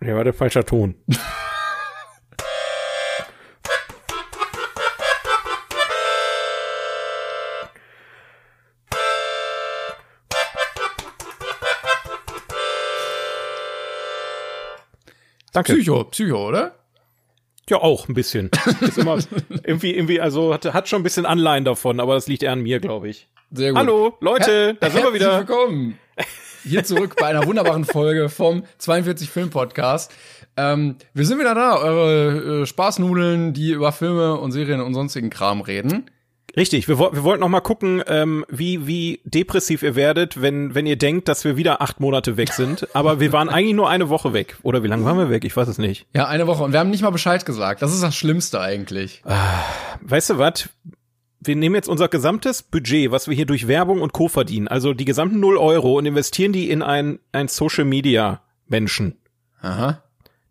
[0.00, 0.94] Ja, war der falscher Ton.
[15.52, 15.74] Danke.
[15.74, 16.76] Psycho, Psycho, oder?
[17.68, 18.48] Ja, auch ein bisschen.
[18.80, 19.18] Ist immer
[19.64, 22.60] irgendwie, irgendwie, also hat, hat schon ein bisschen Anleihen davon, aber das liegt eher an
[22.60, 23.26] mir, glaube ich.
[23.50, 23.78] Sehr gut.
[23.78, 25.38] Hallo, Leute, Her da sind wir wieder.
[25.38, 25.98] Willkommen.
[26.68, 30.12] Hier zurück bei einer wunderbaren Folge vom 42 Film Podcast.
[30.58, 35.30] Ähm, wir sind wieder da, eure äh, Spaßnudeln, die über Filme und Serien und sonstigen
[35.30, 36.10] Kram reden.
[36.58, 40.84] Richtig, wir, wir wollten noch mal gucken, ähm, wie, wie depressiv ihr werdet, wenn, wenn
[40.84, 42.86] ihr denkt, dass wir wieder acht Monate weg sind.
[42.94, 44.58] Aber wir waren eigentlich nur eine Woche weg.
[44.62, 45.44] Oder wie lange waren wir weg?
[45.46, 46.06] Ich weiß es nicht.
[46.14, 46.64] Ja, eine Woche.
[46.64, 47.80] Und wir haben nicht mal Bescheid gesagt.
[47.80, 49.22] Das ist das Schlimmste eigentlich.
[49.24, 49.62] Ah,
[50.02, 50.68] weißt du was?
[51.40, 54.28] Wir nehmen jetzt unser gesamtes Budget, was wir hier durch Werbung und Co.
[54.28, 59.18] verdienen, also die gesamten null Euro und investieren die in ein, ein Social Media Menschen.
[59.60, 60.02] Aha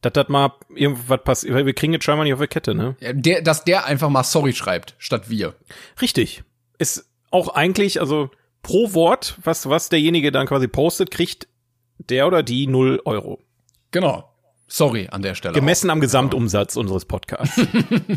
[0.01, 2.95] dass das mal irgendwas passiert, weil wir kriegen jetzt scheinbar nicht auf der Kette, ne?
[3.01, 5.55] Der, dass der einfach mal sorry schreibt, statt wir.
[6.01, 6.43] Richtig.
[6.77, 8.29] Ist auch eigentlich, also
[8.61, 11.47] pro Wort, was, was derjenige dann quasi postet, kriegt
[11.97, 13.39] der oder die null Euro.
[13.91, 14.29] Genau.
[14.67, 15.53] Sorry an der Stelle.
[15.53, 15.93] Gemessen auch.
[15.93, 16.81] am Gesamtumsatz genau.
[16.81, 17.59] unseres Podcasts.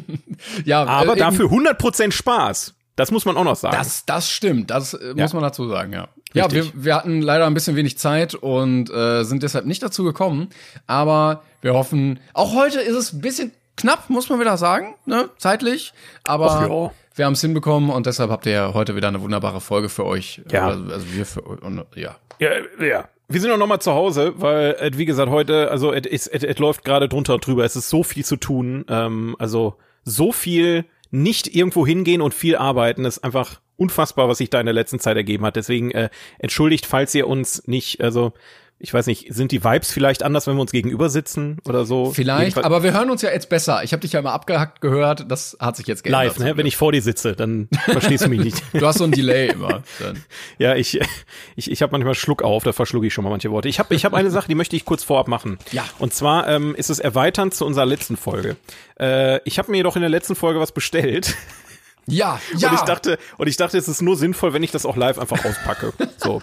[0.64, 2.74] ja, aber äh, dafür 100% Spaß.
[2.96, 3.76] Das muss man auch noch sagen.
[3.78, 4.70] Das, das stimmt.
[4.70, 6.08] Das äh, muss man dazu sagen, ja.
[6.34, 6.34] Richtig.
[6.34, 10.04] Ja, wir, wir hatten leider ein bisschen wenig Zeit und äh, sind deshalb nicht dazu
[10.04, 10.50] gekommen.
[10.86, 15.30] Aber wir hoffen, auch heute ist es ein bisschen knapp, muss man wieder sagen, ne,
[15.38, 15.92] zeitlich.
[16.24, 16.92] Aber ja.
[17.16, 20.42] wir haben es hinbekommen und deshalb habt ihr heute wieder eine wunderbare Folge für euch.
[20.50, 20.68] Ja.
[20.68, 22.16] Also, also wir für und, ja.
[22.38, 23.08] Ja, ja.
[23.32, 27.08] Wir sind auch noch mal zu Hause, weil, wie gesagt, heute, also es läuft gerade
[27.08, 27.64] drunter und drüber.
[27.64, 28.84] Es ist so viel zu tun.
[28.88, 34.50] Ähm, also so viel nicht irgendwo hingehen und viel arbeiten ist einfach unfassbar, was sich
[34.50, 35.54] da in der letzten Zeit ergeben hat.
[35.54, 38.32] Deswegen äh, entschuldigt, falls ihr uns nicht, also
[38.82, 42.12] ich weiß nicht, sind die Vibes vielleicht anders, wenn wir uns gegenüber sitzen oder so?
[42.12, 43.84] Vielleicht, Jedenfalls aber wir hören uns ja jetzt besser.
[43.84, 46.38] Ich habe dich ja immer abgehackt gehört, das hat sich jetzt geändert.
[46.38, 46.56] Live, ne?
[46.56, 48.62] Wenn ich vor dir sitze, dann verstehst du mich nicht.
[48.72, 49.82] du hast so ein Delay immer.
[50.00, 50.24] Dann.
[50.58, 50.98] Ja, ich
[51.56, 53.68] ich, ich habe manchmal Schluck auf, da verschlucke ich schon mal manche Worte.
[53.68, 55.58] Ich habe ich hab eine Sache, die möchte ich kurz vorab machen.
[55.72, 55.84] Ja.
[55.98, 58.56] Und zwar ähm, ist es erweiternd zu unserer letzten Folge.
[58.98, 61.36] Äh, ich habe mir jedoch in der letzten Folge was bestellt.
[62.10, 62.68] Ja, ja.
[62.68, 65.18] Und ich dachte, und ich dachte, es ist nur sinnvoll, wenn ich das auch live
[65.18, 65.92] einfach auspacke.
[66.22, 66.42] So.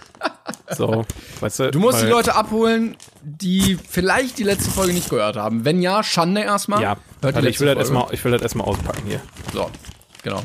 [0.76, 1.04] So,
[1.40, 1.70] weißt du.
[1.70, 5.64] Du musst die Leute abholen, die vielleicht die letzte Folge nicht gehört haben.
[5.64, 6.82] Wenn ja, Schande erstmal.
[6.82, 9.20] Ja, Warte, ich will, das erstmal, ich will das erstmal auspacken hier.
[9.52, 9.70] So,
[10.22, 10.42] genau.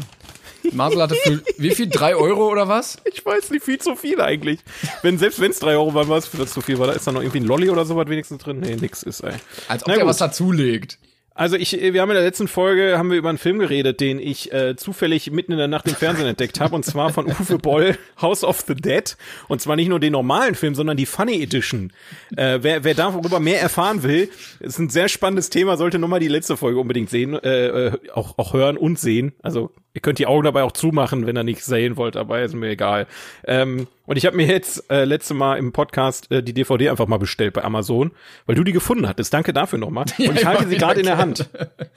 [0.72, 1.88] Marcel hatte für wie viel?
[1.88, 2.97] Drei Euro oder was?
[3.13, 4.59] Ich weiß nicht, viel zu viel eigentlich.
[5.01, 6.78] Wenn, selbst wenn es drei Euro waren, war es zu viel.
[6.79, 8.59] War da ist da noch irgendwie ein Lolli oder sowas wenigstens drin?
[8.59, 9.34] Nee, nix ist, ey.
[9.67, 10.09] Als ob Na, der gut.
[10.09, 10.97] was dazulegt.
[11.35, 14.19] Also ich, wir haben in der letzten Folge haben wir über einen Film geredet, den
[14.19, 17.57] ich äh, zufällig mitten in der Nacht im Fernsehen entdeckt habe, und zwar von Uwe
[17.57, 19.17] Boll, House of the Dead.
[19.47, 21.91] Und zwar nicht nur den normalen Film, sondern die Funny Edition.
[22.38, 24.29] Äh, wer, wer darüber mehr erfahren will,
[24.59, 28.38] ist ein sehr spannendes Thema, sollte nochmal die letzte Folge unbedingt sehen, äh, äh, auch,
[28.38, 29.33] auch hören und sehen.
[29.41, 32.55] Also Ihr könnt die Augen dabei auch zumachen, wenn ihr nichts sehen wollt, aber ist
[32.55, 33.05] mir egal.
[33.45, 37.05] Ähm, und ich habe mir jetzt äh, letzte Mal im Podcast äh, die DVD einfach
[37.05, 38.11] mal bestellt bei Amazon,
[38.47, 39.31] weil du die gefunden hattest.
[39.31, 40.05] Danke dafür nochmal.
[40.17, 41.47] Und ich halte sie gerade in der Hand.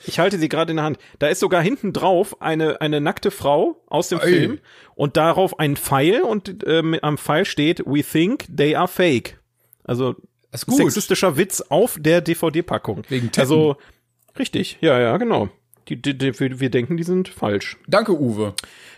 [0.05, 0.99] Ich halte sie gerade in der Hand.
[1.19, 4.29] Da ist sogar hinten drauf eine eine nackte Frau aus dem Ey.
[4.29, 4.59] Film
[4.95, 9.39] und darauf ein Pfeil und äh, am Pfeil steht We think they are fake.
[9.85, 10.17] Also
[10.53, 13.05] sexistischer Witz auf der DVD-Packung.
[13.09, 13.41] Wegen Titten.
[13.41, 13.77] Also
[14.39, 15.49] richtig, ja, ja, genau.
[15.89, 17.77] Die, die, die, wir denken, die sind falsch.
[17.87, 18.55] Danke, Uwe.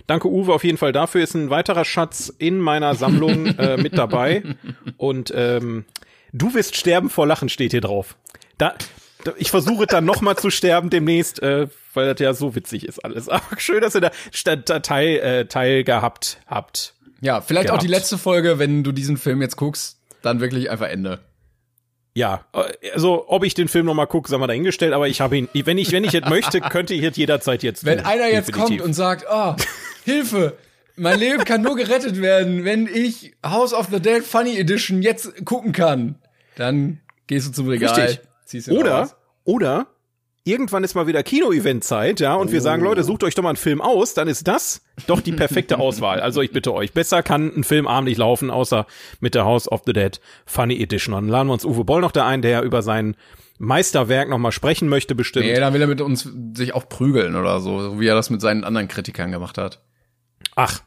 [0.07, 1.23] Danke, Uwe, auf jeden Fall dafür.
[1.23, 4.43] Ist ein weiterer Schatz in meiner Sammlung äh, mit dabei.
[4.97, 5.85] Und ähm,
[6.33, 8.17] du wirst sterben vor Lachen, steht hier drauf.
[8.57, 8.75] Da,
[9.25, 12.87] da ich versuche dann noch mal zu sterben demnächst, äh, weil das ja so witzig
[12.87, 13.29] ist alles.
[13.29, 16.95] Aber schön, dass ihr da, da Teil, äh, Teil gehabt habt.
[17.21, 17.81] Ja, vielleicht gehabt.
[17.81, 21.21] auch die letzte Folge, wenn du diesen Film jetzt guckst, dann wirklich einfach Ende.
[22.19, 22.45] Ja,
[22.95, 25.49] also ob ich den Film noch mal gucke, sagen wir dahingestellt, aber ich habe ihn,
[25.53, 27.85] wenn ich wenn ich jetzt möchte, könnte ich jetzt jederzeit jetzt.
[27.85, 28.79] Wenn tun, einer jetzt definitiv.
[28.79, 29.55] kommt und sagt, oh,
[30.05, 30.59] Hilfe,
[30.97, 35.45] mein Leben kann nur gerettet werden, wenn ich House of the Dead Funny Edition jetzt
[35.45, 36.17] gucken kann,
[36.57, 38.69] dann gehst du zum Regal, Richtig.
[38.77, 39.15] oder raus.
[39.45, 39.87] oder
[40.49, 42.53] irgendwann ist mal wieder Kino-Event-Zeit, ja, und oh.
[42.53, 45.33] wir sagen, Leute, sucht euch doch mal einen Film aus, dann ist das doch die
[45.33, 46.21] perfekte Auswahl.
[46.21, 48.87] Also ich bitte euch, besser kann ein Film abend nicht laufen, außer
[49.21, 51.15] mit der House of the Dead Funny Edition.
[51.15, 53.17] Und dann laden wir uns Uwe Boll noch da ein, der über sein
[53.59, 55.47] Meisterwerk noch mal sprechen möchte, bestimmt.
[55.47, 58.31] Nee, dann will er mit uns sich auch prügeln oder so, so wie er das
[58.31, 59.83] mit seinen anderen Kritikern gemacht hat.
[60.55, 60.81] Ach.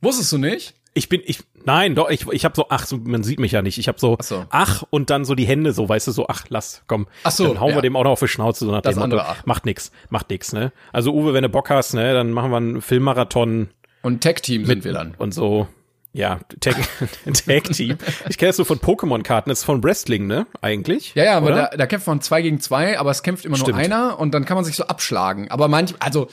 [0.00, 0.74] Wusstest du nicht?
[0.98, 3.62] Ich bin, ich, nein, doch, ich, ich habe so, ach, so, man sieht mich ja
[3.62, 3.78] nicht.
[3.78, 6.46] Ich habe so, so, ach und dann so die Hände so, weißt du, so, ach,
[6.48, 7.06] lass, komm.
[7.22, 7.76] Ach so, dann hauen ja.
[7.76, 9.32] wir dem auch noch auf die Schnauze, so nach das dem andere Motto.
[9.38, 9.46] Ach.
[9.46, 10.72] Macht nix, macht nix, ne?
[10.92, 13.68] Also Uwe, wenn du Bock hast, ne, dann machen wir einen Filmmarathon.
[14.02, 15.14] Und Tech-Team sind wir dann.
[15.18, 15.68] Und so.
[16.12, 16.74] ja, Tag,
[17.46, 17.96] Tag Team.
[18.28, 20.48] Ich kenne das so von Pokémon-Karten, das ist von Wrestling, ne?
[20.62, 21.14] Eigentlich.
[21.14, 23.76] Ja, ja, aber da, da kämpft man zwei gegen zwei, aber es kämpft immer Stimmt.
[23.76, 25.48] nur einer und dann kann man sich so abschlagen.
[25.48, 26.26] Aber manch, also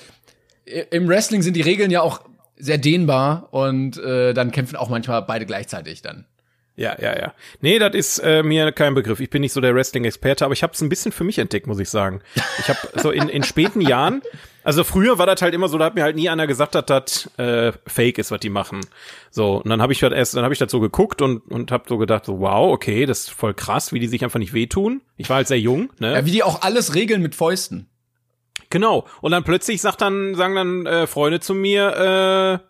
[0.90, 2.22] im Wrestling sind die Regeln ja auch
[2.58, 6.26] sehr dehnbar und äh, dann kämpfen auch manchmal beide gleichzeitig dann.
[6.78, 7.34] Ja, ja, ja.
[7.62, 9.22] Nee, das ist äh, mir kein Begriff.
[9.22, 11.68] Ich bin nicht so der Wrestling-Experte, aber ich habe es ein bisschen für mich entdeckt,
[11.68, 12.22] muss ich sagen.
[12.60, 14.22] Ich habe so in, in späten Jahren,
[14.66, 16.86] also früher war das halt immer so, da hat mir halt nie einer gesagt, dass
[16.86, 18.82] das äh, Fake ist, was die machen.
[19.32, 21.72] So, und dann habe ich halt erst, dann habe ich das so geguckt und und
[21.72, 24.54] habe so gedacht, so wow, okay, das ist voll krass, wie die sich einfach nicht
[24.54, 25.02] wehtun.
[25.16, 26.14] Ich war halt sehr jung, ne?
[26.14, 27.88] Ja, wie die auch alles regeln mit Fäusten.
[28.76, 29.06] Genau.
[29.22, 32.68] Und dann plötzlich sagt dann, sagen dann äh, Freunde zu mir, äh,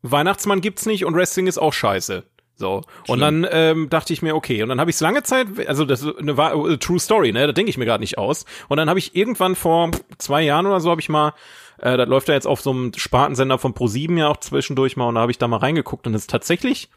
[0.00, 2.22] Weihnachtsmann gibt's nicht und Wrestling ist auch scheiße.
[2.54, 2.80] So.
[3.06, 4.62] Und dann ähm, dachte ich mir, okay.
[4.62, 7.46] Und dann habe ich es lange Zeit, also das ist eine, eine True Story, ne?
[7.46, 8.46] Da denke ich mir gerade nicht aus.
[8.70, 11.34] Und dann habe ich irgendwann vor zwei Jahren oder so habe ich mal,
[11.82, 15.08] äh, das läuft ja jetzt auf so einem Spartensender von Pro7 ja auch zwischendurch mal
[15.08, 16.88] und da habe ich da mal reingeguckt und es ist tatsächlich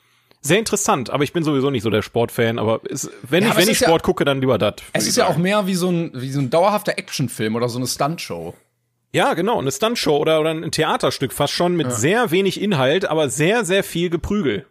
[0.45, 3.57] sehr interessant, aber ich bin sowieso nicht so der Sportfan, aber ist, wenn ja, ich,
[3.57, 4.75] wenn ich Sport ja, gucke, dann lieber das.
[4.93, 7.79] Es ist ja auch mehr wie so ein, wie so ein dauerhafter Actionfilm oder so
[7.79, 8.53] eine Stuntshow.
[9.11, 11.93] Ja, genau, eine Stuntshow oder, oder ein Theaterstück fast schon mit ja.
[11.93, 14.65] sehr wenig Inhalt, aber sehr, sehr viel Geprügel.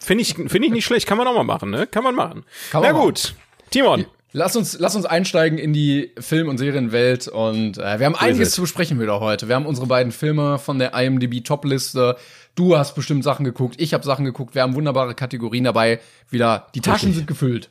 [0.00, 1.86] Finde ich, finde ich nicht schlecht, kann man auch mal machen, ne?
[1.86, 2.44] Kann man machen.
[2.70, 3.34] Kann man Na gut,
[3.70, 4.06] Timon.
[4.34, 8.52] Lass uns, lass uns einsteigen in die Film- und Serienwelt und äh, wir haben einiges
[8.52, 9.48] zu besprechen wieder heute.
[9.48, 12.16] Wir haben unsere beiden Filme von der IMDb Topliste.
[12.54, 14.54] Du hast bestimmt Sachen geguckt, ich habe Sachen geguckt.
[14.54, 16.00] Wir haben wunderbare Kategorien dabei.
[16.28, 17.16] Wieder, die Taschen Richtig.
[17.16, 17.70] sind gefüllt.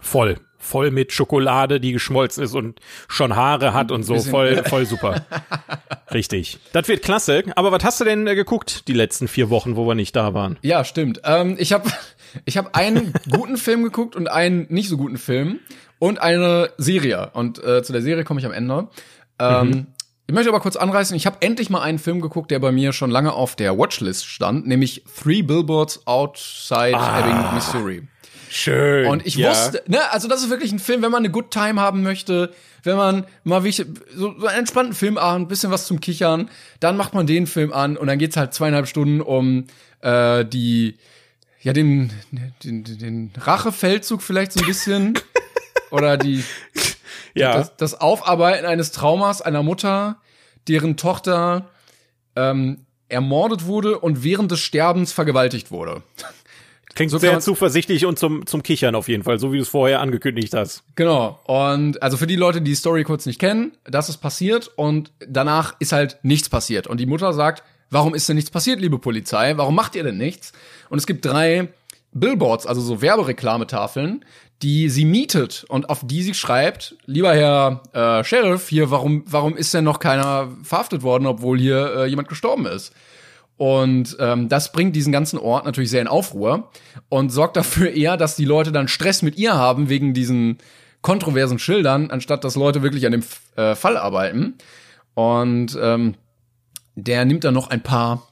[0.00, 4.86] Voll voll mit Schokolade, die geschmolzen ist und schon Haare hat und so, voll, voll
[4.86, 5.26] super.
[6.12, 6.58] Richtig.
[6.72, 7.42] Das wird klasse.
[7.56, 10.34] Aber was hast du denn äh, geguckt die letzten vier Wochen, wo wir nicht da
[10.34, 10.58] waren?
[10.62, 11.20] Ja, stimmt.
[11.24, 11.90] Ähm, ich habe
[12.44, 15.58] ich hab einen guten Film geguckt und einen nicht so guten Film
[15.98, 17.30] und eine Serie.
[17.34, 18.88] Und äh, zu der Serie komme ich am Ende.
[19.38, 19.86] Ähm, mhm.
[20.26, 22.92] Ich möchte aber kurz anreißen, ich habe endlich mal einen Film geguckt, der bei mir
[22.92, 27.20] schon lange auf der Watchlist stand, nämlich Three Billboards Outside ah.
[27.20, 28.02] Ebbing, Missouri.
[28.48, 29.06] Schön.
[29.06, 29.50] Und ich ja.
[29.50, 32.52] wusste, ne, also das ist wirklich ein Film, wenn man eine Good Time haben möchte,
[32.82, 33.84] wenn man mal wie so,
[34.14, 38.06] so einen entspannten Filmabend, bisschen was zum Kichern, dann macht man den Film an und
[38.06, 39.66] dann geht's halt zweieinhalb Stunden um
[40.02, 40.98] äh, die,
[41.62, 42.10] ja, den,
[42.62, 45.18] den, den Rachefeldzug vielleicht so ein bisschen.
[45.90, 46.44] oder die,
[47.34, 47.56] ja.
[47.56, 50.16] Das, das Aufarbeiten eines Traumas einer Mutter,
[50.68, 51.68] deren Tochter
[52.36, 56.02] ähm, ermordet wurde und während des Sterbens vergewaltigt wurde.
[56.94, 59.68] Klingt so sehr zuversichtlich und zum, zum Kichern auf jeden Fall, so wie du es
[59.68, 60.82] vorher angekündigt hast.
[60.94, 61.40] Genau.
[61.44, 65.10] Und also für die Leute, die die Story kurz nicht kennen, das ist passiert und
[65.26, 66.86] danach ist halt nichts passiert.
[66.86, 69.56] Und die Mutter sagt, warum ist denn nichts passiert, liebe Polizei?
[69.56, 70.52] Warum macht ihr denn nichts?
[70.90, 71.68] Und es gibt drei
[72.12, 74.24] Billboards, also so Werbereklametafeln,
[74.62, 79.56] die sie mietet und auf die sie schreibt, lieber Herr äh, Sheriff, hier, warum, warum
[79.56, 82.92] ist denn noch keiner verhaftet worden, obwohl hier äh, jemand gestorben ist?
[83.56, 86.70] Und ähm, das bringt diesen ganzen Ort natürlich sehr in Aufruhr
[87.08, 90.58] und sorgt dafür eher, dass die Leute dann Stress mit ihr haben wegen diesen
[91.00, 93.24] kontroversen Schildern, anstatt dass Leute wirklich an dem
[93.56, 94.54] äh, Fall arbeiten.
[95.14, 96.14] Und ähm,
[96.94, 98.28] der nimmt dann noch ein paar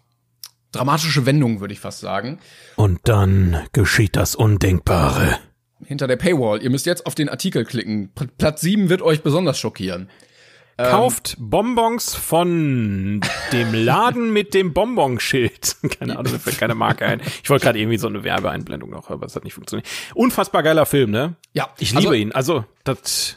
[0.72, 2.38] dramatische Wendungen, würde ich fast sagen.
[2.76, 5.38] Und dann geschieht das Undenkbare.
[5.84, 6.62] Hinter der Paywall.
[6.62, 8.12] Ihr müsst jetzt auf den Artikel klicken.
[8.38, 10.08] Platz 7 wird euch besonders schockieren.
[10.80, 13.20] Ähm, Kauft Bonbons von
[13.52, 15.76] dem Laden mit dem Bonbonschild.
[15.98, 17.20] keine Ahnung, mir fällt keine Marke ein.
[17.42, 19.86] Ich wollte gerade irgendwie so eine Werbeeinblendung noch, aber es hat nicht funktioniert.
[20.14, 21.36] Unfassbar geiler Film, ne?
[21.52, 21.68] Ja.
[21.78, 22.32] Ich liebe also, ihn.
[22.32, 23.36] Also, das.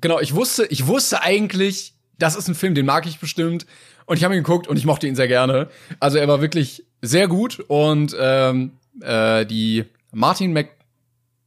[0.00, 3.66] Genau, ich wusste, ich wusste eigentlich, das ist ein Film, den mag ich bestimmt.
[4.04, 5.68] Und ich habe ihn geguckt und ich mochte ihn sehr gerne.
[5.98, 10.75] Also er war wirklich sehr gut und ähm, äh, die Martin Mc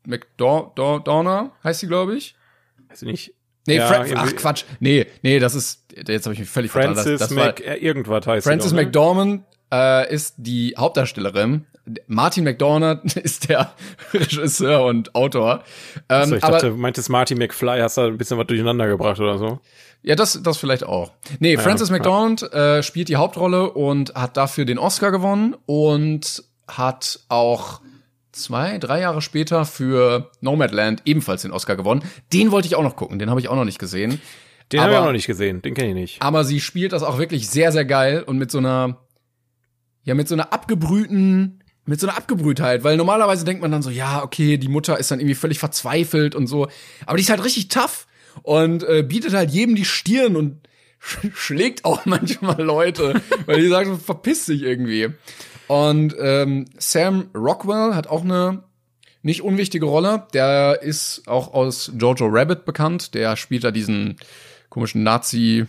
[0.10, 2.36] McDonough heißt sie, glaube ich.
[2.90, 3.34] Weiß ich nicht.
[3.68, 4.64] Nee, ja, Fra ach Quatsch.
[4.80, 7.20] Nee, nee, das ist, jetzt habe ich mich völlig Francis vertan.
[7.20, 8.84] Das, das Mac, war, irgendwas heißt Francis ne?
[8.84, 11.66] McDormand äh, ist die Hauptdarstellerin.
[12.08, 13.74] Martin McDormand ist der
[14.14, 15.64] Regisseur und Autor.
[16.08, 18.88] Ähm, Achso, ich aber, dachte, du meintest Martin McFly, hast da ein bisschen was durcheinander
[18.88, 19.60] gebracht oder so.
[20.02, 21.12] Ja, das, das vielleicht auch.
[21.40, 26.44] Nee, ja, Francis McDormand äh, spielt die Hauptrolle und hat dafür den Oscar gewonnen und
[26.68, 27.82] hat auch
[28.42, 32.04] zwei, drei Jahre später für Nomadland ebenfalls den Oscar gewonnen.
[32.34, 34.22] Den wollte ich auch noch gucken, den habe ich auch noch nicht gesehen.
[34.72, 36.22] Den habe ich auch noch nicht gesehen, den kenne ich nicht.
[36.22, 38.98] Aber sie spielt das auch wirklich sehr, sehr geil und mit so einer,
[40.04, 43.90] ja, mit so einer abgebrühten, mit so einer Abgebrühtheit, weil normalerweise denkt man dann so,
[43.90, 46.68] ja, okay, die Mutter ist dann irgendwie völlig verzweifelt und so,
[47.08, 48.06] aber die ist halt richtig tough
[48.44, 50.68] und äh, bietet halt jedem die Stirn und
[51.34, 55.10] schlägt auch manchmal Leute, weil die sagen, verpiss dich irgendwie.
[55.70, 58.64] Und ähm, Sam Rockwell hat auch eine
[59.22, 60.26] nicht unwichtige Rolle.
[60.34, 63.14] Der ist auch aus Jojo Rabbit bekannt.
[63.14, 64.16] Der spielt da diesen
[64.70, 65.68] komischen Nazi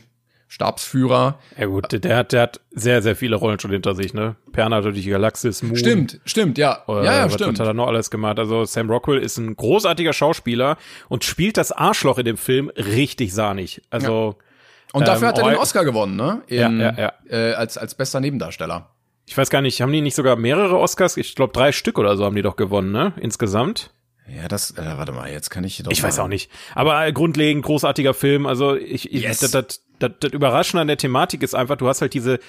[0.49, 1.39] Stabsführer.
[1.59, 4.37] Ja gut, der hat, der hat sehr, sehr viele Rollen schon hinter sich, ne?
[4.53, 5.77] Perna durch die Galaxis, Moon.
[5.77, 6.83] Stimmt, stimmt, ja.
[6.89, 7.61] Äh, ja, ja, was stimmt.
[7.61, 8.39] hat er noch alles gemacht?
[8.39, 10.79] Also Sam Rockwell ist ein großartiger Schauspieler
[11.11, 13.83] und spielt das Arschloch in dem Film richtig sahnig.
[13.91, 14.45] Also ja.
[14.93, 16.43] Und dafür ähm, hat er den Oscar gewonnen, ne?
[16.47, 17.13] In, ja, ja, ja.
[17.29, 18.89] Äh, als, als bester Nebendarsteller.
[19.31, 21.17] Ich weiß gar nicht, haben die nicht sogar mehrere Oscars?
[21.17, 23.13] Ich glaube, drei Stück oder so haben die doch gewonnen, ne?
[23.21, 23.95] Insgesamt.
[24.27, 25.93] Ja, das, äh, warte mal, jetzt kann ich doch.
[25.93, 26.51] Ich weiß auch nicht.
[26.75, 28.45] Aber äh, grundlegend großartiger Film.
[28.45, 29.39] Also ich, ich yes.
[29.39, 32.41] das, das, das, das Überraschende an der Thematik ist einfach, du hast halt diese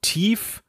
[0.00, 0.62] tief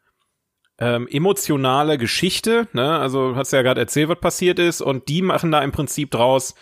[0.80, 2.98] ähm, emotionale Geschichte, ne?
[2.98, 6.56] Also hast ja gerade erzählt, was passiert ist, und die machen da im Prinzip draus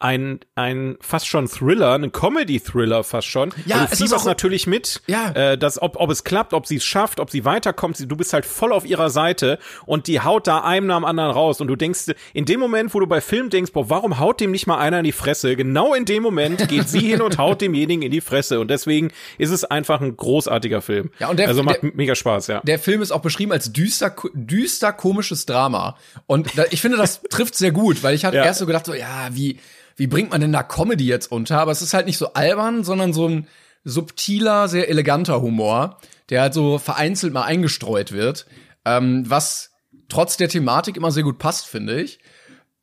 [0.00, 3.54] ein, ein fast schon Thriller, ein Comedy-Thriller fast schon.
[3.64, 5.30] Ja, also, du fieberst natürlich mit, ja.
[5.30, 7.98] äh, dass, ob, ob es klappt, ob sie es schafft, ob sie weiterkommt.
[8.10, 11.30] Du bist halt voll auf ihrer Seite und die haut da einem nach dem anderen
[11.30, 11.60] raus.
[11.60, 14.50] Und du denkst, in dem Moment, wo du bei Film denkst, boah, warum haut dem
[14.50, 15.56] nicht mal einer in die Fresse?
[15.56, 18.60] Genau in dem Moment geht sie hin und haut demjenigen in die Fresse.
[18.60, 21.10] Und deswegen ist es einfach ein großartiger Film.
[21.18, 22.60] Ja, und der, also macht der, mega Spaß, ja.
[22.64, 25.96] Der Film ist auch beschrieben als düster, düster komisches Drama.
[26.26, 28.44] Und da, ich finde, das trifft sehr gut, weil ich hatte ja.
[28.44, 29.58] erst so gedacht, so, ja, wie,
[29.96, 31.60] wie bringt man denn da Comedy jetzt unter?
[31.60, 33.48] Aber es ist halt nicht so albern, sondern so ein
[33.84, 35.98] subtiler, sehr eleganter Humor,
[36.30, 38.46] der halt so vereinzelt mal eingestreut wird,
[38.84, 39.72] ähm, was
[40.08, 42.18] trotz der Thematik immer sehr gut passt, finde ich.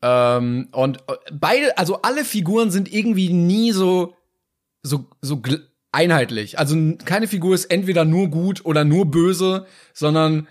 [0.02, 4.16] Ähm, und äh, beide, also alle Figuren sind irgendwie nie so
[4.84, 5.42] so so
[5.92, 6.58] einheitlich.
[6.58, 6.76] Also
[7.06, 10.48] keine Figur ist entweder nur gut oder nur böse, sondern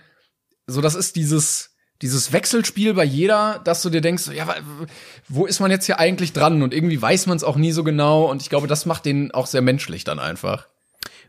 [0.67, 1.70] so das ist dieses
[2.01, 4.55] dieses Wechselspiel bei jeder, dass du dir denkst, ja,
[5.29, 6.63] wo ist man jetzt hier eigentlich dran?
[6.63, 8.25] Und irgendwie weiß man es auch nie so genau.
[8.29, 10.67] Und ich glaube, das macht den auch sehr menschlich dann einfach.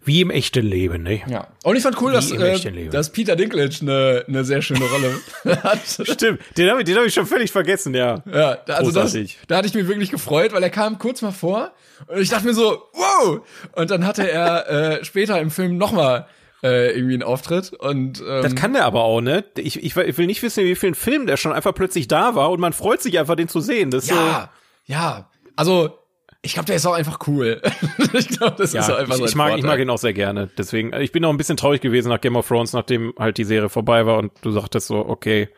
[0.04, 1.22] Wie im echten Leben, ne?
[1.28, 1.46] Ja.
[1.62, 5.14] Und ich fand cool, dass, äh, dass Peter Dinklage eine ne sehr schöne Rolle
[5.62, 5.78] hat.
[5.86, 8.20] Stimmt, den habe den hab ich schon völlig vergessen, ja.
[8.26, 11.70] Ja, also das, da hatte ich mich wirklich gefreut, weil er kam kurz mal vor
[12.08, 13.42] und ich dachte mir so, wow!
[13.76, 16.26] Und dann hatte er äh, später im Film noch mal
[16.62, 19.44] äh, irgendwie einen Auftritt und ähm, das kann der aber auch, ne?
[19.56, 22.50] Ich, ich, ich will nicht wissen, wie vielen Film der schon einfach plötzlich da war
[22.50, 23.90] und man freut sich einfach, den zu sehen.
[23.90, 25.30] Das ja, so ja.
[25.56, 25.98] Also
[26.42, 27.62] ich glaube, der ist auch einfach cool.
[28.12, 30.12] ich glaube, das ja, ist auch einfach ich, ich mag, ich mag ihn auch sehr
[30.12, 30.50] gerne.
[30.58, 33.44] Deswegen, ich bin auch ein bisschen traurig gewesen nach Game of Thrones, nachdem halt die
[33.44, 35.48] Serie vorbei war und du sagtest so, okay,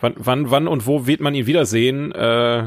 [0.00, 2.12] wann, wann, wann und wo wird man ihn wiedersehen?
[2.12, 2.64] Äh,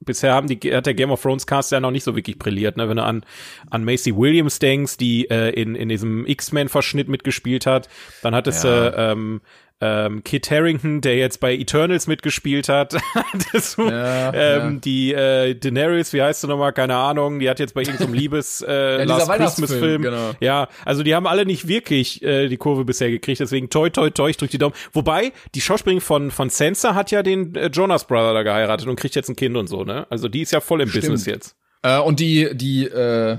[0.00, 2.76] bisher haben die, hat der Game of Thrones Cast ja noch nicht so wirklich brilliert,
[2.76, 2.88] ne?
[2.88, 3.24] Wenn du an,
[3.70, 7.88] an Macy Williams denkst, die äh, in, in diesem X-Men-Verschnitt mitgespielt hat,
[8.22, 8.88] dann hattest du ja.
[8.88, 9.40] äh, ähm,
[9.80, 12.96] ähm, Kit Harrington, der jetzt bei Eternals mitgespielt hat.
[13.52, 14.80] das, ja, ähm, ja.
[14.80, 16.72] Die äh, Daenerys, wie heißt sie nochmal?
[16.72, 17.40] Keine Ahnung.
[17.40, 20.02] Die hat jetzt bei irgendeinem Liebes äh, ja, Last Christmas Film.
[20.02, 20.32] Genau.
[20.40, 23.40] Ja, also die haben alle nicht wirklich äh, die Kurve bisher gekriegt.
[23.40, 24.74] Deswegen toi toi toi, ich drück die Daumen.
[24.92, 28.96] Wobei die Schauspielerin von von Sansa hat ja den äh, Jonas Brother da geheiratet und
[28.96, 29.84] kriegt jetzt ein Kind und so.
[29.84, 30.06] Ne?
[30.08, 31.02] Also die ist ja voll im Stimmt.
[31.02, 31.56] Business jetzt.
[31.82, 33.36] Äh, und die die äh,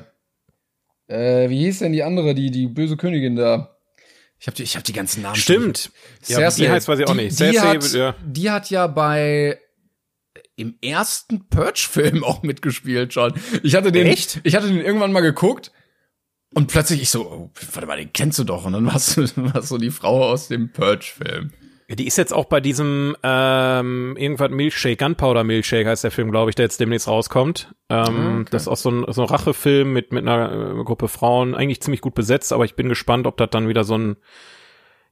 [1.07, 3.76] äh, wie hieß denn die andere, die die böse Königin da?
[4.39, 5.35] Ich habe die, ich hab die ganzen Namen.
[5.35, 5.91] Stimmt.
[6.27, 7.39] Ja, die heißt weiß ich auch die, nicht.
[7.39, 8.15] Die, Cersei, hat, ja.
[8.23, 9.59] die hat ja bei
[10.55, 13.33] im ersten Purge-Film auch mitgespielt schon.
[13.63, 14.39] Ich hatte den, Echt?
[14.43, 15.71] ich hatte den irgendwann mal geguckt
[16.53, 18.65] und plötzlich ich so, oh, warte mal, den kennst du doch.
[18.65, 19.21] Und dann warst du,
[19.53, 21.51] warst du die Frau aus dem Purge-Film.
[21.89, 26.31] Ja, die ist jetzt auch bei diesem ähm, irgendwas Milkshake, Gunpowder Milkshake heißt der Film,
[26.31, 27.73] glaube ich, der jetzt demnächst rauskommt.
[27.89, 28.47] Ähm, ah, okay.
[28.51, 31.81] Das ist auch so ein, so ein Rachefilm mit mit einer äh, Gruppe Frauen, eigentlich
[31.81, 34.17] ziemlich gut besetzt, aber ich bin gespannt, ob das dann wieder so ein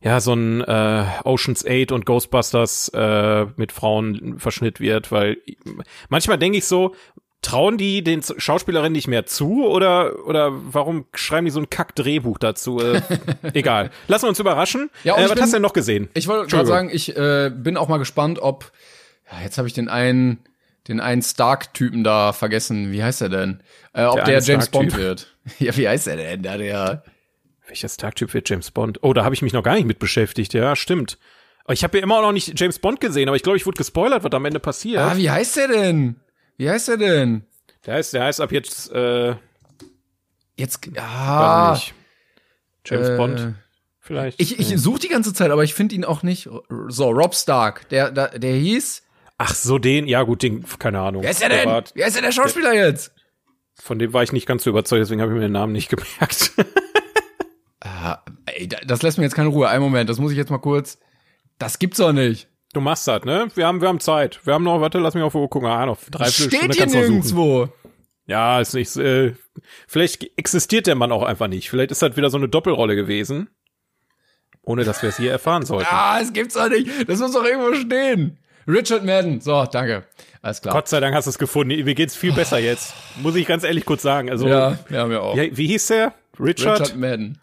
[0.01, 5.37] ja so ein äh, Ocean's 8 und Ghostbusters äh, mit Frauen Verschnitt wird, weil
[6.09, 6.93] manchmal denke ich so,
[7.41, 12.37] trauen die den Schauspielerinnen nicht mehr zu oder oder warum schreiben die so ein Kack-Drehbuch
[12.37, 12.79] dazu?
[12.79, 13.01] Äh,
[13.53, 13.91] egal.
[14.07, 14.89] Lassen wir uns überraschen.
[15.03, 16.09] Ja, äh, was bin, hast du denn noch gesehen?
[16.13, 18.71] Ich wollte gerade sagen, ich äh, bin auch mal gespannt, ob
[19.31, 20.39] ja, jetzt habe ich den einen
[20.87, 22.91] den einen Stark-Typen da vergessen.
[22.91, 23.61] Wie heißt er denn?
[23.93, 25.35] Äh, ob der, der James Bond wird.
[25.59, 26.43] ja, wie heißt er denn?
[26.43, 27.03] Da der
[27.67, 28.99] welcher Stark-Typ wird James Bond?
[29.01, 30.53] Oh, da habe ich mich noch gar nicht mit beschäftigt.
[30.53, 31.17] Ja, stimmt.
[31.67, 34.23] Ich habe ja immer noch nicht James Bond gesehen, aber ich glaube, ich wurde gespoilert,
[34.23, 35.01] was am Ende passiert.
[35.01, 36.17] Ah, wie heißt der denn?
[36.57, 37.45] Wie heißt er denn?
[37.85, 39.35] Der heißt, der heißt ab jetzt, äh,
[40.57, 41.77] Jetzt, ah.
[42.85, 43.55] James äh, Bond.
[43.99, 44.39] Vielleicht.
[44.39, 46.49] Ich, ich suche die ganze Zeit, aber ich finde ihn auch nicht.
[46.87, 47.89] So, Rob Stark.
[47.89, 49.01] Der, der, der hieß.
[49.37, 51.23] Ach so, den, ja gut, den, keine Ahnung.
[51.23, 51.83] Wer ist der denn?
[51.93, 53.11] Wer ist denn der Schauspieler der, jetzt?
[53.73, 55.89] Von dem war ich nicht ganz so überzeugt, deswegen habe ich mir den Namen nicht
[55.89, 56.51] gemerkt.
[57.81, 59.67] ah, ey, das lässt mir jetzt keine Ruhe.
[59.67, 60.99] Einen Moment, das muss ich jetzt mal kurz.
[61.57, 62.47] Das gibt's doch nicht.
[62.75, 63.47] Du machst das, ne?
[63.55, 64.41] Wir haben, wir haben Zeit.
[64.45, 65.69] Wir haben noch, warte, lass mich auf Uhr gucken.
[65.69, 67.69] Ah, noch drei Steht hier nirgendwo.
[68.25, 69.33] Ja, ist nicht, äh,
[69.87, 71.69] vielleicht existiert der Mann auch einfach nicht.
[71.69, 73.47] Vielleicht ist das wieder so eine Doppelrolle gewesen.
[74.61, 75.87] Ohne dass wir es hier erfahren sollten.
[75.89, 76.89] Ah, es gibt's doch nicht.
[77.07, 78.39] Das muss doch irgendwo stehen.
[78.67, 79.39] Richard Madden.
[79.39, 80.03] So, danke.
[80.41, 80.73] Alles klar.
[80.73, 81.81] Gott sei Dank hast du es gefunden.
[81.81, 82.93] Mir geht's viel besser jetzt.
[83.21, 84.29] Muss ich ganz ehrlich kurz sagen.
[84.29, 85.37] Also, ja, ja, mir auch.
[85.37, 86.13] Wie, wie hieß der?
[86.41, 86.81] Richard?
[86.81, 87.39] Richard Madden.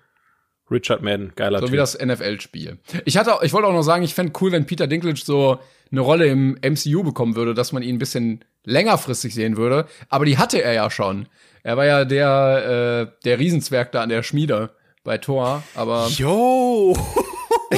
[0.73, 1.73] Richard Madden, geiler So Typ.
[1.73, 2.79] wie das NFL-Spiel.
[3.05, 5.59] Ich hatte, ich wollte auch noch sagen, ich fände cool, wenn Peter Dinklage so
[5.91, 9.87] eine Rolle im MCU bekommen würde, dass man ihn ein bisschen längerfristig sehen würde.
[10.09, 11.29] Aber die hatte er ja schon.
[11.63, 14.71] Er war ja der, äh, der Riesenzwerg da an der Schmiede
[15.05, 16.97] bei Thor, aber Yo!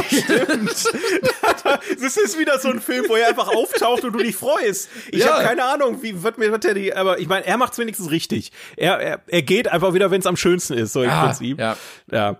[0.08, 0.70] Stimmt.
[2.00, 4.88] das ist wieder so ein Film, wo er einfach auftaucht und du dich freust.
[5.10, 5.34] Ich Ja.
[5.34, 8.10] habe keine Ahnung, wie wird mir wird der die, aber ich meine, er macht's wenigstens
[8.10, 8.52] richtig.
[8.76, 11.58] Er, er, er geht einfach wieder, wenn es am schönsten ist, so im Ah, Prinzip.
[11.60, 11.76] ja.
[12.10, 12.36] ja.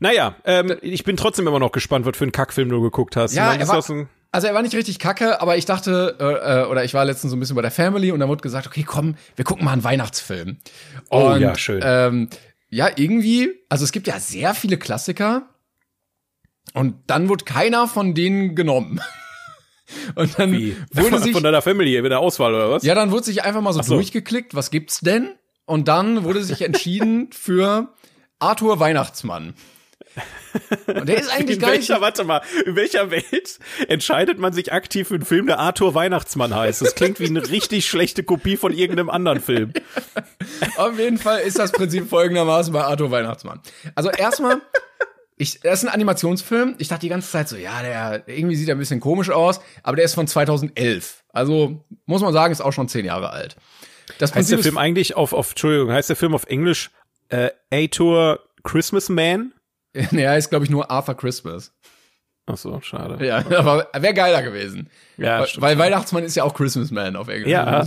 [0.00, 3.34] Naja, ähm, ich bin trotzdem immer noch gespannt, was für einen Kackfilm du geguckt hast.
[3.34, 3.82] Ja, er war-
[4.32, 7.30] Also er war nicht richtig kacke, aber ich dachte, äh, äh, oder ich war letztens
[7.30, 9.72] so ein bisschen bei der Family und da wurde gesagt, okay, komm, wir gucken mal
[9.72, 10.56] einen Weihnachtsfilm.
[11.10, 11.80] Oh, und, ja, schön.
[11.84, 12.28] Ähm,
[12.68, 15.48] ja, irgendwie, also es gibt ja sehr viele Klassiker
[16.72, 19.00] und dann wurde keiner von denen genommen.
[20.14, 20.76] Und dann wie?
[20.92, 22.82] wurde sich, von deiner Family wieder Auswahl oder was?
[22.84, 23.94] ja, dann wurde sich einfach mal so, so.
[23.94, 25.34] durchgeklickt, was gibt's denn?
[25.66, 27.92] Und dann wurde sich entschieden für
[28.38, 29.54] Arthur Weihnachtsmann.
[30.86, 34.52] Und der ist eigentlich in gar nicht welcher, warte mal, in welcher Welt entscheidet man
[34.52, 36.82] sich aktiv für einen Film, der Arthur Weihnachtsmann heißt?
[36.82, 39.72] Das klingt wie eine richtig schlechte Kopie von irgendeinem anderen Film.
[40.76, 43.60] Auf jeden Fall ist das Prinzip folgendermaßen bei Arthur Weihnachtsmann.
[43.94, 44.60] Also erstmal,
[45.36, 46.76] ich, das ist ein Animationsfilm.
[46.78, 49.60] Ich dachte die ganze Zeit so, ja, der irgendwie sieht er ein bisschen komisch aus,
[49.82, 51.24] aber der ist von 2011.
[51.32, 53.56] Also muss man sagen, ist auch schon zehn Jahre alt.
[54.18, 56.90] Das Heißt der Film eigentlich auf, auf Entschuldigung, heißt der Film auf Englisch
[57.30, 59.53] äh, A-Tour Christmas Man?
[60.12, 61.72] Er ist glaube ich nur Arthur Christmas.
[62.46, 63.24] Ach so, schade.
[63.24, 64.90] Ja, aber wäre geiler gewesen.
[65.16, 65.62] Ja, weil, stimmt.
[65.62, 67.48] weil Weihnachtsmann ist ja auch Christmas Man auf Englisch.
[67.48, 67.84] Ja.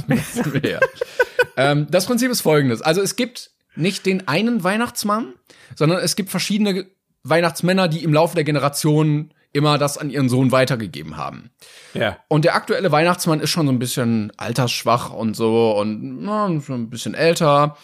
[0.63, 0.79] ja.
[1.57, 2.81] ähm, das Prinzip ist folgendes.
[2.81, 5.33] Also es gibt nicht den einen Weihnachtsmann,
[5.75, 6.87] sondern es gibt verschiedene
[7.23, 11.51] Weihnachtsmänner, die im Laufe der Generationen immer das an ihren Sohn weitergegeben haben.
[11.93, 12.17] Ja.
[12.27, 16.83] Und der aktuelle Weihnachtsmann ist schon so ein bisschen altersschwach und so und na, schon
[16.83, 17.77] ein bisschen älter.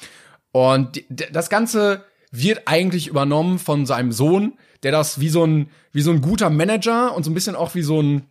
[0.52, 2.04] Und die, das Ganze
[2.36, 6.50] wird eigentlich übernommen von seinem Sohn, der das wie so ein, wie so ein guter
[6.50, 8.24] Manager und so ein bisschen auch wie so ein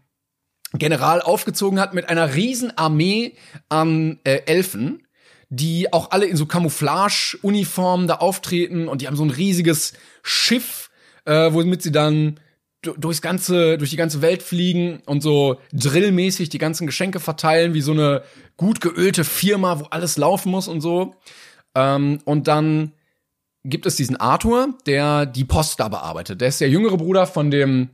[0.74, 3.34] General aufgezogen hat mit einer riesen Armee
[3.68, 5.06] an äh, Elfen,
[5.50, 10.90] die auch alle in so Camouflage-Uniformen da auftreten und die haben so ein riesiges Schiff,
[11.24, 12.40] äh, womit sie dann
[12.82, 17.74] du- durchs ganze, durch die ganze Welt fliegen und so drillmäßig die ganzen Geschenke verteilen,
[17.74, 18.22] wie so eine
[18.56, 21.14] gut geölte Firma, wo alles laufen muss und so.
[21.76, 22.92] Ähm, und dann
[23.64, 26.40] gibt es diesen Arthur, der die Post da bearbeitet.
[26.40, 27.90] Der ist der jüngere Bruder von dem,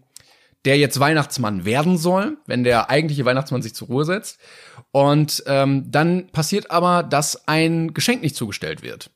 [0.64, 4.38] der jetzt Weihnachtsmann werden soll, wenn der eigentliche Weihnachtsmann sich zur Ruhe setzt.
[4.90, 9.10] Und ähm, dann passiert aber, dass ein Geschenk nicht zugestellt wird.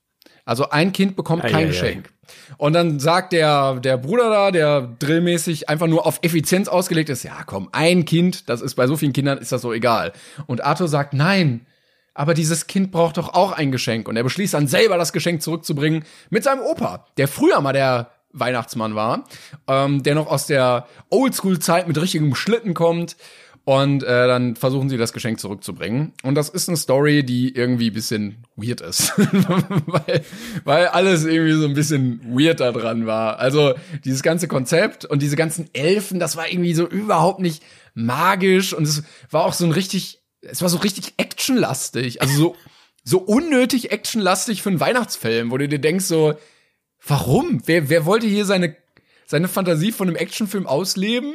[0.44, 1.66] Also ein Kind bekommt Ei, kein ei, ei.
[1.68, 2.12] Geschenk.
[2.58, 7.22] Und dann sagt der, der Bruder da, der drillmäßig einfach nur auf Effizienz ausgelegt ist,
[7.22, 10.12] ja komm, ein Kind, das ist bei so vielen Kindern, ist das so egal.
[10.46, 11.66] Und Arthur sagt, nein,
[12.14, 14.08] aber dieses Kind braucht doch auch ein Geschenk.
[14.08, 18.10] Und er beschließt dann selber das Geschenk zurückzubringen mit seinem Opa, der früher mal der
[18.32, 19.24] Weihnachtsmann war,
[19.68, 23.16] ähm, der noch aus der Oldschool-Zeit mit richtigem Schlitten kommt.
[23.64, 26.12] Und äh, dann versuchen sie das Geschenk zurückzubringen.
[26.24, 29.12] Und das ist eine Story, die irgendwie bisschen weird ist.
[29.86, 30.24] weil,
[30.64, 33.38] weil alles irgendwie so ein bisschen weird da dran war.
[33.38, 37.62] Also dieses ganze Konzept und diese ganzen Elfen, das war irgendwie so überhaupt nicht
[37.94, 38.74] magisch.
[38.74, 42.20] Und es war auch so ein richtig, es war so richtig actionlastig.
[42.20, 42.56] Also so,
[43.04, 46.34] so unnötig actionlastig für einen Weihnachtsfilm, wo du dir denkst so,
[47.06, 47.62] warum?
[47.66, 48.76] Wer, wer wollte hier seine,
[49.26, 51.34] seine Fantasie von einem Actionfilm ausleben?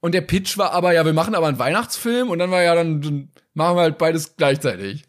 [0.00, 2.74] Und der Pitch war aber, ja, wir machen aber einen Weihnachtsfilm und dann war ja,
[2.74, 5.04] dann, dann machen wir halt beides gleichzeitig.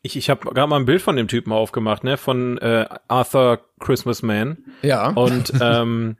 [0.00, 3.60] Ich, ich habe gerade mal ein Bild von dem Typen aufgemacht, ne, von äh, Arthur
[3.78, 4.64] Christmas Man.
[4.82, 5.10] Ja.
[5.10, 6.16] Und ähm,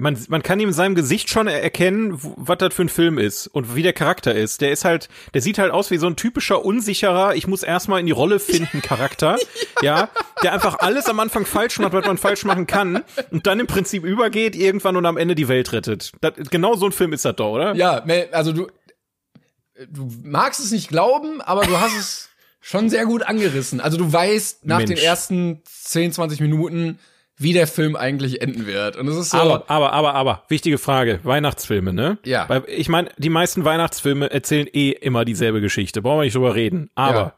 [0.00, 3.46] man, man kann ihm in seinem Gesicht schon erkennen, was das für ein Film ist
[3.46, 4.60] und wie der Charakter ist.
[4.60, 8.00] Der ist halt, der sieht halt aus wie so ein typischer unsicherer, ich muss erstmal
[8.00, 9.36] in die Rolle finden Charakter,
[9.82, 10.08] ja.
[10.42, 13.66] der einfach alles am Anfang falsch macht, was man falsch machen kann und dann im
[13.66, 16.12] Prinzip übergeht irgendwann und am Ende die Welt rettet.
[16.20, 17.74] Das, genau so ein Film ist das doch, oder?
[17.74, 18.68] Ja, also du,
[19.88, 22.28] du magst es nicht glauben, aber du hast es
[22.60, 23.80] schon sehr gut angerissen.
[23.80, 24.90] Also du weißt nach Mensch.
[24.90, 26.98] den ersten 10, 20 Minuten,
[27.42, 28.96] wie der Film eigentlich enden wird.
[28.96, 32.18] Und es ist so, Aber, aber, aber, aber, wichtige Frage, Weihnachtsfilme, ne?
[32.24, 32.46] Ja.
[32.48, 36.54] Weil ich meine, die meisten Weihnachtsfilme erzählen eh immer dieselbe Geschichte, brauchen wir nicht drüber
[36.54, 36.90] reden.
[36.94, 37.34] Aber Ja.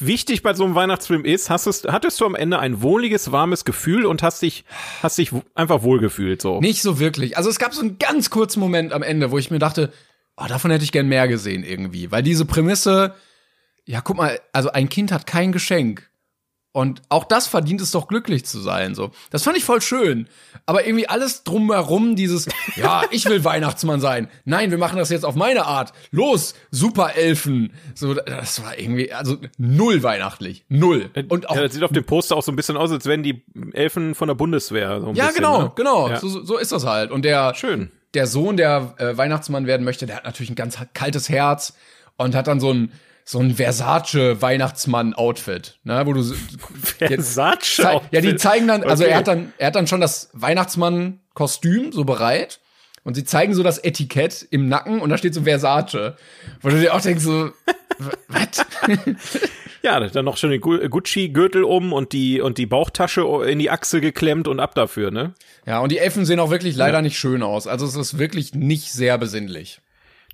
[0.00, 3.66] wichtig bei so einem Weihnachtsfilm ist, hast du, hattest du am Ende ein wohliges, warmes
[3.66, 4.64] Gefühl und hast dich,
[5.02, 6.60] hast dich einfach wohlgefühlt, so.
[6.60, 7.36] Nicht so wirklich.
[7.36, 9.92] Also es gab so einen ganz kurzen Moment am Ende, wo ich mir dachte,
[10.38, 12.10] oh, davon hätte ich gern mehr gesehen irgendwie.
[12.10, 13.14] Weil diese Prämisse,
[13.84, 16.08] ja, guck mal, also ein Kind hat kein Geschenk.
[16.74, 19.12] Und auch das verdient es doch glücklich zu sein, so.
[19.30, 20.26] Das fand ich voll schön.
[20.66, 24.26] Aber irgendwie alles drumherum, dieses, ja, ich will Weihnachtsmann sein.
[24.44, 25.92] Nein, wir machen das jetzt auf meine Art.
[26.10, 27.72] Los, Superelfen.
[27.94, 30.64] So, das war irgendwie, also null weihnachtlich.
[30.68, 31.10] Null.
[31.28, 31.54] Und auch.
[31.54, 34.16] Ja, das sieht auf dem Poster auch so ein bisschen aus, als wären die Elfen
[34.16, 35.00] von der Bundeswehr.
[35.00, 35.72] So ja, bisschen, genau, ne?
[35.76, 36.08] genau.
[36.08, 36.18] Ja.
[36.18, 37.12] So, so ist das halt.
[37.12, 37.92] Und der, schön.
[38.14, 41.74] der Sohn, der äh, Weihnachtsmann werden möchte, der hat natürlich ein ganz kaltes Herz
[42.16, 42.90] und hat dann so ein,
[43.24, 46.22] so ein Versace Weihnachtsmann Outfit, ne, wo du
[46.98, 49.12] Versace Ja, die zeigen dann, also okay.
[49.12, 52.60] er hat dann er hat dann schon das Weihnachtsmann Kostüm so bereit
[53.02, 56.16] und sie zeigen so das Etikett im Nacken und da steht so Versace,
[56.60, 57.50] wo du dir auch denkst so
[58.28, 58.66] was?
[59.82, 63.70] ja, dann noch schon den Gucci Gürtel um und die und die Bauchtasche in die
[63.70, 65.34] Achsel geklemmt und ab dafür, ne?
[65.66, 67.02] Ja, und die Elfen sehen auch wirklich leider ja.
[67.02, 67.66] nicht schön aus.
[67.66, 69.80] Also es ist wirklich nicht sehr besinnlich.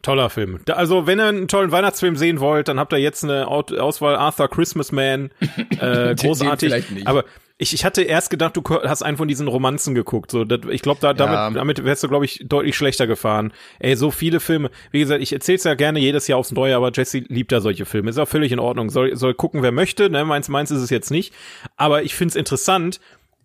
[0.02, 0.60] Toller Film.
[0.70, 4.48] Also, wenn ihr einen tollen Weihnachtsfilm sehen wollt, dann habt ihr jetzt eine Auswahl Arthur
[4.48, 5.30] Christmas Man.
[5.80, 7.06] Äh, großartig.
[7.06, 7.24] Aber
[7.56, 10.30] ich, ich hatte erst gedacht, du hast einen von diesen Romanzen geguckt.
[10.30, 11.50] So, das, ich glaube, da, damit, ja.
[11.50, 13.52] damit wärst du, glaube ich, deutlich schlechter gefahren.
[13.78, 14.70] Ey, so viele Filme.
[14.90, 17.84] Wie gesagt, ich erzähl's ja gerne jedes Jahr aufs Neue, aber Jesse liebt ja solche
[17.84, 18.10] Filme.
[18.10, 18.90] Ist auch völlig in Ordnung.
[18.90, 20.10] Soll, soll gucken, wer möchte.
[20.10, 20.24] Ne?
[20.24, 21.34] Meins, meins ist es jetzt nicht.
[21.76, 23.00] Aber ich find's interessant,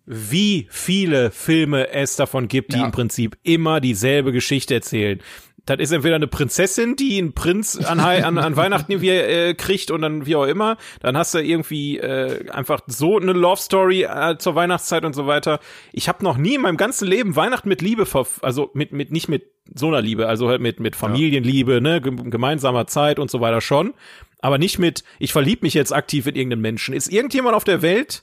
[0.06, 2.86] wie viele Filme es davon gibt, die ja.
[2.86, 5.20] im Prinzip immer dieselbe Geschichte erzählen
[5.66, 9.90] das ist entweder eine Prinzessin, die einen Prinz an, an, an Weihnachten irgendwie äh, kriegt
[9.90, 10.76] und dann wie auch immer.
[11.00, 15.26] Dann hast du irgendwie äh, einfach so eine Love Story äh, zur Weihnachtszeit und so
[15.26, 15.58] weiter.
[15.92, 18.06] Ich habe noch nie in meinem ganzen Leben Weihnachten mit Liebe,
[18.42, 22.86] also mit mit nicht mit so einer Liebe, also halt mit mit Familienliebe, ne, gemeinsamer
[22.86, 23.94] Zeit und so weiter schon,
[24.40, 26.94] aber nicht mit ich verlieb mich jetzt aktiv in irgendeinen Menschen.
[26.94, 28.22] Ist irgendjemand auf der Welt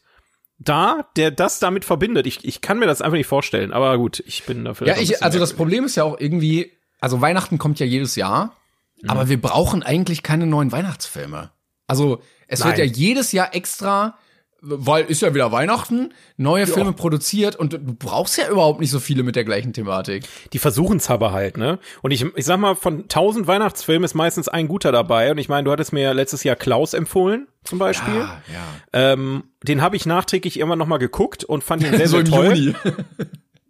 [0.60, 2.25] da, der das damit verbindet.
[2.27, 4.88] Ich, ich kann mir das einfach nicht vorstellen, aber gut, ich bin dafür.
[4.88, 6.71] Ja, ich, also das Problem ist ja auch irgendwie,
[7.03, 8.55] also Weihnachten kommt ja jedes Jahr,
[9.01, 9.09] mhm.
[9.09, 11.51] aber wir brauchen eigentlich keine neuen Weihnachtsfilme.
[11.85, 12.69] Also es Nein.
[12.69, 14.17] wird ja jedes Jahr extra,
[14.61, 16.73] weil ist ja wieder Weihnachten, neue ja.
[16.73, 20.23] Filme produziert und du brauchst ja überhaupt nicht so viele mit der gleichen Thematik.
[20.53, 21.77] Die versuchen's aber halt, ne?
[22.03, 25.31] Und ich, ich sag mal, von tausend Weihnachtsfilmen ist meistens ein guter dabei.
[25.31, 28.15] Und ich meine, du hattest mir ja letztes Jahr Klaus empfohlen, zum Beispiel.
[28.15, 29.11] Ja, ja.
[29.11, 32.31] Ähm, den habe ich nachträglich immer noch mal geguckt und fand ihn sehr, sehr so
[32.31, 32.75] toll.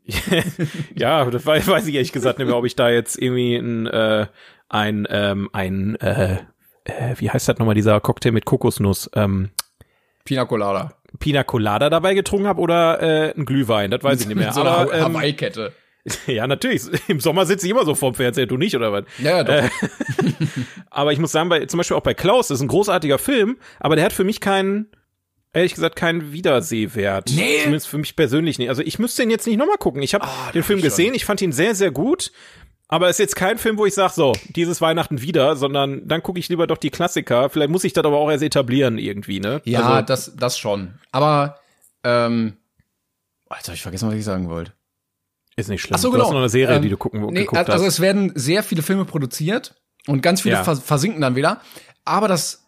[0.95, 4.27] ja, das weiß ich ehrlich gesagt nicht mehr, ob ich da jetzt irgendwie ein, äh,
[4.69, 6.39] ein, ähm, ein, äh,
[6.85, 9.09] äh, wie heißt das nochmal, dieser Cocktail mit Kokosnuss?
[9.15, 9.51] Ähm,
[10.25, 10.93] Pina Colada.
[11.19, 14.51] Pina Colada dabei getrunken habe oder äh, ein Glühwein, das weiß ich nicht mehr.
[14.53, 15.73] so Aber, ähm, Hawaii-Kette.
[16.27, 16.83] Ja, natürlich.
[17.07, 19.05] Im Sommer sitze ich immer so vorm Fernseher, du nicht, oder was?
[19.19, 19.53] Ja, ja doch.
[19.53, 19.69] Äh,
[20.89, 23.57] aber ich muss sagen, bei, zum Beispiel auch bei Klaus, das ist ein großartiger Film,
[23.79, 24.87] aber der hat für mich keinen,
[25.53, 27.31] ehrlich gesagt keinen Wiedersehwert.
[27.33, 27.59] Nee.
[27.59, 28.69] Zumindest für mich persönlich nicht.
[28.69, 30.01] Also ich müsste ihn jetzt nicht nochmal gucken.
[30.01, 32.31] Ich habe oh, den Film gesehen, ich fand ihn sehr, sehr gut.
[32.89, 36.21] Aber es ist jetzt kein Film, wo ich sage, so, dieses Weihnachten wieder, sondern dann
[36.21, 37.49] gucke ich lieber doch die Klassiker.
[37.49, 39.61] Vielleicht muss ich das aber auch erst etablieren irgendwie, ne?
[39.63, 40.95] Ja, also, das, das schon.
[41.11, 41.59] Aber,
[42.03, 42.57] ähm,
[43.55, 44.73] jetzt habe ich vergessen, was ich sagen wollte.
[45.55, 45.95] Ist nicht schlimm.
[45.95, 46.17] Ach so, genau.
[46.17, 46.39] Du hast genau.
[46.39, 47.79] noch eine Serie, ähm, die du gucken nee, geguckt also hast.
[47.79, 49.75] Also es werden sehr viele Filme produziert
[50.07, 50.63] und ganz viele ja.
[50.63, 51.61] versinken dann wieder.
[52.05, 52.62] Aber das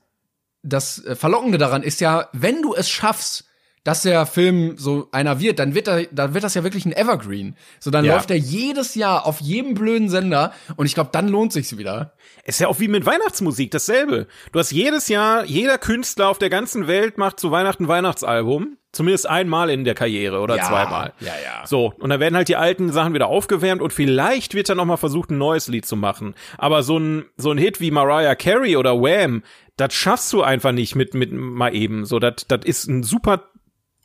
[0.66, 3.46] das äh, Verlockende daran ist ja, wenn du es schaffst,
[3.86, 6.92] dass der Film so einer wird, dann wird er, dann wird das ja wirklich ein
[6.92, 7.56] Evergreen.
[7.80, 8.16] So, dann ja.
[8.16, 12.14] läuft er jedes Jahr auf jedem blöden Sender und ich glaube, dann lohnt sich's wieder.
[12.44, 14.28] Ist ja auch wie mit Weihnachtsmusik dasselbe.
[14.52, 18.78] Du hast jedes Jahr, jeder Künstler auf der ganzen Welt macht zu Weihnachten ein Weihnachtsalbum.
[18.92, 21.14] Zumindest einmal in der Karriere oder ja, zweimal.
[21.20, 21.68] Ja, ja.
[21.68, 24.86] So, und dann werden halt die alten Sachen wieder aufgewärmt und vielleicht wird dann noch
[24.86, 26.34] mal versucht, ein neues Lied zu machen.
[26.58, 29.44] Aber so ein, so ein Hit wie Mariah Carey oder Wham,
[29.76, 32.06] das schaffst du einfach nicht mit, mit mal eben.
[32.06, 33.44] So, das, das ist ein super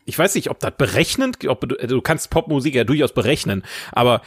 [0.05, 3.65] ich weiß nicht, ob das berechnend, ob du, also du kannst Popmusik ja durchaus berechnen,
[3.93, 4.23] aber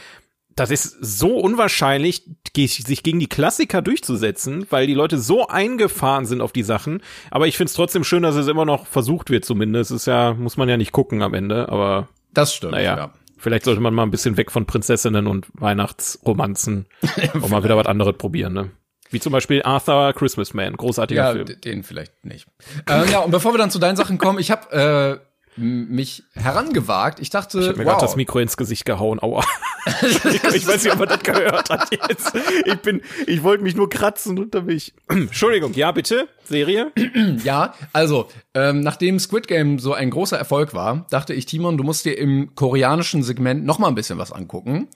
[0.56, 2.22] das ist so unwahrscheinlich,
[2.56, 7.02] sich gegen die Klassiker durchzusetzen, weil die Leute so eingefahren sind auf die Sachen.
[7.30, 9.90] Aber ich finde es trotzdem schön, dass es immer noch versucht wird, zumindest.
[9.90, 12.08] Ist ja, muss man ja nicht gucken am Ende, aber.
[12.32, 12.96] Das stimmt, naja.
[12.96, 13.12] ja.
[13.36, 16.86] Vielleicht sollte man mal ein bisschen weg von Prinzessinnen und Weihnachtsromanzen
[17.34, 18.70] und mal wieder was anderes probieren, ne?
[19.10, 21.60] Wie zum Beispiel Arthur Christmas Man, großartiger ja, Film.
[21.60, 22.46] Den vielleicht nicht.
[22.88, 27.20] ähm, ja, und bevor wir dann zu deinen Sachen kommen, ich habe äh, mich herangewagt.
[27.20, 27.92] Ich dachte, ich hab mir wow.
[27.92, 29.22] gerade das Mikro ins Gesicht gehauen.
[29.22, 29.44] Aua.
[30.02, 32.32] ich weiß nicht, ob man das gehört hat jetzt.
[32.64, 34.94] Ich bin, ich wollte mich nur kratzen unter mich.
[35.08, 36.92] Entschuldigung, ja bitte, Serie.
[37.44, 41.84] ja, also ähm, nachdem Squid Game so ein großer Erfolg war, dachte ich, Timon, du
[41.84, 44.88] musst dir im koreanischen Segment noch mal ein bisschen was angucken.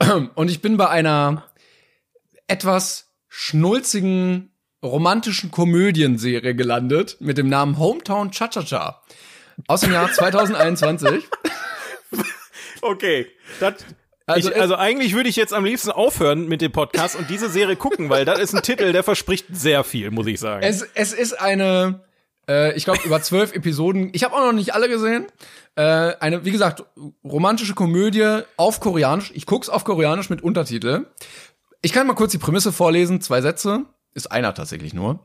[0.34, 1.44] Und ich bin bei einer
[2.46, 4.50] etwas schnulzigen
[4.82, 9.02] romantischen Komödienserie gelandet mit dem Namen Hometown Cha-Cha-Cha
[9.68, 11.24] aus dem Jahr 2021.
[12.82, 13.26] okay,
[13.60, 13.74] das
[14.26, 17.50] also, ich, also eigentlich würde ich jetzt am liebsten aufhören mit dem Podcast und diese
[17.50, 20.62] Serie gucken, weil das ist ein Titel, der verspricht sehr viel, muss ich sagen.
[20.62, 22.00] Es, es ist eine
[22.48, 24.10] Äh, ich glaube, über zwölf Episoden.
[24.12, 25.26] Ich habe auch noch nicht alle gesehen.
[25.76, 26.84] Äh, eine, wie gesagt,
[27.24, 29.32] romantische Komödie auf Koreanisch.
[29.34, 31.06] Ich guck's auf Koreanisch mit Untertitel.
[31.82, 33.84] Ich kann mal kurz die Prämisse vorlesen, zwei Sätze.
[34.14, 35.18] Ist einer tatsächlich nur.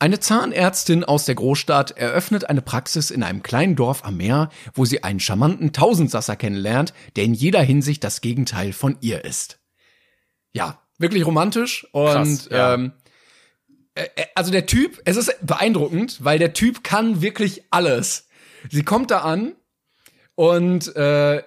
[0.00, 4.84] Eine Zahnärztin aus der Großstadt eröffnet eine Praxis in einem kleinen Dorf am Meer, wo
[4.84, 9.58] sie einen charmanten Tausendsasser kennenlernt, der in jeder Hinsicht das Gegenteil von ihr ist.
[10.52, 12.74] Ja, wirklich romantisch und Krass, ja.
[12.74, 12.92] ähm,
[13.94, 18.28] äh, äh, also der Typ, es ist beeindruckend, weil der Typ kann wirklich alles.
[18.70, 19.56] Sie kommt da an
[20.36, 21.42] und äh,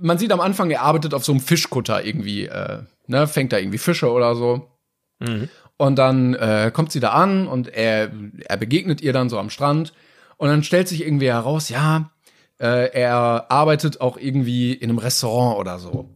[0.00, 3.58] man sieht am Anfang, er arbeitet auf so einem Fischkutter irgendwie, äh, ne, fängt da
[3.58, 4.72] irgendwie Fische oder so.
[5.20, 5.48] Mhm.
[5.82, 8.12] Und dann äh, kommt sie da an und er,
[8.44, 9.92] er begegnet ihr dann so am Strand.
[10.36, 12.12] Und dann stellt sich irgendwie heraus, ja,
[12.60, 16.08] äh, er arbeitet auch irgendwie in einem Restaurant oder so.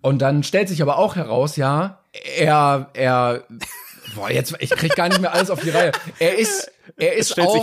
[0.00, 1.98] Und dann stellt sich aber auch heraus, ja,
[2.34, 3.44] er, er,
[4.14, 5.92] boah, jetzt, ich krieg gar nicht mehr alles auf die Reihe.
[6.18, 7.62] Er ist, er ist auch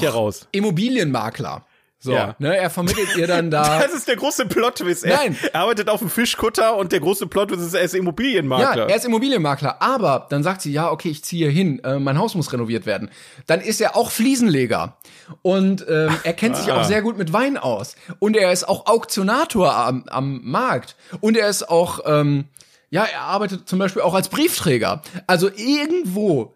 [0.52, 1.65] Immobilienmakler.
[2.00, 2.36] So, ja.
[2.38, 3.80] ne, er vermittelt ihr dann da.
[3.80, 5.04] Das ist der große Plot-Twist.
[5.04, 5.38] Er Nein.
[5.54, 8.84] arbeitet auf dem Fischkutter und der große Plot-Twist ist, er ist Immobilienmakler.
[8.84, 9.82] Ja, er ist Immobilienmakler.
[9.82, 13.10] Aber dann sagt sie, ja, okay, ich ziehe hin, äh, mein Haus muss renoviert werden.
[13.48, 14.98] Dann ist er auch Fliesenleger.
[15.42, 16.60] Und ähm, er kennt ah.
[16.60, 17.96] sich auch sehr gut mit Wein aus.
[18.20, 20.96] Und er ist auch Auktionator am, am Markt.
[21.20, 22.46] Und er ist auch, ähm,
[22.92, 25.02] ja, er arbeitet zum Beispiel auch als Briefträger.
[25.26, 26.54] Also irgendwo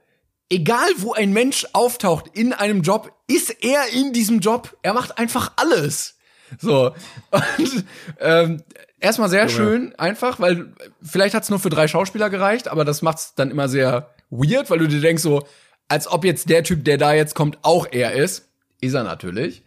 [0.52, 4.78] egal wo ein Mensch auftaucht in einem Job, ist er in diesem Job.
[4.84, 6.18] Er macht einfach alles.
[6.60, 6.94] So.
[7.32, 7.86] Und
[8.20, 8.62] ähm,
[9.00, 9.52] erstmal sehr Junge.
[9.52, 13.70] schön, einfach, weil vielleicht hat's nur für drei Schauspieler gereicht, aber das macht's dann immer
[13.70, 15.48] sehr weird, weil du dir denkst so,
[15.88, 18.50] als ob jetzt der Typ, der da jetzt kommt, auch er ist.
[18.82, 19.64] Ist er natürlich.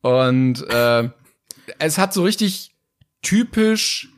[0.00, 1.08] Und äh,
[1.78, 2.72] es hat so richtig
[3.22, 4.08] typisch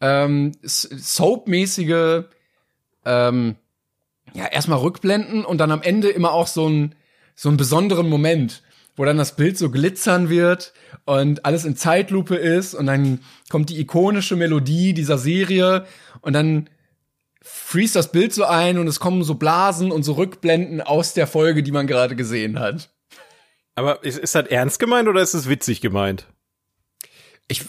[0.00, 2.24] ähm, Soap-mäßige
[3.04, 3.56] ähm,
[4.34, 6.94] ja, erstmal rückblenden und dann am Ende immer auch so ein
[7.34, 8.62] so einen besonderen Moment,
[8.96, 10.74] wo dann das Bild so glitzern wird
[11.06, 15.86] und alles in Zeitlupe ist und dann kommt die ikonische Melodie dieser Serie
[16.20, 16.68] und dann
[17.40, 21.26] freeze das Bild so ein und es kommen so Blasen und so Rückblenden aus der
[21.26, 22.90] Folge, die man gerade gesehen hat.
[23.74, 26.26] Aber ist, ist das ernst gemeint oder ist es witzig gemeint?
[27.48, 27.64] Ich,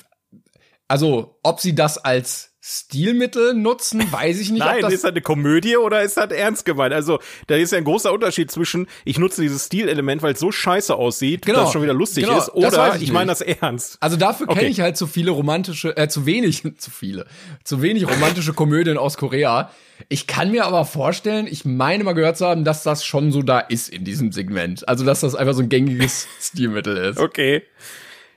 [0.90, 4.60] also, ob sie das als Stilmittel nutzen, weiß ich nicht.
[4.60, 6.94] Nein, das ist das eine Komödie oder ist das ernst gemeint?
[6.94, 10.52] Also, da ist ja ein großer Unterschied zwischen, ich nutze dieses Stilelement, weil es so
[10.52, 13.42] scheiße aussieht, genau, dass es schon wieder lustig genau, ist, oder ich, ich meine das
[13.42, 13.98] ernst.
[14.00, 14.60] Also dafür okay.
[14.60, 17.26] kenne ich halt zu viele romantische, äh, zu wenig, zu viele,
[17.64, 19.72] zu wenig romantische Komödien aus Korea.
[20.08, 23.42] Ich kann mir aber vorstellen, ich meine mal gehört zu haben, dass das schon so
[23.42, 24.88] da ist in diesem Segment.
[24.88, 27.20] Also, dass das einfach so ein gängiges Stilmittel ist.
[27.20, 27.64] Okay.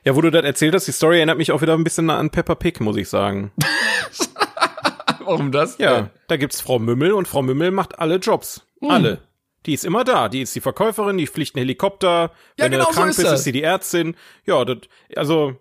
[0.05, 2.29] Ja, wo du das erzählt hast, die Story erinnert mich auch wieder ein bisschen an
[2.29, 3.51] Peppa Pig, muss ich sagen.
[5.25, 5.79] Warum das?
[5.79, 6.09] Ja, denn?
[6.27, 8.67] da gibt's Frau Mümmel und Frau Mümmel macht alle Jobs.
[8.81, 8.91] Hm.
[8.91, 9.21] Alle.
[9.65, 10.29] Die ist immer da.
[10.29, 12.31] Die ist die Verkäuferin, die fliegt einen Helikopter.
[12.55, 14.15] Wenn ja, genau du krank so ist bist, ist sie die Ärztin.
[14.45, 14.77] Ja, das,
[15.15, 15.55] also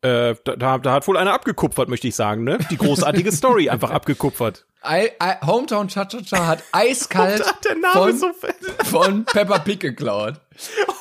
[0.00, 2.58] äh, da, da hat wohl einer abgekupfert, möchte ich sagen, ne?
[2.70, 4.66] Die großartige Story einfach abgekupfert.
[4.84, 7.42] I, I, Hometown Cha-Cha-Cha hat eiskalt
[7.92, 8.32] von, so
[8.84, 10.40] von Peppa Pig geklaut.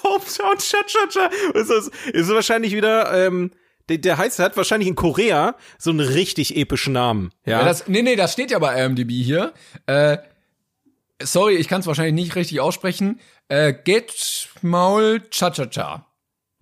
[0.04, 3.52] Hometown Cha-Cha-Cha ist, das, ist wahrscheinlich wieder, ähm,
[3.90, 7.32] der, der heißt, hat wahrscheinlich in Korea so einen richtig epischen Namen.
[7.46, 9.54] Ja, ja das, nee, nee, das steht ja bei IMDb hier.
[9.88, 10.18] Äh,
[11.22, 13.20] sorry, ich kann es wahrscheinlich nicht richtig aussprechen.
[13.48, 16.06] Äh, Get Maul Cha-Cha-Cha.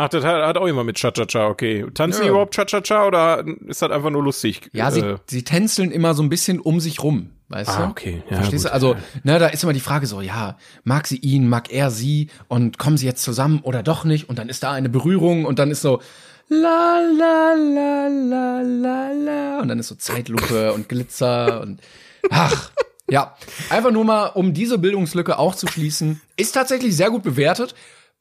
[0.01, 1.85] Ach, das hat, hat auch immer mit Cha-Cha-Cha, okay.
[1.93, 2.23] Tanzen ja.
[2.23, 4.69] die überhaupt Cha-Cha-Cha oder ist das einfach nur lustig?
[4.71, 5.17] Ja, sie, äh.
[5.27, 7.89] sie tänzeln immer so ein bisschen um sich rum, weißt ah, du?
[7.89, 8.23] okay.
[8.29, 8.69] Ja, Verstehst gut.
[8.69, 8.73] du?
[8.73, 12.29] Also, ne, da ist immer die Frage so, ja, mag sie ihn, mag er sie
[12.47, 14.29] und kommen sie jetzt zusammen oder doch nicht?
[14.29, 15.99] Und dann ist da eine Berührung und dann ist so,
[16.47, 19.59] la, la, la, la, la, la.
[19.59, 21.81] Und dann ist so Zeitlupe und Glitzer und,
[22.29, 22.71] ach.
[23.11, 23.35] Ja,
[23.71, 26.21] einfach nur mal, um diese Bildungslücke auch zu schließen.
[26.37, 27.73] Ist tatsächlich sehr gut bewertet.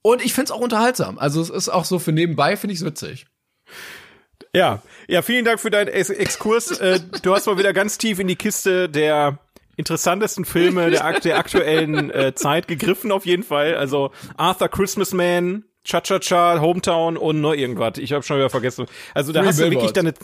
[0.03, 1.19] Und ich find's auch unterhaltsam.
[1.19, 3.27] Also es ist auch so für nebenbei, finde ich witzig.
[4.55, 6.69] Ja, ja, vielen Dank für deinen Exkurs.
[6.81, 9.39] Äh, du hast mal wieder ganz tief in die Kiste der
[9.77, 13.77] interessantesten Filme der, der aktuellen äh, Zeit gegriffen, auf jeden Fall.
[13.77, 17.99] Also Arthur Christmasman, Cha-Cha-Cha, Hometown und noch irgendwas.
[17.99, 18.87] Ich habe schon wieder vergessen.
[19.15, 20.15] Also da Three hast du wirklich deine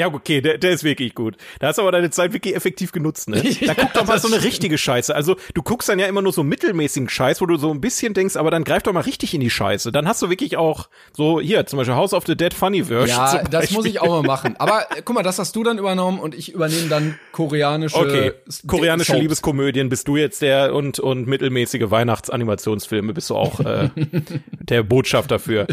[0.00, 1.36] ja, okay, der, der ist wirklich gut.
[1.58, 3.42] Da hast du aber deine Zeit wirklich effektiv genutzt, ne?
[3.66, 5.14] Da guck doch mal so eine richtige Scheiße.
[5.14, 8.14] Also, du guckst dann ja immer nur so mittelmäßigen Scheiß, wo du so ein bisschen
[8.14, 9.92] denkst, aber dann greif doch mal richtig in die Scheiße.
[9.92, 13.08] Dann hast du wirklich auch so, hier, zum Beispiel House of the Dead Funny Version.
[13.08, 14.56] Ja, das muss ich auch mal machen.
[14.58, 18.32] Aber äh, guck mal, das hast du dann übernommen und ich übernehme dann koreanische Okay,
[18.66, 19.20] koreanische Soaps.
[19.20, 23.90] Liebeskomödien bist du jetzt der und, und mittelmäßige Weihnachtsanimationsfilme bist du auch äh,
[24.60, 25.66] der Botschafter für.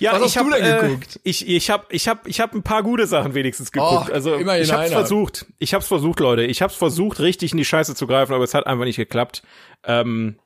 [0.00, 1.20] Ja, Was hast ich du hab, denn äh, geguckt?
[1.22, 4.08] Ich, ich hab, ich hab, ich hab ein paar gute Sachen wenigstens geguckt.
[4.10, 4.88] Oh, also ich hab's einer.
[4.88, 5.46] versucht.
[5.60, 6.42] Ich hab's versucht, Leute.
[6.42, 9.44] Ich hab's versucht, richtig in die Scheiße zu greifen, aber es hat einfach nicht geklappt.
[9.84, 10.36] Ähm,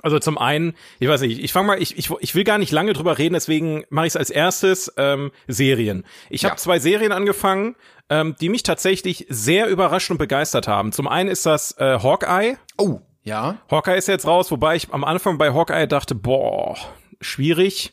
[0.00, 2.72] Also zum einen, ich weiß nicht, ich fange mal, ich, ich, ich will gar nicht
[2.72, 6.04] lange drüber reden, deswegen mache ich es als erstes ähm, Serien.
[6.30, 6.56] Ich habe ja.
[6.56, 7.76] zwei Serien angefangen,
[8.08, 10.92] ähm, die mich tatsächlich sehr überrascht und begeistert haben.
[10.92, 12.56] Zum einen ist das äh, Hawkeye.
[12.78, 13.58] Oh, ja.
[13.70, 16.76] Hawkeye ist jetzt raus, wobei ich am Anfang bei Hawkeye dachte, boah,
[17.20, 17.92] schwierig.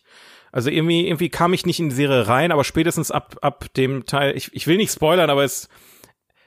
[0.51, 4.05] Also irgendwie, irgendwie kam ich nicht in die Serie rein, aber spätestens ab, ab dem
[4.05, 5.69] Teil, ich, ich will nicht spoilern, aber es,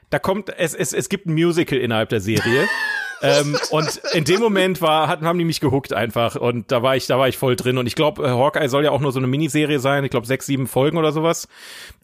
[0.09, 2.67] da kommt, es, es, es gibt ein Musical innerhalb der Serie.
[3.21, 6.95] ähm, und in dem Moment war, hatten, haben die mich gehuckt einfach und da war
[6.95, 9.13] ich, da war ich voll drin und ich glaube, äh, Hawkeye soll ja auch nur
[9.13, 11.47] so eine Miniserie sein, ich glaube sechs, sieben Folgen oder sowas.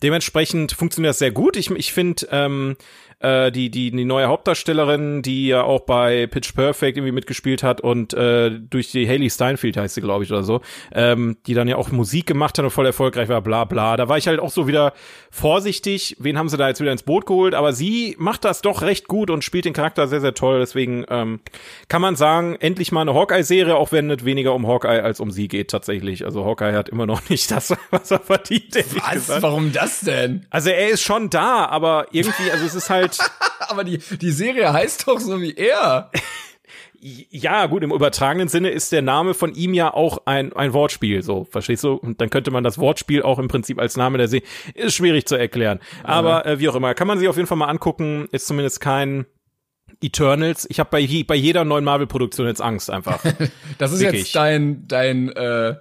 [0.02, 1.58] Dementsprechend funktioniert das sehr gut.
[1.58, 2.78] Ich, ich finde, ähm,
[3.20, 7.82] äh, die, die, die neue Hauptdarstellerin, die ja auch bei Pitch Perfect irgendwie mitgespielt hat
[7.82, 10.62] und äh, durch die Haley Steinfeld heißt sie, glaube ich, oder so,
[10.94, 13.98] ähm, die dann ja auch Musik gemacht hat und voll erfolgreich war, bla bla.
[13.98, 14.94] Da war ich halt auch so wieder
[15.32, 18.82] vorsichtig, wen haben sie da jetzt wieder ins Boot geholt, aber sie macht das doch
[18.82, 20.60] recht gut und spielt den Charakter sehr, sehr toll.
[20.60, 21.42] Deswegen ähm,
[21.88, 25.32] kann man sagen, endlich mal eine Hawkeye-Serie, auch wenn es weniger um Hawkeye als um
[25.32, 26.26] sie geht tatsächlich.
[26.26, 28.76] Also Hawkeye hat immer noch nicht das, was er verdient.
[29.04, 29.42] Was?
[29.42, 30.46] Warum das denn?
[30.50, 33.32] Also er ist schon da, aber irgendwie, also es ist halt halt.
[33.69, 36.12] Aber die, die Serie heißt doch so wie er.
[37.02, 41.24] Ja, gut, im übertragenen Sinne ist der Name von ihm ja auch ein, ein Wortspiel,
[41.24, 41.93] so, verstehst du?
[41.93, 45.26] Und dann könnte man das Wortspiel auch im Prinzip als Name der Serie, ist schwierig
[45.26, 45.80] zu erklären.
[46.04, 48.82] Aber äh, wie auch immer, kann man sich auf jeden Fall mal angucken, ist zumindest
[48.82, 49.26] kein
[50.02, 50.67] Eternals.
[50.69, 53.24] Ich habe bei, bei jeder neuen Marvel-Produktion jetzt Angst einfach.
[53.78, 54.24] das ist Wirklich.
[54.24, 55.76] jetzt dein, dein, äh,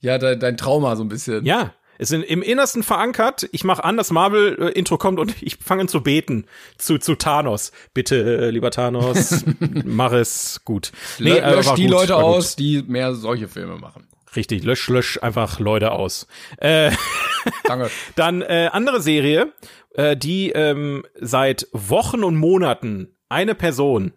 [0.00, 1.44] ja, dein, dein Trauma so ein bisschen.
[1.44, 3.48] Ja, es sind im Innersten verankert.
[3.52, 6.46] Ich mache an, das Marvel-Intro kommt und ich fange an zu beten
[6.78, 7.72] zu, zu Thanos.
[7.92, 9.44] Bitte, äh, lieber Thanos,
[9.84, 10.92] mach es gut.
[11.18, 14.06] Nee, äh, lösch die gut, Leute aus, die mehr solche Filme machen.
[14.36, 16.26] Richtig, lösch, lösch einfach Leute aus.
[16.58, 16.90] Äh,
[17.64, 17.90] Danke.
[18.16, 19.52] Dann äh, andere Serie,
[19.94, 24.12] äh, die ähm, seit Wochen und Monaten eine Person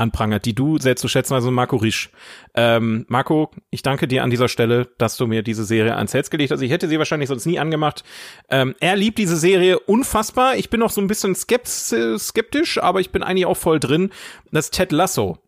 [0.00, 2.10] anprangert, die du sehr zu schätzen, also Marco Risch.
[2.54, 6.30] Ähm, Marco, ich danke dir an dieser Stelle, dass du mir diese Serie ans Herz
[6.30, 6.62] gelegt hast.
[6.62, 8.02] Ich hätte sie wahrscheinlich sonst nie angemacht.
[8.48, 10.56] Ähm, er liebt diese Serie unfassbar.
[10.56, 14.10] Ich bin noch so ein bisschen skeptisch, aber ich bin eigentlich auch voll drin.
[14.50, 15.38] Das ist Ted Lasso.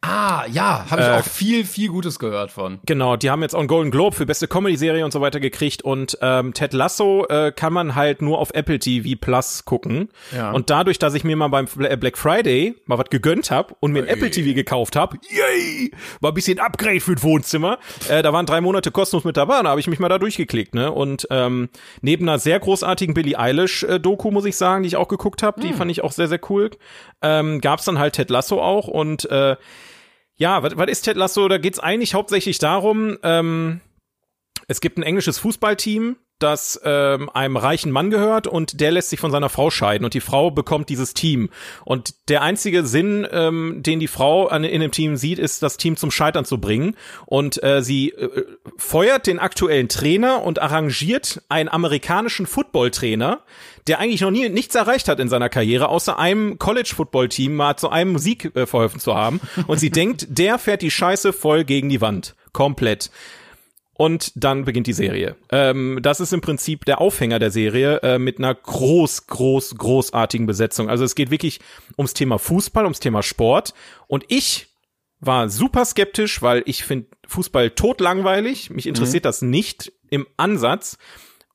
[0.00, 2.80] Ah, ja, habe ich äh, auch viel, viel Gutes gehört von.
[2.86, 5.82] Genau, die haben jetzt auch einen Golden Globe für beste Comedy-Serie und so weiter gekriegt
[5.82, 10.08] und ähm, Ted Lasso äh, kann man halt nur auf Apple TV Plus gucken.
[10.34, 10.50] Ja.
[10.50, 14.02] Und dadurch, dass ich mir mal beim Black Friday mal was gegönnt habe und mir
[14.02, 17.78] ein Apple TV gekauft habe, yay, war ein bisschen Upgrade für das Wohnzimmer.
[18.08, 20.74] Äh, da waren drei Monate kostenlos mit dabei, da habe ich mich mal da durchgeklickt,
[20.74, 20.90] ne?
[20.92, 21.68] Und ähm,
[22.00, 25.68] neben einer sehr großartigen Billie Eilish-Doku, muss ich sagen, die ich auch geguckt habe, hm.
[25.68, 26.70] die fand ich auch sehr, sehr cool,
[27.22, 29.56] ähm, gab dann halt Ted Lasso auch und äh,
[30.38, 31.48] ja, was, ist Ted Lasso?
[31.48, 33.80] Da geht's eigentlich hauptsächlich darum, ähm,
[34.68, 39.20] es gibt ein englisches Fußballteam, das ähm, einem reichen Mann gehört und der lässt sich
[39.20, 41.50] von seiner Frau scheiden und die Frau bekommt dieses Team.
[41.84, 45.76] Und der einzige Sinn, ähm, den die Frau an, in dem Team sieht, ist, das
[45.76, 46.96] Team zum Scheitern zu bringen.
[47.26, 48.44] Und äh, sie äh,
[48.76, 53.40] feuert den aktuellen Trainer und arrangiert einen amerikanischen Footballtrainer,
[53.88, 57.88] der eigentlich noch nie nichts erreicht hat in seiner Karriere, außer einem College-Football-Team mal zu
[57.88, 59.40] einem Musik äh, verholfen zu haben.
[59.66, 62.34] Und sie denkt, der fährt die Scheiße voll gegen die Wand.
[62.52, 63.10] Komplett.
[63.98, 65.34] Und dann beginnt die Serie.
[65.50, 70.46] Ähm, das ist im Prinzip der Aufhänger der Serie äh, mit einer groß, groß, großartigen
[70.46, 70.88] Besetzung.
[70.88, 71.58] Also es geht wirklich
[71.96, 73.74] ums Thema Fußball, ums Thema Sport.
[74.06, 74.68] Und ich
[75.18, 78.70] war super skeptisch, weil ich finde Fußball totlangweilig.
[78.70, 79.28] Mich interessiert mhm.
[79.28, 80.96] das nicht im Ansatz.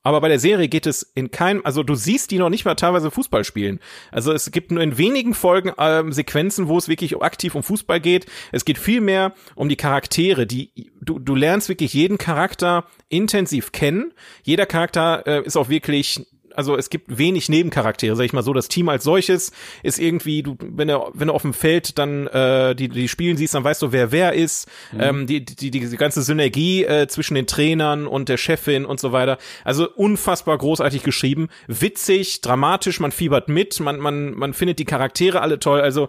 [0.04, 2.74] Aber bei der Serie geht es in keinem, also du siehst die noch nicht mal
[2.74, 3.80] teilweise Fußball spielen.
[4.12, 8.00] Also es gibt nur in wenigen Folgen ähm, Sequenzen, wo es wirklich aktiv um Fußball
[8.00, 8.26] geht.
[8.52, 13.72] Es geht viel mehr um die Charaktere, die du, du lernst wirklich jeden Charakter intensiv
[13.72, 14.12] kennen.
[14.42, 18.52] Jeder Charakter äh, ist auch wirklich also es gibt wenig Nebencharaktere, sag ich mal so.
[18.52, 22.26] Das Team als solches ist irgendwie, du, wenn du, wenn du auf dem Feld dann
[22.28, 24.68] äh, die, die spielen siehst, dann weißt du, wer wer ist.
[24.92, 25.00] Mhm.
[25.00, 29.00] Ähm, die, die, die, die ganze Synergie äh, zwischen den Trainern und der Chefin und
[29.00, 29.38] so weiter.
[29.64, 35.40] Also unfassbar großartig geschrieben, witzig, dramatisch, man fiebert mit, man, man, man findet die Charaktere
[35.40, 35.80] alle toll.
[35.80, 36.08] Also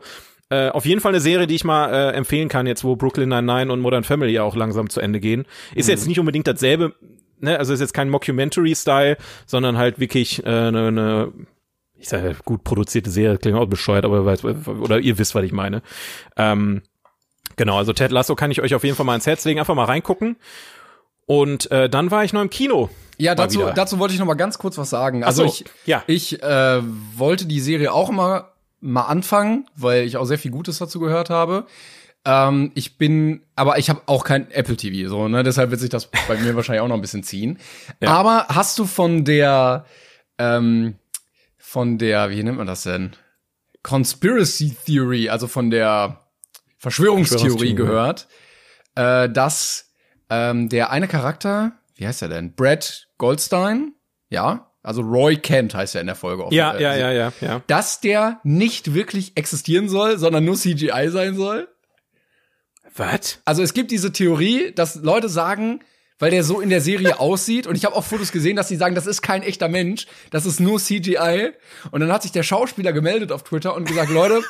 [0.49, 3.29] äh, auf jeden Fall eine Serie, die ich mal äh, empfehlen kann, jetzt wo Brooklyn
[3.29, 5.45] Nine-Nine und Modern Family ja auch langsam zu Ende gehen.
[5.73, 5.91] Ist mhm.
[5.91, 6.93] jetzt nicht unbedingt dasselbe
[7.39, 11.33] ne, also ist jetzt kein Mockumentary-Style, sondern halt wirklich eine, äh, ne, ne
[11.97, 15.51] ich sage gut produzierte Serie, klingt auch bescheuert, aber weiß, oder ihr wisst, was ich
[15.51, 15.81] meine.
[16.35, 16.81] Ähm,
[17.55, 19.75] genau, also Ted Lasso kann ich euch auf jeden Fall mal ins Herz legen, einfach
[19.75, 20.35] mal reingucken.
[21.25, 22.89] Und äh, dann war ich noch im Kino.
[23.17, 25.23] Ja, dazu, dazu wollte ich noch mal ganz kurz was sagen.
[25.23, 26.03] Also so, ich, ja.
[26.05, 26.81] ich äh,
[27.15, 31.29] wollte die Serie auch immer mal anfangen, weil ich auch sehr viel Gutes dazu gehört
[31.29, 31.65] habe.
[32.25, 35.43] Ähm, ich bin, aber ich habe auch kein Apple TV, so, ne?
[35.43, 37.59] Deshalb wird sich das bei mir wahrscheinlich auch noch ein bisschen ziehen.
[38.01, 38.09] Ja.
[38.09, 39.85] Aber hast du von der,
[40.37, 40.95] ähm,
[41.57, 43.11] von der, wie nennt man das denn?
[43.83, 46.21] Conspiracy Theory, also von der
[46.79, 48.27] Verschwörungstheorie, gehört,
[48.95, 49.91] äh, dass
[50.31, 52.53] ähm, der eine Charakter, wie heißt er denn?
[52.53, 53.93] Brad Goldstein,
[54.29, 56.45] ja, also Roy Kent heißt er in der Folge.
[56.51, 57.61] Ja, äh, ja, ja, ja, ja.
[57.67, 61.67] Dass der nicht wirklich existieren soll, sondern nur CGI sein soll.
[62.95, 63.39] Was?
[63.45, 65.81] Also es gibt diese Theorie, dass Leute sagen,
[66.19, 67.67] weil der so in der Serie aussieht.
[67.67, 70.45] Und ich habe auch Fotos gesehen, dass sie sagen, das ist kein echter Mensch, das
[70.45, 71.51] ist nur CGI.
[71.91, 74.41] Und dann hat sich der Schauspieler gemeldet auf Twitter und gesagt, Leute,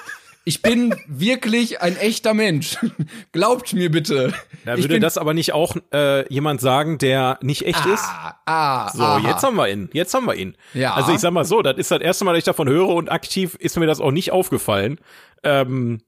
[0.48, 2.78] ich bin wirklich ein echter Mensch.
[3.32, 4.32] Glaubt mir bitte.
[4.64, 8.06] Da würde das aber nicht auch äh, jemand sagen, der nicht echt ah, ist?
[8.46, 9.28] Ah, so, aha.
[9.28, 9.90] jetzt haben wir ihn.
[9.92, 10.56] Jetzt haben wir ihn.
[10.76, 10.94] Ja.
[10.94, 13.12] Also ich sag mal so, das ist das erste Mal, dass ich davon höre und
[13.12, 15.00] aktiv ist mir das auch nicht aufgefallen.
[15.44, 16.02] Ähm,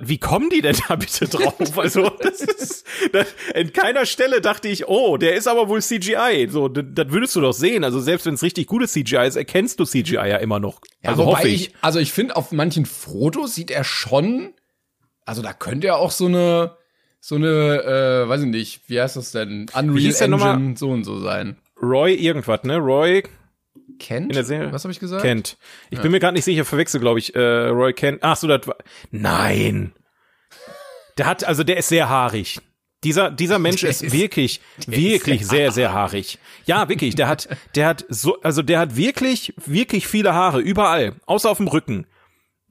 [0.00, 1.54] wie kommen die denn da bitte drauf?
[1.76, 6.48] Also, das ist, das, in keiner Stelle dachte ich, oh, der ist aber wohl CGI.
[6.50, 7.84] So, das, das würdest du doch sehen.
[7.84, 10.80] Also, selbst wenn es richtig gutes CGI ist, erkennst du CGI ja immer noch.
[11.02, 11.68] Ja, also, hoffe ich.
[11.68, 11.74] ich.
[11.80, 14.54] Also, ich finde, auf manchen Fotos sieht er schon,
[15.24, 16.76] also da könnte er auch so eine,
[17.20, 19.66] so eine, äh, weiß ich nicht, wie heißt das denn?
[19.74, 21.56] Unreal Engine, so und so sein.
[21.82, 22.78] Roy irgendwas, ne?
[22.78, 23.22] Roy
[23.98, 24.26] Kent?
[24.28, 24.72] in der Serie.
[24.72, 25.22] Was habe ich gesagt?
[25.22, 25.56] Kent.
[25.90, 28.18] Ich bin mir gerade nicht sicher, verwechsel, glaube ich, äh, Roy Kent.
[28.22, 28.76] Ach so, das war.
[29.10, 29.92] Nein.
[31.18, 32.60] Der hat, also der ist sehr haarig.
[33.04, 36.38] Dieser, dieser Mensch Der ist, ist- wirklich, wirklich ist sehr, sehr haarig.
[36.64, 37.14] Ja, wirklich.
[37.14, 41.58] Der hat, der hat so, also der hat wirklich, wirklich viele Haare überall, außer auf
[41.58, 42.06] dem Rücken.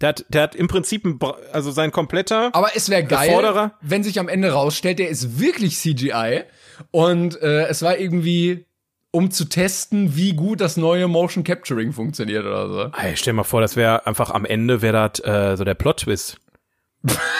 [0.01, 1.19] Der hat, der hat im Prinzip, ein,
[1.53, 2.49] also sein kompletter.
[2.53, 3.78] Aber es wäre geil, Vorderer.
[3.82, 6.43] wenn sich am Ende rausstellt, der ist wirklich CGI.
[6.91, 8.65] Und äh, es war irgendwie,
[9.16, 12.82] um zu testen, wie gut das neue Motion Capturing funktioniert oder so.
[12.97, 15.76] Ey, stell dir mal vor, das wäre einfach am Ende wäre das äh, so der
[15.76, 16.38] Plot-Twist.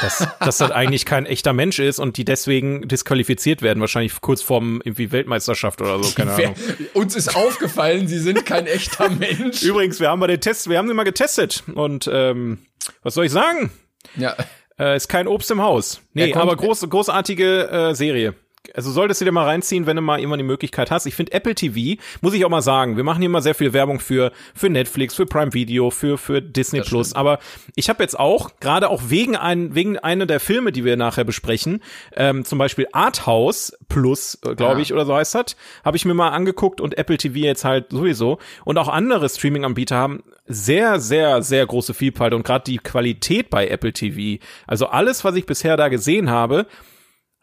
[0.02, 4.42] dass, dass das eigentlich kein echter Mensch ist und die deswegen disqualifiziert werden, wahrscheinlich kurz
[4.42, 6.56] vorm irgendwie Weltmeisterschaft oder so, keine Ahnung.
[6.94, 9.64] uns ist aufgefallen, sie sind kein echter Mensch.
[9.64, 12.60] Übrigens, wir haben mal den Test, wir haben den mal getestet und ähm,
[13.04, 13.72] was soll ich sagen?
[14.18, 14.36] Ja.
[14.78, 16.02] Äh, ist kein Obst im Haus.
[16.14, 18.36] Nee, kommt- aber groß, großartige äh, Serie.
[18.74, 21.06] Also solltest du dir mal reinziehen, wenn du mal irgendwann die Möglichkeit hast.
[21.06, 23.74] Ich finde Apple TV, muss ich auch mal sagen, wir machen hier mal sehr viel
[23.74, 27.14] Werbung für für Netflix, für Prime Video, für für Disney Das Plus.
[27.14, 27.40] Aber
[27.76, 31.26] ich habe jetzt auch gerade auch wegen ein, wegen einer der Filme, die wir nachher
[31.26, 31.82] besprechen,
[32.16, 34.80] ähm, zum Beispiel Arthouse Plus, äh, glaube Ah.
[34.82, 37.92] ich, oder so heißt das, habe ich mir mal angeguckt und Apple TV jetzt halt
[37.92, 43.50] sowieso und auch andere Streaming-Anbieter haben sehr, sehr, sehr große Vielfalt und gerade die Qualität
[43.50, 46.66] bei Apple TV, also alles, was ich bisher da gesehen habe,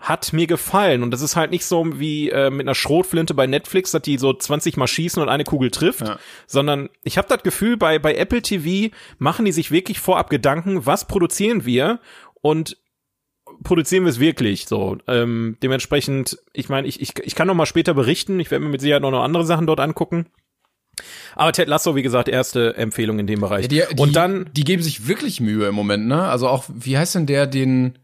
[0.01, 1.03] hat mir gefallen.
[1.03, 4.17] Und das ist halt nicht so wie äh, mit einer Schrotflinte bei Netflix, dass die
[4.19, 6.19] so 20 mal schießen und eine Kugel trifft, Ja.
[6.47, 10.87] sondern ich habe das Gefühl, bei, bei Apple TV machen die sich wirklich vorab Gedanken,
[10.87, 12.01] was produzieren wir
[12.41, 12.79] und
[13.63, 14.97] produzieren wir es wirklich so.
[15.07, 18.71] Ähm, dementsprechend, ich meine, ich, ich, ich kann noch mal später berichten, ich werde mir
[18.71, 20.27] mit Sicherheit noch, noch andere Sachen dort angucken.
[21.35, 23.69] Aber Ted Lasso, wie gesagt, erste Empfehlung in dem Bereich.
[23.69, 26.23] Die, die, und dann, die geben sich wirklich Mühe im Moment, ne?
[26.25, 27.99] Also auch, wie heißt denn der, den,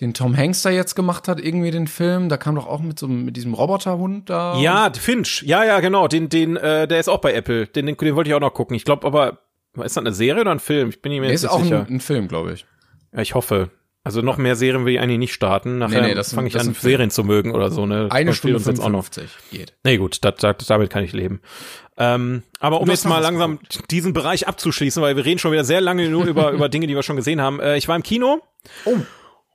[0.00, 2.28] den Tom Hanks da jetzt gemacht hat, irgendwie den Film?
[2.28, 4.58] Da kam doch auch mit so mit diesem Roboterhund da.
[4.58, 5.42] Ja, Finch.
[5.42, 6.08] Ja, ja, genau.
[6.08, 7.66] Den, den, äh, der ist auch bei Apple.
[7.66, 8.74] Den, den, den wollte ich auch noch gucken.
[8.76, 9.38] Ich glaube aber,
[9.76, 10.88] ist das eine Serie oder ein Film?
[10.90, 11.86] Ich bin mir jetzt ist nicht auch sicher.
[11.88, 12.66] ein, ein Film, glaube ich.
[13.12, 13.70] ja, ich hoffe.
[14.06, 15.78] Also noch mehr Serien will ich eigentlich nicht starten.
[15.78, 16.74] Nachher Nee, nee, fange ich an.
[16.74, 17.86] Serien zu mögen oder so.
[17.86, 18.08] Ne?
[18.10, 19.04] Eine Das Stunde jetzt auch noch.
[19.04, 19.72] 55 geht.
[19.82, 21.40] Nee, gut, das, das, damit kann ich leben.
[21.96, 25.80] Ähm, aber um jetzt mal langsam diesen Bereich abzuschließen, weil wir reden schon wieder sehr
[25.80, 27.60] lange nur über, über Dinge, die wir schon gesehen haben.
[27.60, 28.42] Äh, ich war im Kino
[28.84, 28.96] Oh.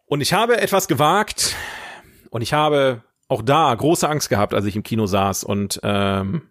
[0.09, 1.55] Und ich habe etwas gewagt
[2.31, 6.49] und ich habe auch da große Angst gehabt, als ich im Kino saß und ähm,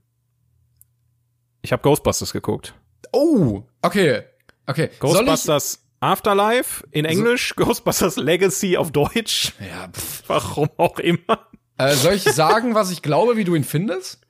[1.61, 2.75] ich habe Ghostbusters geguckt.
[3.13, 4.23] Oh, okay.
[4.67, 4.91] Okay.
[5.01, 9.53] Ghostbusters Afterlife in Englisch, Ghostbusters Legacy auf Deutsch.
[9.61, 10.23] ja, pff.
[10.29, 11.49] Warum auch immer.
[11.79, 14.21] Äh, soll ich sagen, was ich glaube, wie du ihn findest?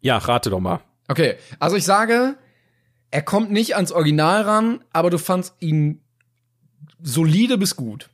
[0.00, 0.80] Ja, rate doch mal.
[1.08, 2.36] Okay, also ich sage,
[3.10, 6.02] er kommt nicht ans Original ran, aber du fandst ihn
[7.02, 8.08] solide bis gut.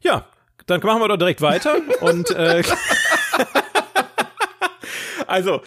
[0.00, 0.26] Ja,
[0.66, 2.62] dann machen wir doch direkt weiter und äh,
[5.26, 5.60] also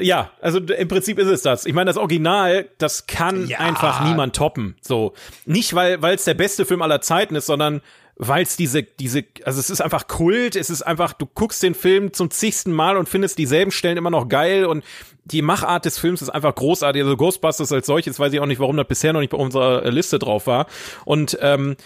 [0.00, 1.64] ja, also im Prinzip ist es das.
[1.64, 3.58] Ich meine, das Original, das kann Ja.
[3.58, 4.76] einfach niemand toppen.
[4.82, 5.14] So
[5.46, 7.80] nicht weil weil es der beste Film aller Zeiten ist, sondern
[8.16, 10.56] weil es diese diese also es ist einfach Kult.
[10.56, 14.10] Es ist einfach du guckst den Film zum zigsten Mal und findest dieselben Stellen immer
[14.10, 14.84] noch geil und
[15.24, 17.02] die Machart des Films ist einfach großartig.
[17.02, 19.90] Also Ghostbusters als solches weiß ich auch nicht, warum das bisher noch nicht bei unserer
[19.90, 20.66] Liste drauf war
[21.06, 21.76] und ähm,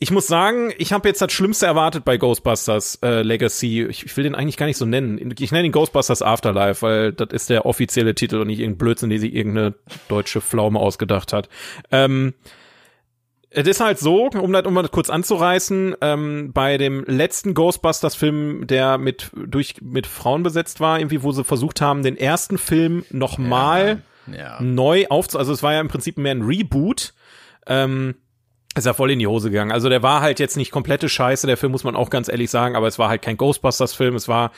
[0.00, 3.84] ich muss sagen, ich habe jetzt das Schlimmste erwartet bei Ghostbusters äh, Legacy.
[3.84, 5.34] Ich, ich will den eigentlich gar nicht so nennen.
[5.38, 9.10] Ich nenne ihn Ghostbusters Afterlife, weil das ist der offizielle Titel und nicht irgendein Blödsinn,
[9.10, 9.74] den sich irgendeine
[10.08, 11.48] deutsche Pflaume ausgedacht hat.
[11.90, 12.34] Ähm,
[13.50, 18.66] es ist halt so, um das, um das kurz anzureißen, ähm, bei dem letzten Ghostbusters-Film,
[18.66, 23.04] der mit durch mit Frauen besetzt war, irgendwie, wo sie versucht haben, den ersten Film
[23.10, 24.60] nochmal Ja.
[24.60, 27.14] neu aufzu, also es war ja im Prinzip mehr ein Reboot.
[27.66, 28.14] Ähm,
[28.78, 29.72] ist ja voll in die Hose gegangen.
[29.72, 32.50] Also der war halt jetzt nicht komplette Scheiße, der Film muss man auch ganz ehrlich
[32.50, 34.52] sagen, aber es war halt kein Ghostbusters-Film, es war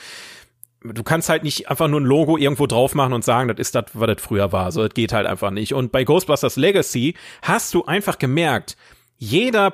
[0.83, 3.75] du kannst halt nicht einfach nur ein Logo irgendwo drauf machen und sagen, das ist
[3.75, 4.71] das, was das früher war.
[4.71, 5.73] So, das geht halt einfach nicht.
[5.73, 8.77] Und bei Ghostbusters Legacy hast du einfach gemerkt,
[9.17, 9.73] jeder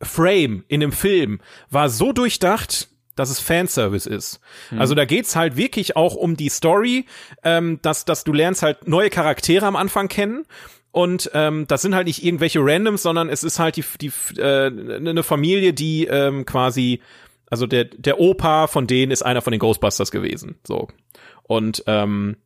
[0.00, 4.40] Frame in dem Film war so durchdacht, dass es Fanservice ist.
[4.70, 4.80] Mhm.
[4.80, 7.06] Also da geht's halt wirklich auch um die Story,
[7.42, 10.46] ähm, dass, dass du lernst halt neue Charaktere am Anfang kennen
[10.90, 14.66] und ähm, das sind halt nicht irgendwelche Randoms, sondern es ist halt die, die äh,
[14.66, 17.00] eine Familie, die ähm, quasi,
[17.50, 20.88] also der der Opa von denen ist einer von den Ghostbusters gewesen, so.
[21.42, 22.36] Und ähm,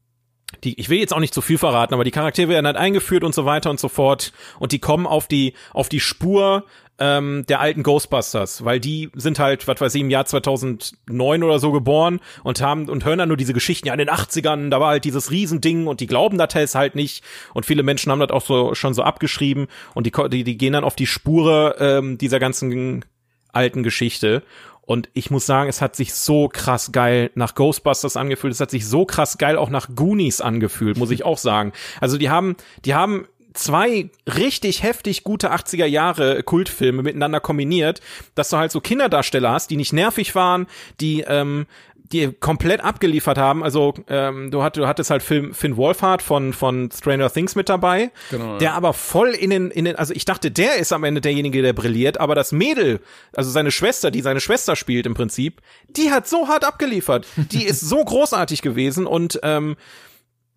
[0.64, 3.24] die, ich will jetzt auch nicht zu viel verraten, aber die Charaktere werden halt eingeführt
[3.24, 4.32] und so weiter und so fort.
[4.58, 6.64] Und die kommen auf die auf die Spur
[7.02, 11.58] ähm, der alten Ghostbusters, weil die sind halt, was weiß ich, im Jahr 2009 oder
[11.58, 14.78] so geboren und haben und hören dann nur diese Geschichten, ja, in den 80ern, da
[14.78, 17.24] war halt dieses Riesending und die glauben das halt nicht
[17.54, 20.74] und viele Menschen haben das auch so schon so abgeschrieben und die, die, die gehen
[20.74, 23.04] dann auf die Spure ähm, dieser ganzen
[23.52, 24.44] alten Geschichte
[24.84, 28.52] und ich muss sagen, es hat sich so krass geil nach Ghostbusters angefühlt.
[28.52, 31.72] Es hat sich so krass geil auch nach Goonies angefühlt, muss ich auch sagen.
[32.00, 38.00] Also die haben, die haben zwei richtig heftig gute 80er Jahre Kultfilme miteinander kombiniert,
[38.34, 40.66] dass du halt so Kinderdarsteller hast, die nicht nervig waren,
[41.00, 41.66] die ähm,
[42.12, 43.64] die komplett abgeliefert haben.
[43.64, 47.68] Also ähm, du, hatt, du hattest halt Film, Finn Wolfhard von von Stranger Things mit
[47.68, 51.04] dabei, genau, der aber voll in den in den also ich dachte, der ist am
[51.04, 53.00] Ende derjenige, der brilliert, aber das Mädel,
[53.34, 57.26] also seine Schwester, die seine Schwester spielt im Prinzip, die hat so hart abgeliefert.
[57.36, 59.76] Die ist so großartig gewesen und ähm,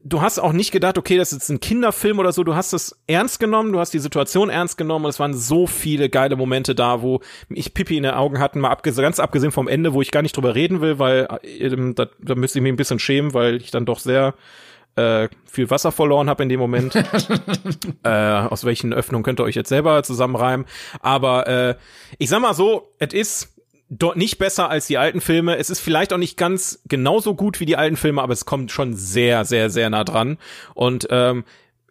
[0.06, 2.74] du hast auch nicht gedacht, okay, das ist jetzt ein Kinderfilm oder so, du hast
[2.74, 6.36] es ernst genommen, du hast die Situation ernst genommen und es waren so viele geile
[6.36, 9.94] Momente da, wo ich Pipi in den Augen hatten, mal abgesehen, ganz abgesehen vom Ende,
[9.94, 12.78] wo ich gar nicht drüber reden will, weil äh, da, da müsste ich mich ein
[12.78, 14.36] bisschen schämen, weil ich dann doch sehr
[14.96, 16.96] äh, viel Wasser verloren habe in dem Moment.
[18.04, 20.68] äh, aus welchen Öffnungen könnt ihr euch jetzt selber zusammenreimen.
[21.02, 21.76] Aber äh,
[22.20, 23.55] ich sag mal so, es ist
[23.90, 25.58] dort nicht besser als die alten Filme.
[25.58, 28.72] Es ist vielleicht auch nicht ganz genauso gut wie die alten Filme, aber es kommt
[28.72, 30.38] schon sehr, sehr, sehr nah dran.
[30.74, 31.44] Und ähm,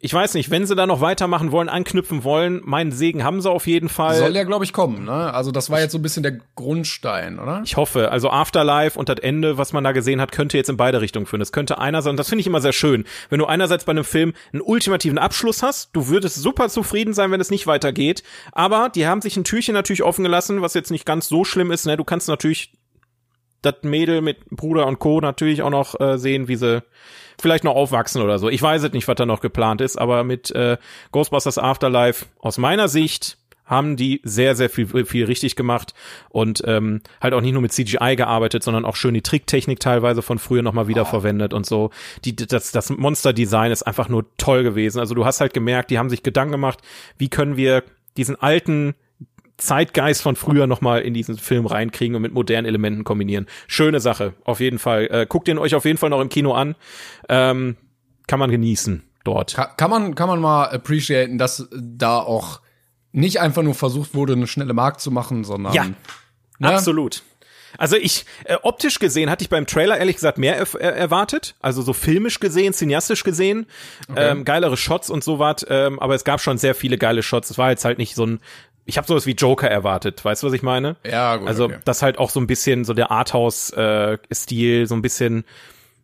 [0.05, 3.51] ich weiß nicht, wenn sie da noch weitermachen wollen, anknüpfen wollen, meinen Segen haben sie
[3.51, 4.17] auf jeden Fall.
[4.17, 5.33] Soll ja, glaube ich, kommen, ne?
[5.33, 7.63] Also das war jetzt so ein bisschen der Grundstein, oder?
[7.65, 8.13] Ich hoffe.
[8.13, 11.25] Also Afterlife und das Ende, was man da gesehen hat, könnte jetzt in beide Richtungen
[11.25, 11.41] führen.
[11.41, 14.05] Das könnte einerseits, und das finde ich immer sehr schön, wenn du einerseits bei einem
[14.05, 18.91] Film einen ultimativen Abschluss hast, du würdest super zufrieden sein, wenn es nicht weitergeht, aber
[18.95, 21.87] die haben sich ein Türchen natürlich offen gelassen, was jetzt nicht ganz so schlimm ist,
[21.87, 21.97] ne?
[21.97, 22.75] Du kannst natürlich
[23.63, 25.23] das Mädel mit Bruder und Co.
[25.23, 26.83] natürlich auch noch äh, sehen, wie sie
[27.41, 28.49] vielleicht noch aufwachsen oder so.
[28.49, 30.77] Ich weiß es nicht, was da noch geplant ist, aber mit äh,
[31.13, 35.95] Ghostbusters Afterlife aus meiner Sicht haben die sehr, sehr viel, viel richtig gemacht
[36.29, 40.21] und ähm, halt auch nicht nur mit CGI gearbeitet, sondern auch schön die Tricktechnik teilweise
[40.23, 41.57] von früher nochmal wieder oh.
[41.57, 41.91] und so.
[42.25, 45.01] Die, das, das Monster-Design ist einfach nur toll gewesen.
[45.01, 46.81] Also du hast halt gemerkt, die haben sich Gedanken gemacht,
[47.17, 47.85] wie können wir
[48.17, 48.95] diesen alten
[49.57, 53.47] Zeitgeist von früher nochmal in diesen Film reinkriegen und mit modernen Elementen kombinieren.
[53.67, 55.09] Schöne Sache, auf jeden Fall.
[55.11, 56.75] Äh, guckt ihn euch auf jeden Fall noch im Kino an.
[57.29, 57.77] Ähm,
[58.27, 59.55] kann man genießen dort.
[59.55, 62.61] Kann, kann man, kann man mal appreciaten, dass da auch
[63.13, 65.73] nicht einfach nur versucht wurde, eine schnelle Markt zu machen, sondern.
[65.73, 65.87] Ja,
[66.59, 66.75] ne?
[66.75, 67.23] absolut.
[67.79, 71.57] Also ich, äh, optisch gesehen hatte ich beim Trailer ehrlich gesagt mehr er erwartet.
[71.61, 73.67] Also so filmisch gesehen, cineastisch gesehen,
[74.09, 74.31] okay.
[74.31, 75.67] ähm, geilere Shots und so was.
[75.69, 77.51] Ähm, aber es gab schon sehr viele geile Shots.
[77.51, 78.41] Es war jetzt halt nicht so ein
[78.85, 80.97] ich habe sowas wie Joker erwartet, weißt du, was ich meine?
[81.05, 81.49] Ja, gut.
[81.49, 81.79] Also, okay.
[81.85, 85.45] das halt auch so ein bisschen so der Arthouse-Stil, äh, so ein bisschen,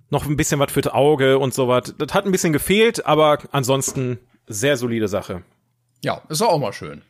[0.08, 1.94] noch ein bisschen was fürs Auge und so was.
[1.98, 5.42] Das hat ein bisschen gefehlt, aber ansonsten sehr solide Sache.
[6.02, 7.02] Ja, ist auch mal schön.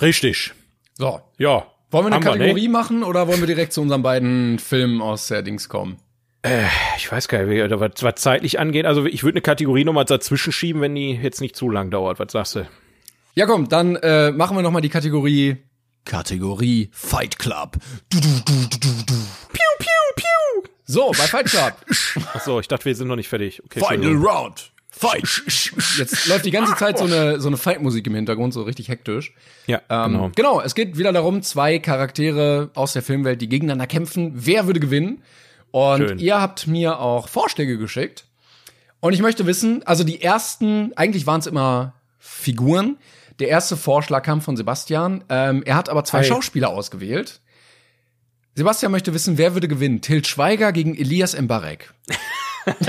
[0.00, 0.52] Richtig.
[0.94, 1.20] So.
[1.38, 1.66] Ja.
[1.90, 2.68] Wollen wir eine Kategorie wir, ne?
[2.68, 5.96] machen oder wollen wir direkt zu unseren beiden Filmen aus der Dings kommen?
[6.42, 8.84] Äh, ich weiß gar nicht, was, was zeitlich angeht.
[8.84, 12.18] Also ich würde eine Kategorie nochmal dazwischen schieben, wenn die jetzt nicht zu lang dauert.
[12.18, 12.68] Was sagst du?
[13.38, 15.58] Ja, komm, dann äh, machen wir noch mal die Kategorie
[16.04, 17.76] Kategorie Fight Club.
[18.10, 19.14] Du, du, du, du, du, du.
[19.52, 20.68] Piu, piu, piu.
[20.86, 21.74] So, bei Fight Club.
[22.34, 23.62] Ach so, ich dachte, wir sind noch nicht fertig.
[23.64, 24.72] Okay, Final Round.
[24.90, 25.22] Fight.
[25.98, 29.32] Jetzt läuft die ganze Zeit so eine, so eine Fight-Musik im Hintergrund, so richtig hektisch.
[29.68, 30.30] Ja, ähm, genau.
[30.34, 34.32] Genau, es geht wieder darum, zwei Charaktere aus der Filmwelt, die gegeneinander kämpfen.
[34.34, 35.22] Wer würde gewinnen?
[35.70, 36.18] Und Schön.
[36.18, 38.24] ihr habt mir auch Vorschläge geschickt.
[38.98, 42.96] Und ich möchte wissen, also die ersten, eigentlich waren es immer Figuren,
[43.38, 45.24] der erste Vorschlag kam von Sebastian.
[45.28, 46.24] Ähm, er hat aber zwei Hi.
[46.24, 47.40] Schauspieler ausgewählt.
[48.54, 50.00] Sebastian möchte wissen, wer würde gewinnen?
[50.00, 51.94] Til Schweiger gegen Elias Mbarek.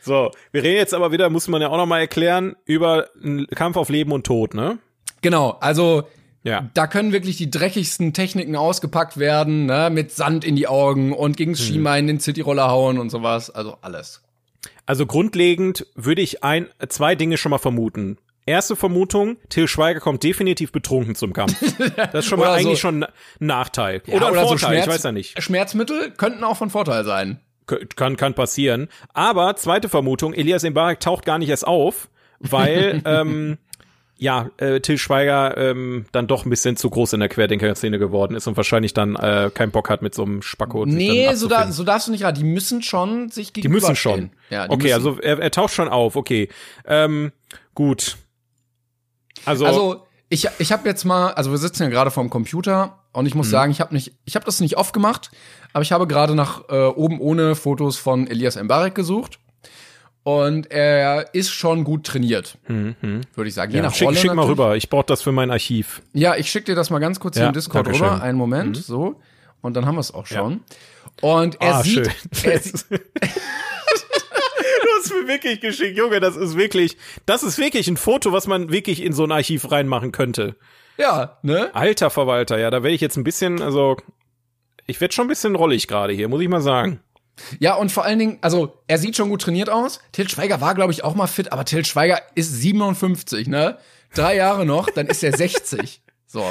[0.00, 3.46] so, wir reden jetzt aber wieder, muss man ja auch noch mal erklären, über einen
[3.48, 4.78] Kampf auf Leben und Tod, ne?
[5.20, 6.04] Genau, also
[6.42, 6.70] ja.
[6.74, 9.90] da können wirklich die dreckigsten Techniken ausgepackt werden, ne?
[9.92, 11.98] mit Sand in die Augen und gegen das Schiemer hm.
[11.98, 14.22] in den Cityroller hauen und sowas, also alles.
[14.86, 18.16] Also grundlegend würde ich ein, zwei Dinge schon mal vermuten.
[18.48, 21.54] Erste Vermutung, Till Schweiger kommt definitiv betrunken zum Kampf.
[21.96, 24.02] Das ist schon mal eigentlich so, schon ein Nachteil.
[24.06, 25.42] Ja, oder oder Vorteil, so Schmerz, ich weiß ja nicht.
[25.42, 27.40] Schmerzmittel könnten auch von Vorteil sein.
[27.96, 28.88] Kann, kann passieren.
[29.12, 33.58] Aber zweite Vermutung, Elias Mbarek taucht gar nicht erst auf, weil ähm,
[34.16, 38.34] ja, äh, Till Schweiger ähm, dann doch ein bisschen zu groß in der Querdenker-Szene geworden
[38.34, 40.86] ist und wahrscheinlich dann äh, keinen Bock hat mit so einem Spacko.
[40.86, 42.38] Nee, so, da, so darfst du nicht raten.
[42.38, 44.30] Die müssen schon sich gegenüber Die müssen schon.
[44.50, 44.94] Ja, die okay, müssen.
[44.94, 46.16] also er, er taucht schon auf.
[46.16, 46.48] Okay,
[46.86, 47.32] ähm,
[47.74, 48.16] gut.
[49.44, 53.26] Also, also ich, ich habe jetzt mal, also wir sitzen ja gerade vorm Computer und
[53.26, 53.52] ich muss mhm.
[53.52, 55.30] sagen, ich habe nicht, ich habe das nicht oft gemacht,
[55.72, 59.38] aber ich habe gerade nach äh, oben ohne Fotos von Elias Mbarek gesucht.
[60.24, 63.22] Und er ist schon gut trainiert, mhm.
[63.34, 63.72] würde ich sagen.
[63.72, 66.02] Je ja, nach schick, Rolle schick mal rüber, ich brauche das für mein Archiv.
[66.12, 68.20] Ja, ich schicke dir das mal ganz kurz ja, hier im Discord rüber.
[68.20, 68.82] Einen Moment, mhm.
[68.82, 69.20] so.
[69.62, 70.60] Und dann haben wir es auch schon.
[71.22, 71.30] Ja.
[71.30, 72.10] Und er ah, sieht.
[72.42, 72.86] Er sieht
[75.22, 76.96] mir wirklich geschickt, Junge, das ist wirklich,
[77.26, 80.56] das ist wirklich ein Foto, was man wirklich in so ein Archiv reinmachen könnte.
[80.96, 81.74] Ja, ne?
[81.74, 83.96] Alter Verwalter, ja, da werde ich jetzt ein bisschen, also,
[84.86, 87.00] ich werde schon ein bisschen rollig gerade hier, muss ich mal sagen.
[87.60, 90.00] Ja, und vor allen Dingen, also er sieht schon gut trainiert aus.
[90.12, 93.78] Till Schweiger war, glaube ich, auch mal fit, aber Till Schweiger ist 57, ne?
[94.14, 96.02] Drei Jahre noch, dann ist er 60.
[96.30, 96.44] So.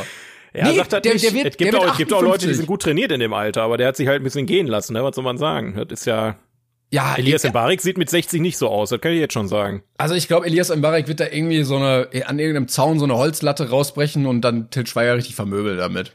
[0.55, 1.23] Ja, nee, sagt das der, nicht.
[1.23, 3.31] Der wird, es gibt, auch, es gibt auch Leute, die sind gut trainiert in dem
[3.31, 5.03] Alter, aber der hat sich halt ein bisschen gehen lassen, ne?
[5.03, 5.75] Was soll man sagen?
[5.87, 6.39] Das ist ja.
[6.89, 7.43] Ja, Elias.
[7.43, 9.83] Mbarek sieht mit 60 nicht so aus, das kann ich jetzt schon sagen.
[9.97, 13.15] Also ich glaube, Elias Mbarek wird da irgendwie so eine, an irgendeinem Zaun so eine
[13.15, 16.13] Holzlatte rausbrechen und dann Till Schweiger richtig vermöbeln damit.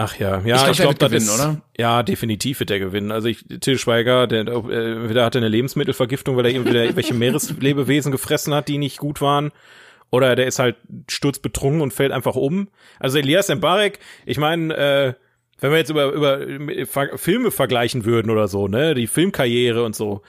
[0.00, 1.60] Ach ja, ja, ich glaube, glaub, das ist, oder?
[1.76, 3.10] Ja, definitiv wird er gewinnen.
[3.10, 8.12] Also ich, Till Schweiger, der, äh, der hatte eine Lebensmittelvergiftung, weil er irgendwie irgendwelche Meereslebewesen
[8.12, 9.50] gefressen hat, die nicht gut waren.
[10.10, 10.76] Oder der ist halt
[11.10, 12.68] sturzbetrunken und fällt einfach um.
[13.00, 15.14] Also Elias Mbarek, ich meine, äh,
[15.60, 16.40] wenn wir jetzt über, über
[17.16, 20.22] Filme vergleichen würden oder so, ne, die Filmkarriere und so,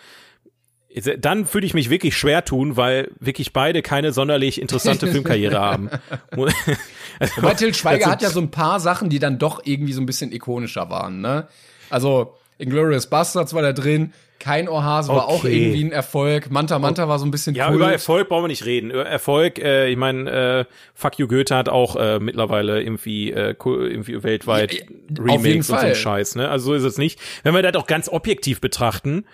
[1.20, 5.90] dann würde ich mich wirklich schwer tun, weil wirklich beide keine sonderlich interessante Filmkarriere haben.
[6.32, 10.08] also, Wobei Schweiger hat ja so ein paar Sachen, die dann doch irgendwie so ein
[10.08, 11.48] bisschen ikonischer waren, ne?
[11.92, 16.50] Also, Inglourious Bastards war da drin, kein Ohrhase war auch irgendwie ein Erfolg.
[16.50, 17.78] Manta Manta war so ein bisschen Ja, Kult.
[17.78, 18.90] über Erfolg brauchen wir nicht reden.
[18.92, 23.56] Über Erfolg, äh, ich meine, äh, Fuck You Goethe hat auch äh, mittlerweile irgendwie, äh,
[23.60, 24.82] irgendwie weltweit ja,
[25.20, 26.50] Remakes und so ein Scheiß, ne?
[26.50, 27.20] Also so ist es nicht.
[27.44, 29.26] Wenn wir das auch ganz objektiv betrachten,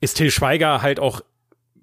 [0.00, 1.22] ist Till Schweiger halt auch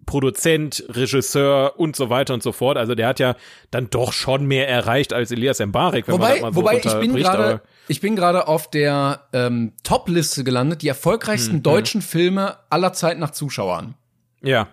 [0.10, 2.78] Produzent, Regisseur und so weiter und so fort.
[2.78, 3.36] Also der hat ja
[3.70, 6.78] dann doch schon mehr erreicht als Elias Mbarek, wenn wobei, man das mal so Wobei
[6.78, 12.02] ich bin gerade ich bin gerade auf der ähm, Top-Liste gelandet, die erfolgreichsten hm, deutschen
[12.02, 12.08] hm.
[12.08, 13.94] Filme aller Zeit nach Zuschauern.
[14.42, 14.68] Ja.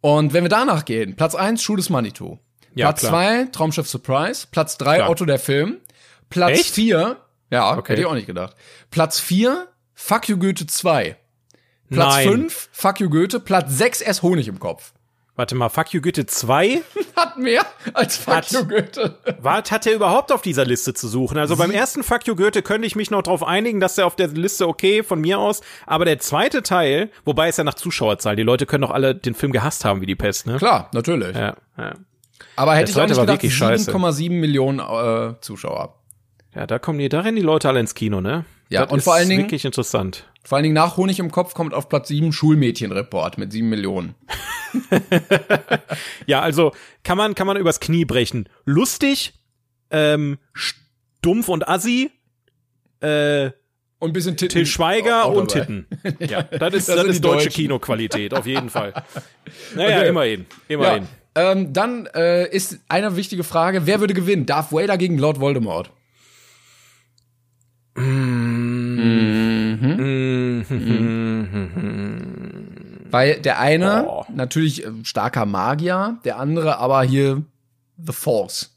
[0.00, 2.38] Und wenn wir danach gehen, Platz eins Schuh des Manitou.
[2.76, 3.10] Ja, Platz klar.
[3.10, 4.46] zwei Traumschiff Surprise.
[4.52, 5.78] Platz drei Otto der Film.
[6.30, 6.74] Platz Echt?
[6.74, 7.16] vier
[7.50, 7.94] ja, okay.
[7.94, 8.54] hätte ich auch nicht gedacht.
[8.92, 11.16] Platz vier Fuck You Goethe 2.
[11.94, 13.40] Platz 5, Fuck You Goethe.
[13.40, 14.92] Platz 6, erst Honig im Kopf.
[15.36, 16.82] Warte mal, Fuck You Goethe 2?
[17.16, 19.18] hat mehr als Fuck hat, You Goethe.
[19.40, 21.38] Was hat er überhaupt auf dieser Liste zu suchen?
[21.38, 24.14] Also beim ersten Fuck You Goethe könnte ich mich noch darauf einigen, dass er auf
[24.14, 28.36] der Liste okay von mir aus, aber der zweite Teil, wobei es ja nach Zuschauerzahl,
[28.36, 30.56] die Leute können doch alle den Film gehasst haben wie die Pest, ne?
[30.58, 31.34] Klar, natürlich.
[31.36, 31.94] Ja, ja.
[32.56, 35.98] Aber hätte ich auch nicht gedacht, 7,7 Millionen äh, Zuschauer.
[36.54, 38.44] Ja, da kommen die, da rennen die Leute alle ins Kino, ne?
[38.68, 40.24] Ja, das und vor allen Dingen wirklich interessant.
[40.44, 44.14] Vor allen Dingen nach Honig im Kopf kommt auf Platz 7 Schulmädchenreport mit 7 Millionen.
[46.26, 46.72] ja, also
[47.02, 48.48] kann man kann man übers Knie brechen.
[48.66, 49.32] Lustig,
[49.90, 52.10] ähm, stumpf und assi,
[53.00, 53.50] äh,
[53.98, 54.52] und ein bisschen Titten.
[54.52, 55.86] Till Schweiger und Titten.
[56.18, 58.92] Ja, das ist, das, das ist deutsche Kinoqualität, auf jeden Fall.
[59.74, 60.08] Naja, okay.
[60.08, 60.46] immerhin.
[60.68, 61.08] Immerhin.
[61.36, 64.46] Ja, ähm, dann äh, ist eine wichtige Frage: Wer würde gewinnen?
[64.46, 65.90] Darth Vader gegen Lord Voldemort?
[67.94, 68.33] Mhm.
[70.76, 72.68] Mhm.
[73.10, 74.24] Weil der eine oh.
[74.34, 77.42] natürlich äh, starker Magier, der andere aber hier
[77.96, 78.70] The Force.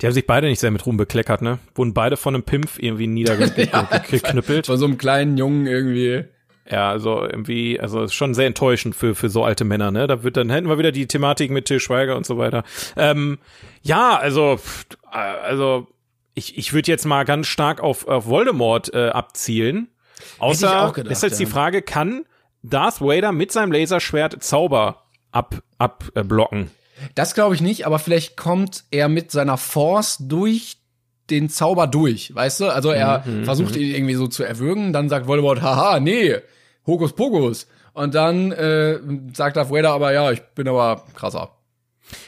[0.00, 1.58] Die haben sich beide nicht sehr mit Ruhm bekleckert, ne?
[1.74, 4.66] Wurden beide von einem Pimpf irgendwie niedergeknüppelt.
[4.66, 6.24] von so einem kleinen Jungen irgendwie.
[6.70, 10.06] Ja, also irgendwie, also ist schon sehr enttäuschend für für so alte Männer, ne?
[10.06, 12.64] Da wird dann hätten wir wieder die Thematik mit Till Schweiger und so weiter.
[12.96, 13.38] Ähm,
[13.82, 14.58] ja, also
[15.10, 15.88] also
[16.34, 19.88] ich, ich würde jetzt mal ganz stark auf, auf Voldemort äh, abzielen.
[20.38, 21.46] Außer gedacht, ist jetzt ja.
[21.46, 22.24] die Frage, kann
[22.62, 26.70] Darth Vader mit seinem Laserschwert Zauber ab, abblocken?
[27.14, 30.76] Das glaube ich nicht, aber vielleicht kommt er mit seiner Force durch
[31.30, 32.66] den Zauber durch, weißt du?
[32.66, 33.80] Also er mhm, mhm versucht mhm.
[33.80, 36.36] ihn irgendwie so zu erwürgen, dann sagt Voldemort, haha, nee,
[36.86, 37.66] Hokus Pokus.
[37.94, 38.98] Und dann äh,
[39.34, 41.56] sagt Darth Vader aber, ja, ich bin aber krasser.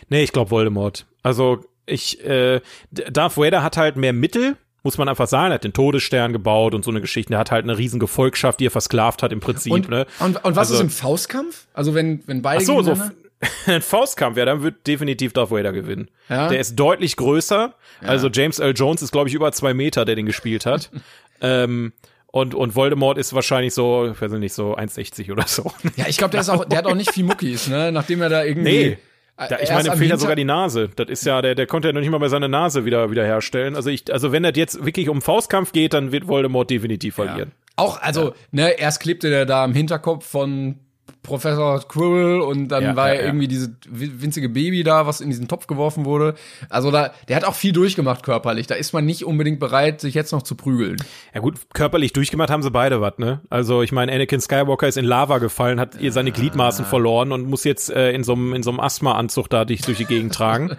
[0.08, 1.06] Nee, ich glaube Voldemort.
[1.22, 5.64] Also ich, äh, Darth Vader hat halt mehr Mittel, muss man einfach sagen, er hat
[5.64, 7.32] den Todesstern gebaut und so eine Geschichte.
[7.32, 9.72] Er hat halt eine riesen Gefolgschaft, die er versklavt hat im Prinzip.
[9.72, 10.06] Und, ne?
[10.20, 11.66] und, und was also, ist im Faustkampf?
[11.72, 12.96] Also wenn, wenn beide ach so, so
[13.66, 16.08] Ein Faustkampf, ja, dann wird definitiv Darth Vader gewinnen.
[16.28, 16.48] Ja?
[16.48, 17.74] Der ist deutlich größer.
[18.00, 18.08] Ja.
[18.08, 18.72] Also James L.
[18.74, 20.90] Jones ist, glaube ich, über zwei Meter, der den gespielt hat.
[21.40, 21.92] ähm,
[22.26, 25.72] und, und Voldemort ist wahrscheinlich so, ich weiß nicht, so 1,60 oder so.
[25.96, 27.92] Ja, ich glaube, der ist auch, der hat auch nicht viel Muckis, ne?
[27.92, 28.88] Nachdem er da irgendwie.
[28.88, 28.98] Nee.
[29.36, 30.90] Da, ich meine, ihm fehlt ja sogar die Nase.
[30.94, 33.24] Das ist ja, der, der konnte ja noch nicht mal bei seiner Nase wieder, wieder
[33.24, 33.74] herstellen.
[33.74, 37.50] Also ich, also wenn das jetzt wirklich um Faustkampf geht, dann wird Voldemort definitiv verlieren.
[37.50, 37.64] Ja.
[37.76, 38.34] Auch, also, ja.
[38.52, 40.76] ne, erst klebte der da im Hinterkopf von
[41.24, 45.48] Professor Quirrell und dann ja, war ja, irgendwie diese winzige Baby da, was in diesen
[45.48, 46.34] Topf geworfen wurde.
[46.68, 48.68] Also da, der hat auch viel durchgemacht körperlich.
[48.68, 50.96] Da ist man nicht unbedingt bereit, sich jetzt noch zu prügeln.
[51.34, 53.40] Ja gut, körperlich durchgemacht haben sie beide was, ne?
[53.50, 57.48] Also ich meine, Anakin Skywalker ist in Lava gefallen, hat ihr seine Gliedmaßen verloren und
[57.48, 60.34] muss jetzt äh, in so einem in so einem Asthma-Anzug da dich durch die Gegend
[60.36, 60.76] tragen.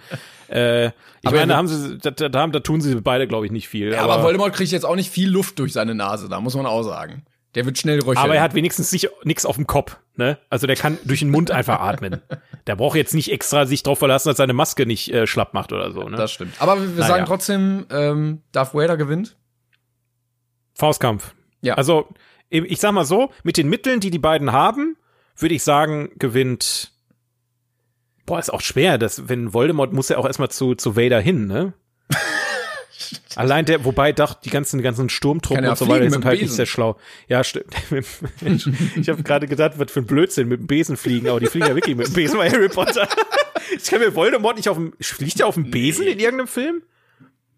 [0.48, 0.92] Äh, ich
[1.24, 3.92] aber meine, da haben sie, da, da, da tun sie beide, glaube ich, nicht viel.
[3.92, 6.54] Ja, aber, aber Voldemort kriegt jetzt auch nicht viel Luft durch seine Nase, da muss
[6.54, 7.24] man auch sagen.
[7.56, 8.18] Der wird schnell röcheln.
[8.18, 8.92] Aber er hat wenigstens
[9.24, 10.38] nichts auf dem Kopf, ne?
[10.50, 12.20] Also der kann durch den Mund einfach atmen.
[12.66, 15.72] Der braucht jetzt nicht extra sich drauf verlassen, dass seine Maske nicht äh, schlapp macht
[15.72, 16.18] oder so, ne?
[16.18, 16.54] Das stimmt.
[16.60, 17.06] Aber wir naja.
[17.06, 19.38] sagen trotzdem, ähm, Darth Vader gewinnt.
[20.74, 21.34] Faustkampf.
[21.62, 21.74] Ja.
[21.74, 22.08] Also,
[22.50, 24.98] ich sag mal so, mit den Mitteln, die die beiden haben,
[25.38, 26.92] würde ich sagen, gewinnt.
[28.26, 31.46] Boah, ist auch schwer, dass, wenn Voldemort muss ja auch erstmal zu, zu Vader hin,
[31.46, 31.72] ne?
[33.36, 36.46] Allein der, wobei doch die ganzen ganzen Sturmtruppen ja und so weiter sind halt Besen.
[36.46, 36.96] nicht sehr schlau.
[37.28, 37.74] Ja, stimmt.
[38.96, 41.66] ich habe gerade gedacht, was für ein Blödsinn mit dem Besen fliegen, aber die fliegen
[41.66, 43.08] ja wirklich mit dem Besen bei Harry Potter.
[43.76, 46.12] Ich kann mir Voldemort nicht auf dem fliegt der auf dem Besen nee.
[46.12, 46.82] in irgendeinem Film?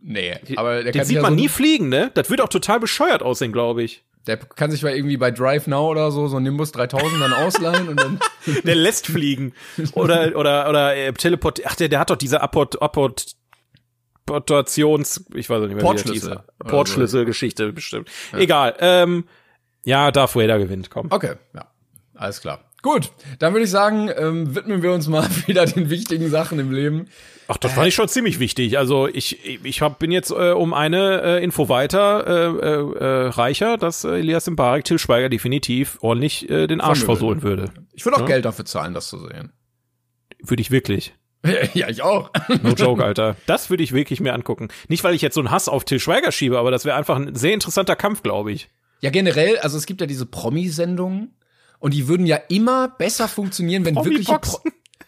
[0.00, 2.10] Nee, aber der Den sieht ja man so nie fliegen, ne?
[2.14, 4.04] Das wird auch total bescheuert aussehen, glaube ich.
[4.26, 7.32] Der kann sich mal irgendwie bei Drive Now oder so so ein Nimbus 3000 dann
[7.32, 8.20] ausleihen und dann
[8.64, 9.54] der lässt fliegen
[9.92, 13.37] oder oder oder äh, Teleport ach der der hat doch diese Apport Apport
[14.28, 16.40] Portations, ich weiß nicht mehr, Portschlüssel.
[16.58, 18.08] Portschlüsselgeschichte bestimmt.
[18.32, 18.38] Ja.
[18.38, 18.76] Egal.
[18.80, 19.24] Ähm,
[19.84, 21.08] ja, Darth Vader gewinnt, komm.
[21.10, 21.66] Okay, ja.
[22.14, 22.60] Alles klar.
[22.82, 23.10] Gut,
[23.40, 27.08] dann würde ich sagen, ähm, widmen wir uns mal wieder den wichtigen Sachen im Leben.
[27.48, 28.76] Ach, das fand ich schon ziemlich wichtig.
[28.76, 33.28] Also ich, ich hab, bin jetzt äh, um eine äh, Info weiter äh, äh, äh
[33.28, 37.72] reicher, dass äh, Elias Mbarek Till Schweiger definitiv ordentlich äh, den Arsch versohlen würde.
[37.94, 38.26] Ich würde auch ja?
[38.26, 39.52] Geld dafür zahlen, das zu sehen.
[40.40, 41.14] Würde ich wirklich.
[41.74, 42.30] Ja, ich auch.
[42.62, 43.36] No joke, Alter.
[43.46, 44.68] Das würde ich wirklich mir angucken.
[44.88, 47.16] Nicht, weil ich jetzt so einen Hass auf Till Schweiger schiebe, aber das wäre einfach
[47.16, 48.68] ein sehr interessanter Kampf, glaube ich.
[49.00, 51.34] Ja, generell, also es gibt ja diese Promi-Sendungen
[51.78, 54.26] und die würden ja immer besser funktionieren, wenn wirklich.
[54.26, 54.60] Pro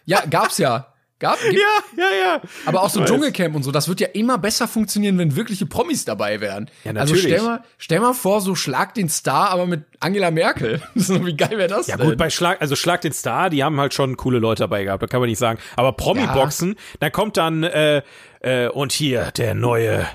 [0.04, 0.89] ja, gab's ja.
[1.20, 1.60] Gab, gibt, ja,
[1.98, 2.40] ja, ja.
[2.64, 6.06] Aber auch so Dschungelcamp und so, das wird ja immer besser funktionieren, wenn wirkliche Promis
[6.06, 6.70] dabei wären.
[6.82, 7.34] Ja, also natürlich.
[7.34, 10.80] Also stell mal, stell mal vor, so Schlag den Star, aber mit Angela Merkel.
[10.94, 12.08] Wie geil wäre das ja, denn?
[12.08, 15.02] Gut, bei Schlag, also Schlag den Star, die haben halt schon coole Leute dabei gehabt,
[15.02, 15.58] da kann man nicht sagen.
[15.76, 16.74] Aber Promi-Boxen, ja.
[17.00, 18.00] da kommt dann, äh,
[18.40, 20.06] äh, und hier, der neue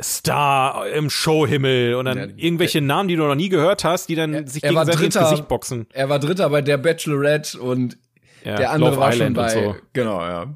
[0.00, 4.14] Star im Showhimmel und dann ja, irgendwelche Namen, die du noch nie gehört hast, die
[4.14, 5.86] dann er, sich gegenseitig Dritter, ins Gesicht boxen.
[5.92, 7.98] Er war Dritter bei der Bachelorette und
[8.48, 9.76] ja, der andere Love war Island schon bei, so.
[9.92, 10.46] genau, ja.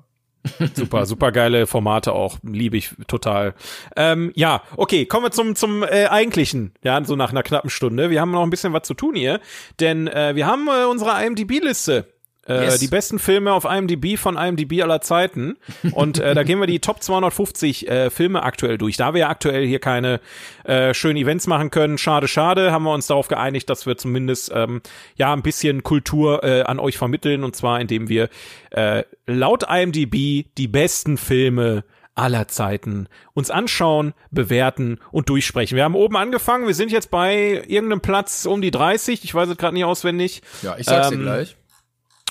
[0.74, 3.54] super, super geile Formate auch, liebe ich total.
[3.96, 8.10] Ähm, ja, okay, kommen wir zum zum äh, eigentlichen, ja, so nach einer knappen Stunde.
[8.10, 9.40] Wir haben noch ein bisschen was zu tun hier,
[9.78, 12.12] denn äh, wir haben äh, unsere IMDb-Liste
[12.46, 12.80] äh, yes.
[12.80, 15.56] Die besten Filme auf IMDb von IMDb aller Zeiten.
[15.92, 18.96] Und äh, da gehen wir die Top 250 äh, Filme aktuell durch.
[18.96, 20.20] Da wir ja aktuell hier keine
[20.64, 24.50] äh, schönen Events machen können, schade, schade, haben wir uns darauf geeinigt, dass wir zumindest
[24.54, 24.82] ähm,
[25.16, 27.44] ja ein bisschen Kultur äh, an euch vermitteln.
[27.44, 28.28] Und zwar, indem wir
[28.70, 31.84] äh, laut IMDb die besten Filme
[32.14, 35.76] aller Zeiten uns anschauen, bewerten und durchsprechen.
[35.76, 39.48] Wir haben oben angefangen, wir sind jetzt bei irgendeinem Platz um die 30, ich weiß
[39.48, 40.42] es gerade nicht auswendig.
[40.60, 41.56] Ja, ich sag's ähm, dir gleich.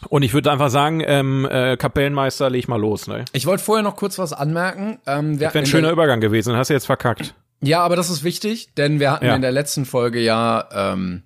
[0.10, 3.08] Und ich würde einfach sagen, ähm, äh, Kapellenmeister, leg mal los.
[3.08, 3.26] Ne?
[3.34, 4.99] Ich wollte vorher noch kurz was anmerken.
[5.06, 7.36] Ähm, das wäre ein schöner Übergang gewesen, hast du jetzt verkackt.
[7.62, 9.36] Ja, aber das ist wichtig, denn wir hatten ja.
[9.36, 11.24] in der letzten Folge ja, ähm,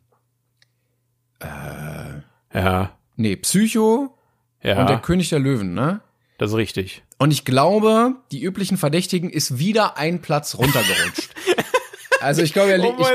[1.39, 2.91] äh, ja.
[3.15, 4.13] Nee, Psycho
[4.61, 4.79] ja.
[4.79, 6.01] und der König der Löwen, ne?
[6.37, 7.03] Das ist richtig.
[7.17, 11.29] Und ich glaube, die üblichen Verdächtigen ist wieder ein Platz runtergerutscht.
[12.19, 13.05] also ich glaube, er, li oh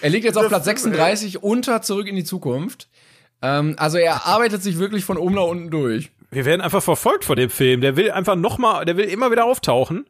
[0.00, 2.88] er liegt jetzt auf Platz 36 unter Zurück in die Zukunft.
[3.44, 6.10] Ähm, also er arbeitet sich wirklich von oben nach unten durch.
[6.30, 7.82] Wir werden einfach verfolgt vor dem Film.
[7.82, 10.06] Der will einfach noch mal, der will immer wieder auftauchen.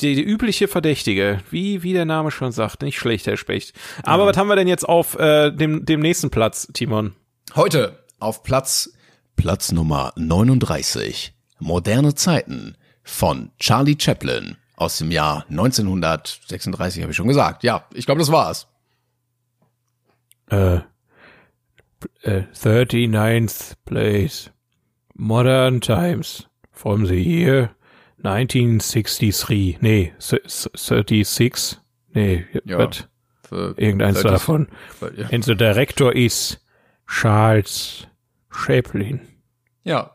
[0.00, 3.74] Die, die übliche Verdächtige, wie, wie der Name schon sagt, nicht schlecht, Herr Specht.
[4.02, 4.28] Aber ja.
[4.28, 7.14] was haben wir denn jetzt auf äh, dem, dem nächsten Platz, Timon?
[7.54, 8.92] Heute auf Platz
[9.36, 11.32] Platz Nummer 39.
[11.60, 17.62] Moderne Zeiten von Charlie Chaplin aus dem Jahr 1936, habe ich schon gesagt.
[17.62, 18.66] Ja, ich glaube, das war's.
[20.50, 20.80] Äh,
[22.26, 24.50] uh, 39th place.
[25.16, 26.46] Modern times.
[26.72, 27.70] From the year
[28.22, 29.78] 1963.
[29.80, 31.80] Nee, 36.
[32.14, 33.06] Nee, ja, was?
[33.50, 34.68] Irgendeins 30, davon.
[35.16, 35.28] Ja.
[35.30, 36.58] And the director is
[37.06, 38.06] Charles
[38.50, 39.20] Chaplin.
[39.84, 40.10] Ja.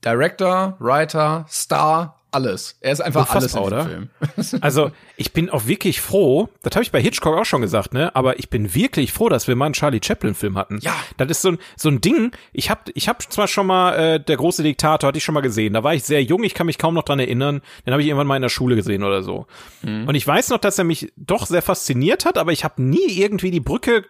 [0.00, 2.76] Director, Writer, Star, alles.
[2.80, 3.84] Er ist einfach alles in oder?
[3.84, 4.10] Film.
[4.60, 8.14] Also ich bin auch wirklich froh, das habe ich bei Hitchcock auch schon gesagt, ne?
[8.14, 10.78] Aber ich bin wirklich froh, dass wir mal einen Charlie Chaplin-Film hatten.
[10.80, 10.94] Ja.
[11.16, 12.32] Das ist so ein, so ein Ding.
[12.52, 15.40] Ich habe ich hab zwar schon mal äh, der große Diktator hatte ich schon mal
[15.40, 15.74] gesehen.
[15.74, 17.62] Da war ich sehr jung, ich kann mich kaum noch dran erinnern.
[17.86, 19.46] Den habe ich irgendwann mal in der Schule gesehen oder so.
[19.82, 20.08] Mhm.
[20.08, 23.06] Und ich weiß noch, dass er mich doch sehr fasziniert hat, aber ich habe nie
[23.08, 24.04] irgendwie die Brücke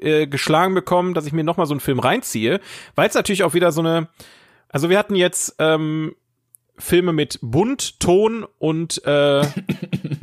[0.00, 2.60] äh, geschlagen bekommen, dass ich mir noch mal so einen Film reinziehe,
[2.94, 4.08] weil es natürlich auch wieder so eine
[4.68, 6.14] also wir hatten jetzt ähm,
[6.78, 9.44] Filme mit bunt, Ton und äh, ja.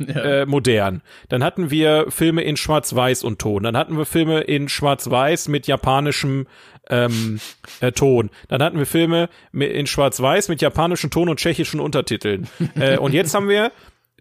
[0.06, 1.02] äh, modern.
[1.28, 3.62] Dann hatten wir Filme in Schwarz-Weiß und Ton.
[3.64, 6.46] Dann hatten wir Filme in Schwarz-Weiß mit japanischem
[6.90, 7.40] ähm,
[7.80, 8.30] äh, Ton.
[8.48, 12.48] Dann hatten wir Filme in Schwarz-Weiß mit japanischem Ton und tschechischen Untertiteln.
[12.76, 13.72] äh, und jetzt haben wir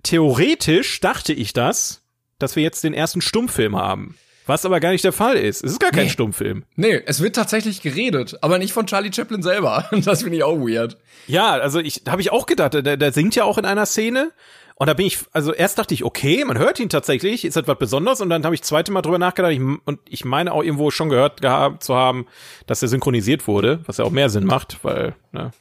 [0.04, 2.04] theoretisch dachte ich das,
[2.40, 4.16] dass wir jetzt den ersten Stummfilm haben.
[4.46, 5.64] Was aber gar nicht der Fall ist.
[5.64, 6.10] Es ist gar kein nee.
[6.10, 6.64] Stummfilm.
[6.76, 9.90] Nee, es wird tatsächlich geredet, aber nicht von Charlie Chaplin selber.
[10.04, 10.98] Das finde ich auch weird.
[11.28, 14.32] Ja, also ich habe ich auch gedacht, der, der singt ja auch in einer Szene.
[14.76, 17.78] Und da bin ich, also erst dachte ich, okay, man hört ihn tatsächlich, ist etwas
[17.78, 18.20] Besonderes.
[18.20, 21.10] Und dann habe ich zweite Mal drüber nachgedacht ich, und ich meine auch irgendwo schon
[21.10, 22.26] gehört gehabt zu haben,
[22.68, 25.52] dass er synchronisiert wurde, was ja auch mehr Sinn macht, weil, ne,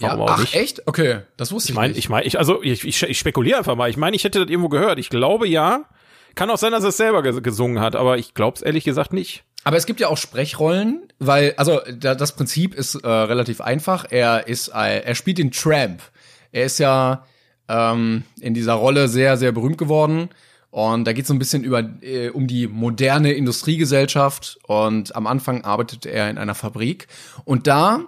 [0.00, 0.54] Warum ja, auch ach, nicht?
[0.54, 0.86] echt?
[0.86, 1.98] Okay, das wusste ich, ich mein, nicht.
[1.98, 3.90] Ich meine, ich also ich, ich, ich spekuliere einfach mal.
[3.90, 4.98] Ich meine, ich hätte das irgendwo gehört.
[4.98, 5.84] Ich glaube ja.
[6.34, 9.12] Kann auch sein, dass er es selber gesungen hat, aber ich glaube es ehrlich gesagt
[9.12, 9.44] nicht.
[9.64, 14.06] Aber es gibt ja auch Sprechrollen, weil, also das Prinzip ist äh, relativ einfach.
[14.08, 16.00] Er ist, äh, er spielt den Tramp.
[16.50, 17.26] Er ist ja
[17.68, 20.30] ähm, in dieser Rolle sehr, sehr berühmt geworden.
[20.70, 24.58] Und da geht es so ein bisschen über äh, um die moderne Industriegesellschaft.
[24.66, 27.08] Und am Anfang arbeitet er in einer Fabrik.
[27.44, 28.00] Und da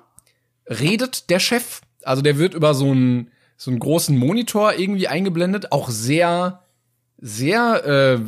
[0.66, 1.83] redet der Chef.
[2.03, 6.62] Also der wird über so einen so einen großen Monitor irgendwie eingeblendet, auch sehr
[7.23, 8.18] sehr äh,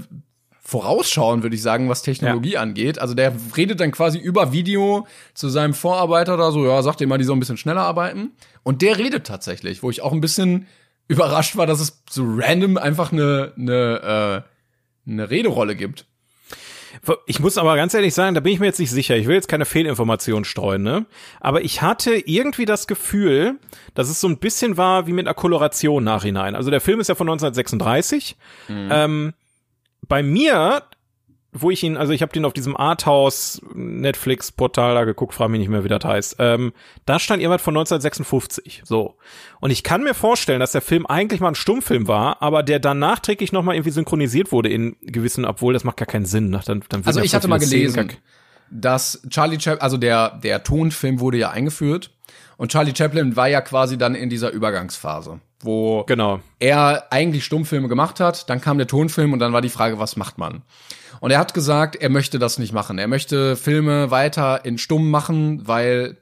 [0.60, 2.60] vorausschauen, würde ich sagen, was Technologie ja.
[2.62, 2.98] angeht.
[2.98, 7.10] Also der redet dann quasi über Video zu seinem Vorarbeiter da so, ja, sagt ihm
[7.10, 8.30] mal, die soll ein bisschen schneller arbeiten.
[8.62, 10.66] Und der redet tatsächlich, wo ich auch ein bisschen
[11.06, 14.44] überrascht war, dass es so random einfach eine, eine,
[15.06, 16.06] äh, eine Rederolle gibt.
[17.26, 19.16] Ich muss aber ganz ehrlich sagen, da bin ich mir jetzt nicht sicher.
[19.16, 21.06] Ich will jetzt keine Fehlinformationen streuen, ne?
[21.40, 23.58] Aber ich hatte irgendwie das Gefühl,
[23.94, 26.54] dass es so ein bisschen war wie mit einer Koloration nachhinein.
[26.54, 28.36] Also der Film ist ja von 1936.
[28.68, 28.88] Mhm.
[28.90, 29.34] Ähm,
[30.06, 30.82] bei mir
[31.54, 35.52] wo ich ihn, also ich habe den auf diesem Arthouse Netflix Portal da geguckt, frage
[35.52, 36.36] mich nicht mehr, wie das heißt.
[36.40, 36.72] Ähm,
[37.06, 39.14] da stand irgendwas von 1956, so.
[39.60, 42.80] Und ich kann mir vorstellen, dass der Film eigentlich mal ein Stummfilm war, aber der
[42.80, 46.50] dann nachträglich nochmal irgendwie synchronisiert wurde in gewissen, obwohl das macht gar keinen Sinn.
[46.66, 48.10] Dann, dann also ich hatte mal gelesen,
[48.70, 52.13] dass Charlie Chaplin, also der der Tonfilm wurde ja eingeführt
[52.56, 56.40] und Charlie Chaplin war ja quasi dann in dieser Übergangsphase, wo genau.
[56.58, 60.16] er eigentlich Stummfilme gemacht hat, dann kam der Tonfilm und dann war die Frage, was
[60.16, 60.62] macht man?
[61.20, 62.98] Und er hat gesagt, er möchte das nicht machen.
[62.98, 66.18] Er möchte Filme weiter in stumm machen, weil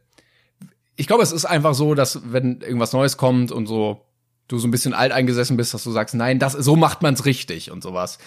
[0.97, 4.07] ich glaube, es ist einfach so, dass wenn irgendwas Neues kommt und so
[4.49, 7.24] du so ein bisschen alt eingesessen bist, dass du sagst, nein, das so macht man's
[7.24, 8.18] richtig und sowas.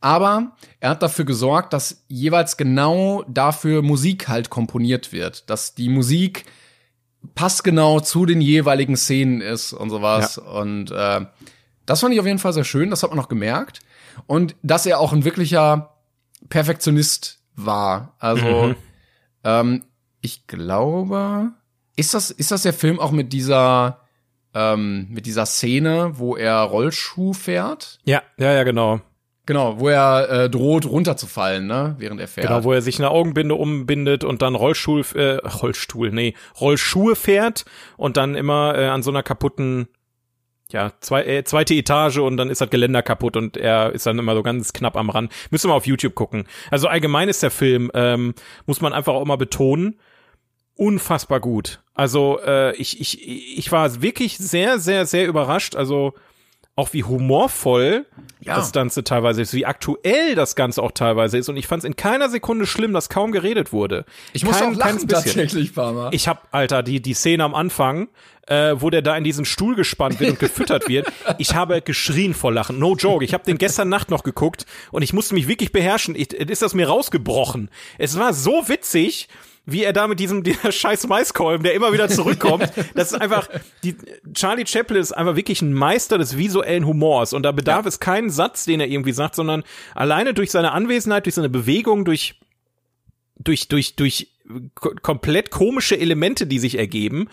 [0.00, 5.88] Aber er hat dafür gesorgt, dass jeweils genau dafür Musik halt komponiert wird, dass die
[5.88, 6.44] Musik
[7.34, 10.50] passgenau zu den jeweiligen Szenen ist und sowas ja.
[10.50, 11.26] und äh,
[11.86, 13.80] das fand ich auf jeden Fall sehr schön, das hat man noch gemerkt
[14.26, 15.94] und dass er auch ein wirklicher
[16.48, 18.14] Perfektionist war.
[18.18, 18.76] Also mhm.
[19.44, 19.84] ähm,
[20.20, 21.52] ich glaube,
[21.96, 24.00] ist das ist das der Film auch mit dieser
[24.54, 27.98] ähm, mit dieser Szene, wo er Rollschuh fährt?
[28.04, 29.00] Ja, ja, ja, genau.
[29.50, 32.46] Genau, wo er äh, droht runterzufallen, ne, während er fährt.
[32.46, 37.64] Genau, wo er sich eine Augenbinde umbindet und dann Rollstuhl, äh, Rollstuhl, nee, Rollschuhe fährt
[37.96, 39.88] und dann immer äh, an so einer kaputten
[40.70, 44.20] ja, zwei, äh, zweite Etage und dann ist das Geländer kaputt und er ist dann
[44.20, 45.32] immer so ganz knapp am Rand.
[45.50, 46.44] Müssen wir mal auf YouTube gucken.
[46.70, 48.34] Also allgemein ist der Film, ähm,
[48.66, 49.98] muss man einfach auch mal betonen,
[50.76, 51.82] unfassbar gut.
[51.92, 55.74] Also äh, ich, ich, ich war wirklich sehr, sehr, sehr überrascht.
[55.74, 56.14] Also
[56.80, 58.06] auch wie humorvoll
[58.40, 58.56] ja.
[58.56, 61.48] das Ganze teilweise ist, wie aktuell das Ganze auch teilweise ist.
[61.48, 64.04] Und ich fand es in keiner Sekunde schlimm, dass kaum geredet wurde.
[64.32, 66.08] Ich muss Kein, auch lachen tatsächlich, Parma.
[66.12, 68.08] Ich hab, Alter, die, die Szene am Anfang,
[68.46, 71.06] äh, wo der da in diesen Stuhl gespannt wird und gefüttert wird.
[71.38, 72.78] Ich habe geschrien vor Lachen.
[72.78, 73.24] No joke.
[73.24, 76.14] Ich habe den gestern Nacht noch geguckt und ich musste mich wirklich beherrschen.
[76.14, 77.70] Ich, ist das mir rausgebrochen.
[77.98, 79.28] Es war so witzig
[79.66, 82.70] wie er da mit diesem dieser scheiß Maiskolben, der immer wieder zurückkommt.
[82.94, 83.48] das ist einfach,
[83.82, 83.96] die,
[84.34, 87.88] Charlie Chaplin ist einfach wirklich ein Meister des visuellen Humors und da bedarf ja.
[87.88, 89.62] es keinen Satz, den er irgendwie sagt, sondern
[89.94, 92.36] alleine durch seine Anwesenheit, durch seine Bewegung, durch
[93.38, 94.28] durch durch durch
[94.74, 97.28] komplett komische Elemente, die sich ergeben,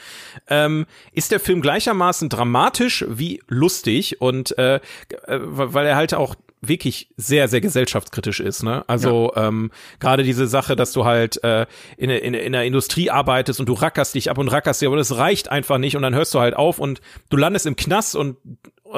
[0.48, 6.36] ähm, ist der Film gleichermaßen dramatisch wie lustig und äh, äh weil er halt auch
[6.62, 8.64] wirklich sehr, sehr gesellschaftskritisch ist.
[8.64, 8.84] Ne?
[8.88, 9.48] Also ja.
[9.48, 11.66] ähm, gerade diese Sache, dass du halt äh,
[11.98, 14.98] in, in, in der Industrie arbeitest und du rackerst dich ab und rackerst dich, aber
[14.98, 18.16] das reicht einfach nicht und dann hörst du halt auf und du landest im Knast
[18.16, 18.38] und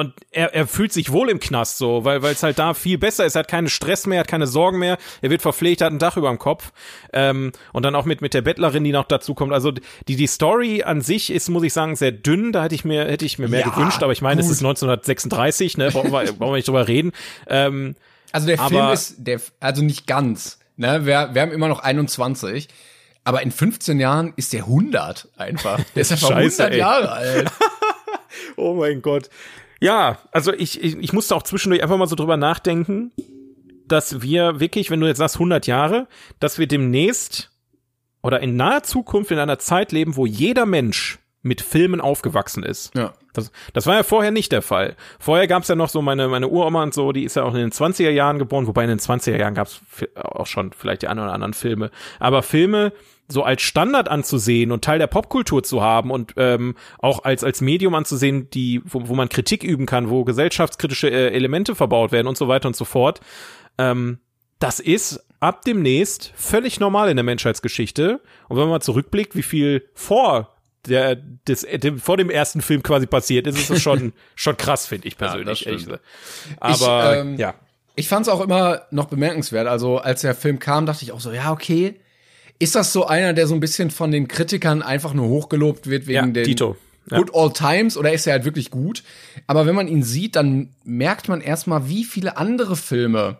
[0.00, 2.96] und er, er fühlt sich wohl im Knast so, weil weil es halt da viel
[2.96, 3.34] besser ist.
[3.34, 4.96] Er hat keinen Stress mehr, hat keine Sorgen mehr.
[5.20, 6.72] Er wird verpflegt, hat ein Dach über dem Kopf.
[7.12, 9.52] Ähm, und dann auch mit mit der Bettlerin, die noch dazu kommt.
[9.52, 12.50] Also die die Story an sich ist, muss ich sagen, sehr dünn.
[12.52, 14.02] Da hätte ich mir hätte ich mir mehr ja, gewünscht.
[14.02, 15.90] Aber ich meine, es ist 1936, ne?
[15.90, 17.12] Brauchen wir, brauchen wir nicht drüber reden.
[17.46, 17.94] Ähm,
[18.32, 20.60] also der Film ist der also nicht ganz.
[20.78, 22.68] Ne, wir, wir haben immer noch 21.
[23.22, 25.78] Aber in 15 Jahren ist der 100 einfach.
[25.94, 26.78] Der ist einfach Scheiße, 100 ey.
[26.78, 27.52] Jahre alt.
[28.56, 29.28] oh mein Gott.
[29.80, 33.12] Ja, also ich, ich, ich musste auch zwischendurch einfach mal so drüber nachdenken,
[33.86, 36.06] dass wir wirklich, wenn du jetzt sagst 100 Jahre,
[36.38, 37.50] dass wir demnächst
[38.22, 42.94] oder in naher Zukunft in einer Zeit leben, wo jeder Mensch mit Filmen aufgewachsen ist.
[42.94, 43.14] Ja.
[43.32, 44.96] Das, das war ja vorher nicht der Fall.
[45.18, 47.60] Vorher gab's ja noch so meine, meine Uroma und so, die ist ja auch in
[47.60, 49.80] den 20er Jahren geboren, wobei in den 20er Jahren gab's
[50.14, 51.90] auch schon vielleicht die ein oder anderen Filme.
[52.18, 52.92] Aber Filme,
[53.30, 57.60] so als Standard anzusehen und Teil der Popkultur zu haben und ähm, auch als als
[57.60, 62.26] Medium anzusehen, die wo, wo man Kritik üben kann, wo gesellschaftskritische äh, Elemente verbaut werden
[62.26, 63.20] und so weiter und so fort.
[63.78, 64.18] Ähm,
[64.58, 68.20] das ist ab demnächst völlig normal in der Menschheitsgeschichte.
[68.48, 70.54] Und wenn man mal zurückblickt, wie viel vor
[70.86, 74.86] der, des, dem, vor dem ersten Film quasi passiert ist, ist es schon, schon krass,
[74.86, 75.64] finde ich persönlich.
[75.64, 75.98] Ja,
[76.58, 77.54] Aber ich, ähm, ja.
[77.96, 79.66] Ich fand es auch immer noch bemerkenswert.
[79.66, 82.00] Also als der Film kam, dachte ich auch so, ja, okay,
[82.60, 86.06] ist das so einer, der so ein bisschen von den Kritikern einfach nur hochgelobt wird
[86.06, 86.76] wegen ja, den Tito.
[87.10, 87.16] Ja.
[87.16, 89.02] Good All Times oder ist er halt wirklich gut?
[89.46, 93.38] Aber wenn man ihn sieht, dann merkt man erstmal, wie viele andere Filme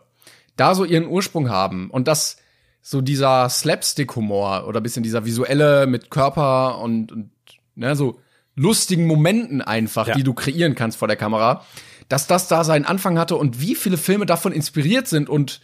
[0.57, 2.39] da so ihren Ursprung haben und dass
[2.83, 7.31] so dieser Slapstick-Humor oder bisschen dieser visuelle mit Körper und, und
[7.75, 8.19] ne, so
[8.57, 10.15] lustigen Momenten einfach, ja.
[10.15, 11.65] die du kreieren kannst vor der Kamera,
[12.09, 15.61] dass das da seinen Anfang hatte und wie viele Filme davon inspiriert sind und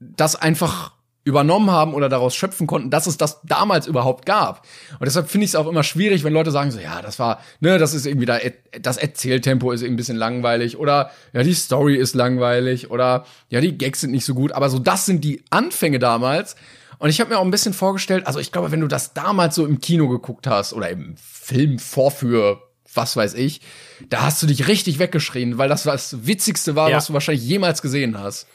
[0.00, 0.97] das einfach
[1.28, 4.66] übernommen haben oder daraus schöpfen konnten, dass es das damals überhaupt gab.
[4.98, 7.40] Und deshalb finde ich es auch immer schwierig, wenn Leute sagen so, ja, das war,
[7.60, 8.38] ne, das ist irgendwie da,
[8.80, 13.60] das Erzähltempo ist irgendwie ein bisschen langweilig oder ja, die Story ist langweilig oder ja,
[13.60, 14.52] die Gags sind nicht so gut.
[14.52, 16.56] Aber so, das sind die Anfänge damals.
[16.98, 19.54] Und ich habe mir auch ein bisschen vorgestellt, also ich glaube, wenn du das damals
[19.54, 22.60] so im Kino geguckt hast oder im Film Vorführ,
[22.94, 23.60] was weiß ich,
[24.08, 26.96] da hast du dich richtig weggeschrien, weil das das Witzigste war, ja.
[26.96, 28.48] was du wahrscheinlich jemals gesehen hast.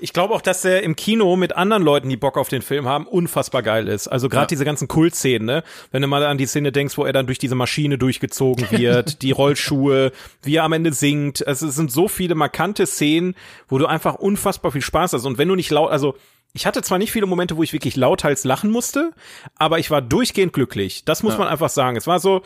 [0.00, 2.86] Ich glaube auch, dass er im Kino mit anderen Leuten, die Bock auf den Film
[2.86, 4.08] haben, unfassbar geil ist.
[4.08, 4.48] Also gerade ja.
[4.48, 5.62] diese ganzen Kultszenen, ne?
[5.90, 9.22] Wenn du mal an die Szene denkst, wo er dann durch diese Maschine durchgezogen wird,
[9.22, 11.46] die Rollschuhe, wie er am Ende singt.
[11.46, 13.34] Also, es sind so viele markante Szenen,
[13.68, 15.24] wo du einfach unfassbar viel Spaß hast.
[15.24, 16.16] Und wenn du nicht laut, also
[16.52, 19.12] ich hatte zwar nicht viele Momente, wo ich wirklich lauthals lachen musste,
[19.56, 21.04] aber ich war durchgehend glücklich.
[21.04, 21.40] Das muss ja.
[21.40, 21.96] man einfach sagen.
[21.96, 22.42] Es war so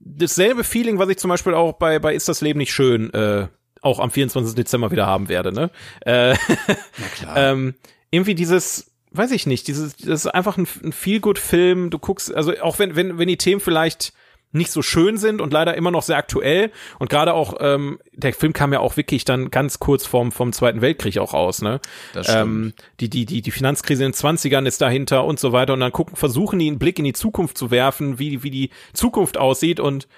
[0.00, 3.48] dasselbe Feeling, was ich zum Beispiel auch bei, bei Ist das Leben nicht schön äh,
[3.82, 4.54] auch am 24.
[4.54, 5.70] Dezember wieder haben werde, ne?
[6.00, 6.34] Äh,
[6.68, 7.36] Na klar.
[7.36, 7.74] ähm,
[8.10, 11.90] irgendwie dieses, weiß ich nicht, dieses, das ist einfach ein, ein Feel-Good-Film.
[11.90, 14.12] Du guckst, also auch wenn, wenn, wenn die Themen vielleicht
[14.52, 18.34] nicht so schön sind und leider immer noch sehr aktuell und gerade auch ähm, der
[18.34, 21.80] Film kam ja auch wirklich dann ganz kurz vorm vom Zweiten Weltkrieg auch aus ne
[22.14, 22.40] das stimmt.
[22.40, 25.80] Ähm, die die die die Finanzkrise in den 20ern ist dahinter und so weiter und
[25.80, 29.38] dann gucken versuchen die einen Blick in die Zukunft zu werfen wie wie die Zukunft
[29.38, 30.08] aussieht und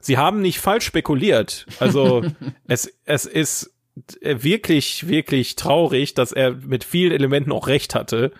[0.00, 1.66] sie haben nicht falsch spekuliert.
[1.78, 2.24] Also
[2.66, 3.70] es, es ist
[4.22, 8.32] wirklich, wirklich traurig, dass er mit vielen Elementen auch recht hatte.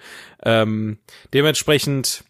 [0.42, 0.98] Ähm,
[1.34, 2.24] dementsprechend.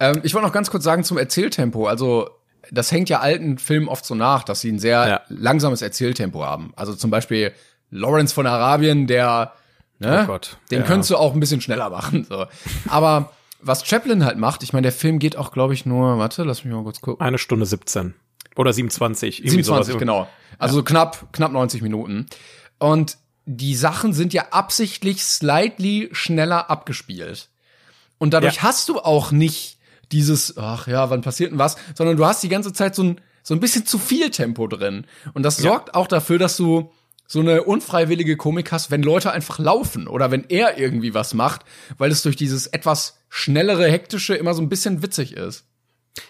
[0.00, 1.86] Ähm, ich wollte noch ganz kurz sagen zum Erzähltempo.
[1.86, 2.30] Also
[2.70, 5.20] das hängt ja alten Filmen oft so nach, dass sie ein sehr ja.
[5.28, 6.72] langsames Erzähltempo haben.
[6.76, 7.52] Also zum Beispiel
[7.90, 9.52] Lawrence von Arabien, der,
[9.98, 10.86] ne, oh Gott, den ja.
[10.86, 12.24] könntest du auch ein bisschen schneller machen.
[12.28, 12.46] So.
[12.88, 16.44] Aber was Chaplin halt macht, ich meine, der Film geht auch, glaube ich, nur, warte,
[16.44, 17.24] lass mich mal kurz gucken.
[17.24, 18.14] Eine Stunde 17.
[18.56, 19.36] Oder 27.
[19.44, 19.98] 27, sowas.
[19.98, 20.28] genau.
[20.58, 20.84] Also ja.
[20.84, 22.26] knapp, knapp 90 Minuten.
[22.78, 27.48] Und die Sachen sind ja absichtlich slightly schneller abgespielt.
[28.18, 28.62] Und dadurch ja.
[28.62, 29.78] hast du auch nicht
[30.12, 33.20] dieses, ach ja, wann passiert denn was, sondern du hast die ganze Zeit so ein,
[33.42, 35.06] so ein bisschen zu viel Tempo drin.
[35.34, 35.94] Und das sorgt ja.
[35.94, 36.92] auch dafür, dass du
[37.26, 41.62] so eine unfreiwillige Komik hast, wenn Leute einfach laufen oder wenn er irgendwie was macht,
[41.96, 45.64] weil es durch dieses etwas schnellere, hektische immer so ein bisschen witzig ist.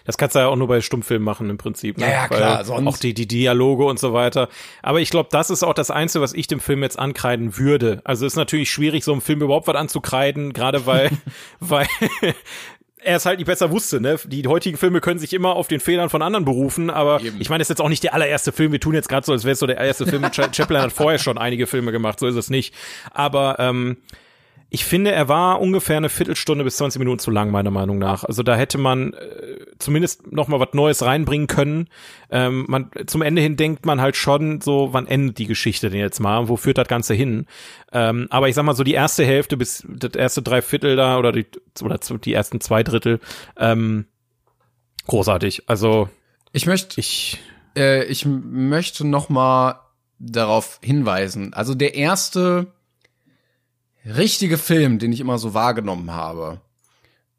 [0.05, 1.97] Das kannst du ja auch nur bei Stummfilmen machen im Prinzip.
[1.97, 2.05] Ne?
[2.05, 2.63] Ja, ja, klar.
[2.63, 2.87] sonst.
[2.87, 4.47] Auch die, die Dialoge und so weiter.
[4.81, 8.01] Aber ich glaube, das ist auch das Einzige, was ich dem Film jetzt ankreiden würde.
[8.05, 11.11] Also ist natürlich schwierig, so einem Film überhaupt was anzukreiden, gerade weil,
[11.59, 11.87] weil
[13.03, 13.99] er es halt nicht besser wusste.
[13.99, 14.17] Ne?
[14.25, 17.39] Die heutigen Filme können sich immer auf den Fehlern von anderen berufen, aber Eben.
[17.41, 18.71] ich meine, das ist jetzt auch nicht der allererste Film.
[18.71, 20.23] Wir tun jetzt gerade so, als wäre es so der erste Film.
[20.33, 22.73] Chaplin hat vorher schon einige Filme gemacht, so ist es nicht.
[23.11, 23.97] Aber ähm,
[24.75, 28.23] Ich finde, er war ungefähr eine Viertelstunde bis 20 Minuten zu lang, meiner Meinung nach.
[28.23, 31.89] Also da hätte man äh, zumindest noch mal was Neues reinbringen können.
[32.31, 35.99] Ähm, man, zum Ende hin denkt man halt schon so, wann endet die Geschichte denn
[35.99, 36.49] jetzt mal?
[36.49, 37.45] Wo führt das Ganze hin?
[37.91, 41.31] Ähm, aber ich sag mal so, die erste Hälfte bis das erste Dreiviertel da oder
[41.31, 41.45] die,
[41.83, 43.19] oder die ersten zwei Drittel,
[43.57, 44.07] ähm,
[45.05, 45.69] großartig.
[45.69, 46.09] Also
[46.51, 47.39] ich möchte, ich,
[47.77, 49.81] äh, ich möchte noch mal
[50.17, 51.53] darauf hinweisen.
[51.53, 52.73] Also der erste
[54.05, 56.61] richtige Film, den ich immer so wahrgenommen habe,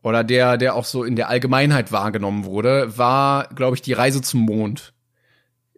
[0.05, 4.21] oder der, der auch so in der Allgemeinheit wahrgenommen wurde, war, glaube ich, die Reise
[4.21, 4.93] zum Mond.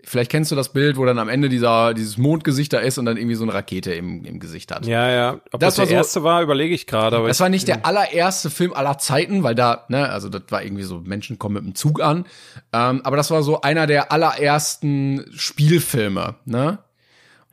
[0.03, 3.07] Vielleicht kennst du das Bild, wo dann am Ende dieser, dieses Mondgesicht da ist und
[3.07, 4.87] dann irgendwie so eine Rakete im, im Gesicht hat.
[4.87, 5.41] Ja, ja.
[5.53, 7.25] Ob das, das der so, erste war, überlege ich gerade.
[7.27, 10.85] Das war nicht der allererste Film aller Zeiten, weil da, ne, also das war irgendwie
[10.85, 12.25] so, Menschen kommen mit dem Zug an.
[12.73, 16.79] Ähm, aber das war so einer der allerersten Spielfilme, ne?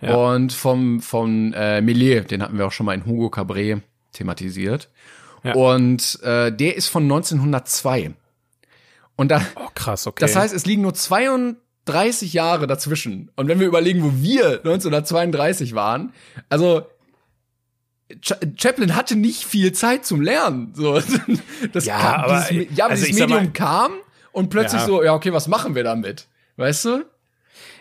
[0.03, 0.15] Ja.
[0.15, 3.81] Und vom, vom äh, Melier, den hatten wir auch schon mal in Hugo Cabret
[4.11, 4.89] thematisiert.
[5.43, 5.53] Ja.
[5.53, 8.13] Und äh, der ist von 1902.
[9.15, 10.21] Und da, oh, krass, okay.
[10.21, 13.31] Das heißt, es liegen nur 32 Jahre dazwischen.
[13.35, 16.13] Und wenn wir überlegen, wo wir 1932 waren,
[16.49, 16.87] also
[18.21, 20.73] Ch Chaplin hatte nicht viel Zeit zum Lernen.
[20.75, 20.99] So,
[21.73, 23.91] das ja, kam, aber, dieses, ja, also dieses Medium mal, kam
[24.31, 24.87] und plötzlich ja.
[24.87, 26.27] so, ja, okay, was machen wir damit?
[26.57, 27.05] Weißt du?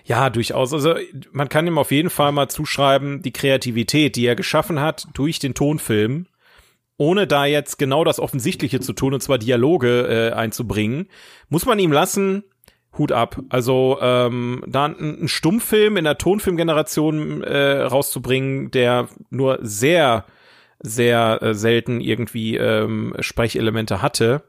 [0.04, 0.72] Ja, durchaus.
[0.72, 0.94] Also
[1.30, 5.38] man kann ihm auf jeden Fall mal zuschreiben, die Kreativität, die er geschaffen hat durch
[5.38, 6.26] den Tonfilm,
[6.96, 11.08] ohne da jetzt genau das Offensichtliche zu tun, und zwar Dialoge äh, einzubringen,
[11.48, 12.44] muss man ihm lassen,
[12.98, 13.40] Hut ab.
[13.48, 20.26] Also ähm, da einen Stummfilm in der Tonfilmgeneration äh, rauszubringen, der nur sehr,
[20.80, 24.42] sehr äh, selten irgendwie ähm, Sprechelemente hatte.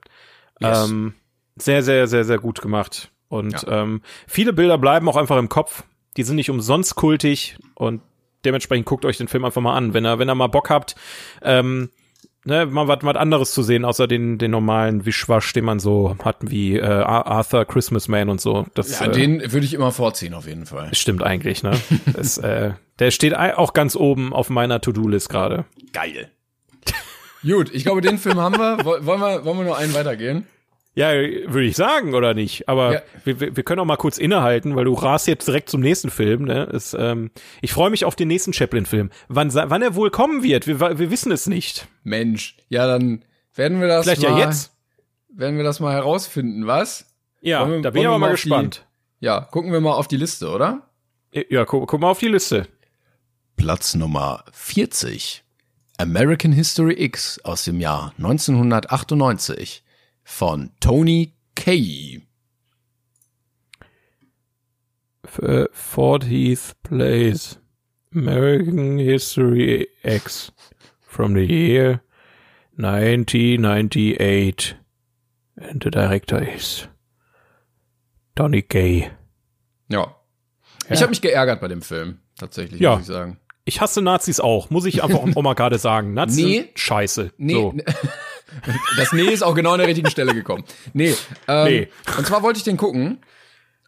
[0.59, 0.89] Yes.
[0.89, 1.13] Ähm,
[1.55, 3.12] sehr, sehr, sehr, sehr gut gemacht.
[3.33, 3.81] Und ja.
[3.81, 5.83] ähm, viele Bilder bleiben auch einfach im Kopf.
[6.17, 8.01] Die sind nicht umsonst kultig und
[8.45, 9.95] dementsprechend guckt euch den Film einfach mal an.
[9.95, 10.95] Wenn ihr, wenn ihr mal Bock habt,
[11.41, 11.89] ähm,
[12.45, 16.37] ne, mal was, anderes zu sehen, außer den, den normalen Wischwasch, den man so hat,
[16.41, 18.67] wie äh, Arthur Christmas Man und so.
[18.75, 20.93] Das, ja, äh, den würde ich immer vorziehen, auf jeden Fall.
[20.93, 21.71] Stimmt eigentlich, ne?
[22.13, 25.65] das, äh, der steht auch ganz oben auf meiner To-Do-List gerade.
[25.91, 26.29] Geil.
[27.41, 28.85] Gut, ich glaube, den Film haben wir.
[28.85, 30.45] Wollen wir, wollen wir nur einen weitergehen?
[30.95, 32.69] Ja, würde ich sagen, oder nicht?
[32.69, 33.01] Aber ja.
[33.23, 36.43] wir, wir können auch mal kurz innehalten, weil du rast jetzt direkt zum nächsten Film.
[36.43, 36.69] Ne?
[36.71, 37.31] Es, ähm,
[37.61, 39.09] ich freue mich auf den nächsten Chaplin-Film.
[39.27, 41.87] Wann, wann er wohl kommen wird, wir, wir wissen es nicht.
[42.03, 43.25] Mensch, ja, dann
[43.55, 44.71] werden wir das Vielleicht mal, ja jetzt.
[45.29, 47.11] Werden wir das mal herausfinden, was?
[47.41, 48.85] Ja, wir, da bin ich aber mal gespannt.
[49.19, 50.87] Die, ja, gucken wir mal auf die Liste, oder?
[51.49, 52.67] Ja, guck, guck mal auf die Liste.
[53.55, 55.43] Platz Nummer 40.
[55.97, 59.82] American History X aus dem Jahr 1998
[60.23, 62.21] von Tony Kaye.
[65.25, 67.57] 40th place.
[68.15, 70.51] American History X
[71.01, 72.01] from the year
[72.77, 74.75] 1998.
[75.57, 76.87] And the director is
[78.35, 79.11] Tony Kaye.
[79.89, 80.15] Ja.
[80.89, 82.91] Ich habe mich geärgert bei dem Film, tatsächlich, ja.
[82.93, 83.39] muss ich sagen.
[83.65, 86.13] Ich hasse Nazis auch, muss ich einfach auch mal gerade sagen.
[86.13, 87.31] Nazis nee, scheiße.
[87.37, 87.53] Nee.
[87.53, 87.73] So.
[88.97, 90.63] Das Nee ist auch genau an der richtigen Stelle gekommen.
[90.93, 91.15] Nee,
[91.47, 91.87] ähm, nee.
[92.17, 93.19] Und zwar wollte ich den gucken.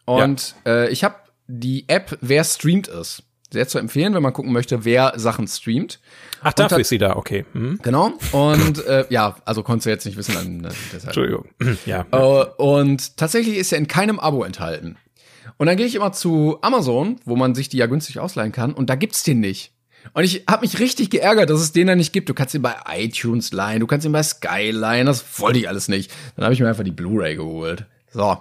[0.04, 0.84] Und ja.
[0.84, 3.22] äh, ich habe die App Wer streamt es.
[3.52, 6.00] Sehr zu empfehlen, wenn man gucken möchte, wer Sachen streamt.
[6.42, 7.44] Ach, dafür ist sie da, okay.
[7.52, 7.78] Mhm.
[7.80, 8.12] Genau.
[8.32, 11.16] Und äh, ja, also konntest du jetzt nicht wissen, dann, dann deshalb.
[11.16, 11.48] Entschuldigung.
[11.86, 12.06] Ja.
[12.10, 14.96] Äh, und tatsächlich ist er in keinem Abo enthalten.
[15.58, 18.74] Und dann gehe ich immer zu Amazon, wo man sich die ja günstig ausleihen kann,
[18.74, 19.72] und da gibt's den nicht.
[20.12, 22.28] Und ich habe mich richtig geärgert, dass es den da nicht gibt.
[22.28, 25.68] Du kannst ihn bei iTunes leihen, du kannst ihn bei Sky leihen, das wollte ich
[25.68, 26.12] alles nicht.
[26.36, 27.86] Dann habe ich mir einfach die Blu-ray geholt.
[28.12, 28.38] So.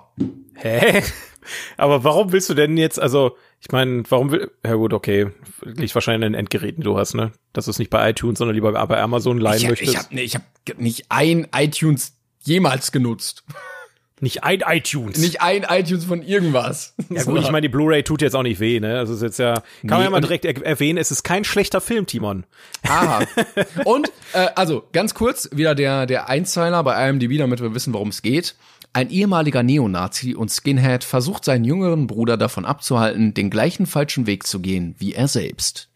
[0.56, 1.04] Hä?
[1.78, 5.94] Aber warum willst du denn jetzt, also, ich meine, warum will, ja gut, okay, liegt
[5.94, 7.32] wahrscheinlich an den Endgeräten, die du hast, ne?
[7.54, 9.92] Dass du es nicht bei iTunes, sondern lieber bei Amazon leihen ich, möchtest.
[9.92, 10.44] Ich habe nee, ich hab
[10.78, 13.44] nicht ein iTunes jemals genutzt.
[14.22, 15.18] Nicht ein iTunes.
[15.18, 16.94] Nicht ein iTunes von irgendwas.
[17.10, 18.98] Ja gut, ich meine, die Blu-ray tut jetzt auch nicht weh, ne?
[18.98, 21.44] Also ist jetzt ja, kann nee, man ja mal direkt er erwähnen, es ist kein
[21.44, 22.46] schlechter Film, Timon.
[22.84, 23.24] Aha.
[23.84, 28.08] Und, äh, also, ganz kurz, wieder der, der Einzeiler bei IMDb, damit wir wissen, worum
[28.08, 28.56] es geht.
[28.94, 34.48] Ein ehemaliger Neonazi und Skinhead versucht seinen jüngeren Bruder davon abzuhalten, den gleichen falschen Weg
[34.48, 35.90] zu gehen wie er selbst.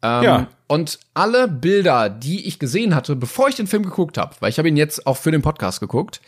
[0.00, 0.48] Ähm, ja.
[0.66, 4.56] Und alle Bilder, die ich gesehen hatte, bevor ich den Film geguckt habe, weil ich
[4.56, 6.22] habe ihn jetzt auch für den Podcast geguckt,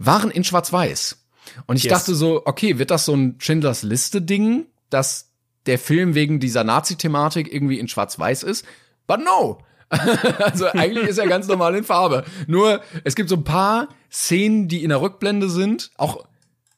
[0.00, 1.18] waren in Schwarz-Weiß.
[1.66, 1.92] Und ich yes.
[1.92, 5.30] dachte so, okay, wird das so ein Schindlers Liste-Ding, dass
[5.66, 8.64] der Film wegen dieser Nazi-Thematik irgendwie in Schwarz-Weiß ist?
[9.06, 9.62] But no!
[10.38, 12.24] also eigentlich ist er ganz normal in Farbe.
[12.46, 16.24] Nur es gibt so ein paar Szenen, die in der Rückblende sind, auch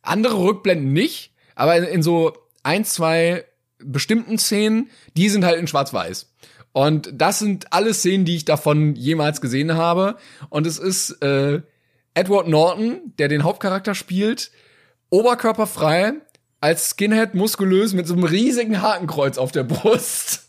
[0.01, 2.33] andere Rückblenden nicht, aber in, in so
[2.63, 3.45] ein, zwei
[3.79, 6.33] bestimmten Szenen, die sind halt in Schwarz-Weiß.
[6.73, 10.17] Und das sind alle Szenen, die ich davon jemals gesehen habe.
[10.49, 11.61] Und es ist äh,
[12.15, 14.51] Edward Norton, der den Hauptcharakter spielt,
[15.11, 16.15] oberkörperfrei,
[16.61, 20.49] als Skinhead muskulös mit so einem riesigen Hakenkreuz auf der Brust.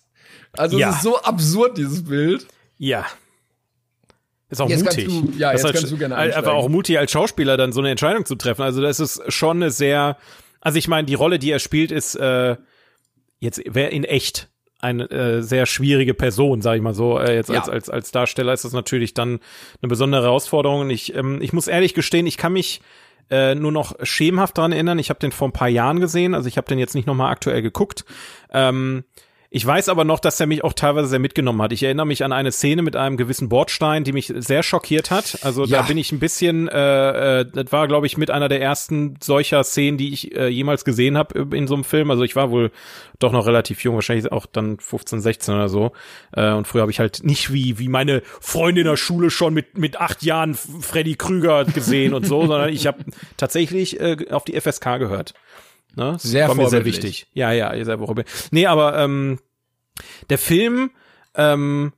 [0.53, 0.89] Also ja.
[0.89, 2.45] es ist so absurd, dieses Bild.
[2.77, 3.05] Ja.
[4.49, 5.07] Ist auch jetzt mutig.
[5.07, 6.47] Du, ja, das jetzt kannst du gerne einsteigen.
[6.47, 8.61] Aber auch mutig als Schauspieler dann so eine Entscheidung zu treffen.
[8.61, 10.17] Also das ist schon eine sehr,
[10.61, 12.55] also ich meine, die Rolle, die er spielt, ist äh,
[13.39, 14.49] jetzt wäre in echt
[14.83, 17.17] eine äh, sehr schwierige Person, sage ich mal so.
[17.17, 17.59] Äh, jetzt ja.
[17.59, 19.39] als, als, als Darsteller ist das natürlich dann
[19.81, 20.81] eine besondere Herausforderung.
[20.81, 22.81] Und ich, ähm, ich muss ehrlich gestehen, ich kann mich
[23.31, 24.99] äh, nur noch schemenhaft dran erinnern.
[24.99, 27.31] Ich habe den vor ein paar Jahren gesehen, also ich habe den jetzt nicht nochmal
[27.31, 28.03] aktuell geguckt.
[28.51, 29.05] Ähm,
[29.55, 31.71] ich weiß aber noch, dass er mich auch teilweise sehr mitgenommen hat.
[31.73, 35.37] Ich erinnere mich an eine Szene mit einem gewissen Bordstein, die mich sehr schockiert hat.
[35.43, 35.77] Also ja.
[35.77, 39.13] da bin ich ein bisschen, äh, äh, das war, glaube ich, mit einer der ersten
[39.21, 42.09] solcher Szenen, die ich äh, jemals gesehen habe in so einem Film.
[42.09, 42.71] Also ich war wohl
[43.19, 45.91] doch noch relativ jung, wahrscheinlich auch dann 15, 16 oder so.
[46.31, 49.53] Äh, und früher habe ich halt nicht wie wie meine Freunde in der Schule schon
[49.53, 53.05] mit mit acht Jahren Freddy Krüger gesehen und so, sondern ich habe
[53.37, 55.35] tatsächlich äh, auf die FSK gehört.
[55.95, 56.17] Ne?
[56.19, 57.27] Sehr War mir sehr wichtig.
[57.33, 58.51] Ja, ja, sehr vorbildlich.
[58.51, 59.39] Nee, aber ähm,
[60.29, 60.91] der Film
[61.35, 61.93] ähm,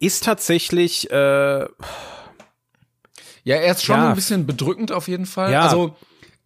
[0.00, 1.66] ist tatsächlich äh,
[3.48, 4.10] ja, er ist schon ja.
[4.10, 5.50] ein bisschen bedrückend auf jeden Fall.
[5.52, 5.62] Ja.
[5.62, 5.96] Also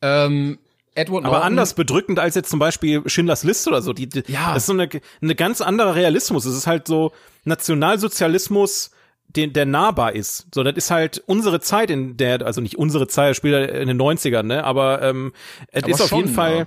[0.02, 0.58] ähm,
[0.94, 1.36] Edward Norton.
[1.36, 3.92] Aber anders bedrückend als jetzt zum Beispiel Schindlers List oder so.
[3.92, 4.54] Die, die, ja.
[4.54, 4.88] Das ist so eine,
[5.20, 6.44] eine ganz andere Realismus.
[6.44, 7.12] Es ist halt so
[7.42, 8.92] Nationalsozialismus,
[9.36, 10.46] den, der nahbar ist.
[10.54, 14.00] So, das ist halt unsere Zeit, in der, also nicht unsere Zeit, spielt in den
[14.00, 14.64] 90ern, ne?
[14.64, 15.32] Aber ähm,
[15.68, 16.58] es ist auf jeden Fall.
[16.58, 16.66] Ja.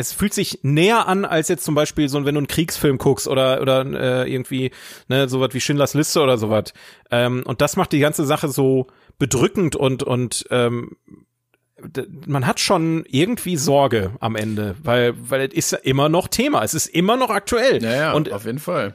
[0.00, 3.26] Es fühlt sich näher an als jetzt zum Beispiel so, wenn du einen Kriegsfilm guckst
[3.26, 4.70] oder oder äh, irgendwie
[5.08, 6.72] ne sowas wie Schindlers Liste oder sowas.
[7.10, 8.86] Ähm, und das macht die ganze Sache so
[9.18, 10.96] bedrückend und und ähm,
[12.26, 16.62] man hat schon irgendwie Sorge am Ende, weil weil es ist ja immer noch Thema,
[16.62, 17.82] es ist immer noch aktuell.
[17.82, 18.94] Ja, ja und auf jeden Fall.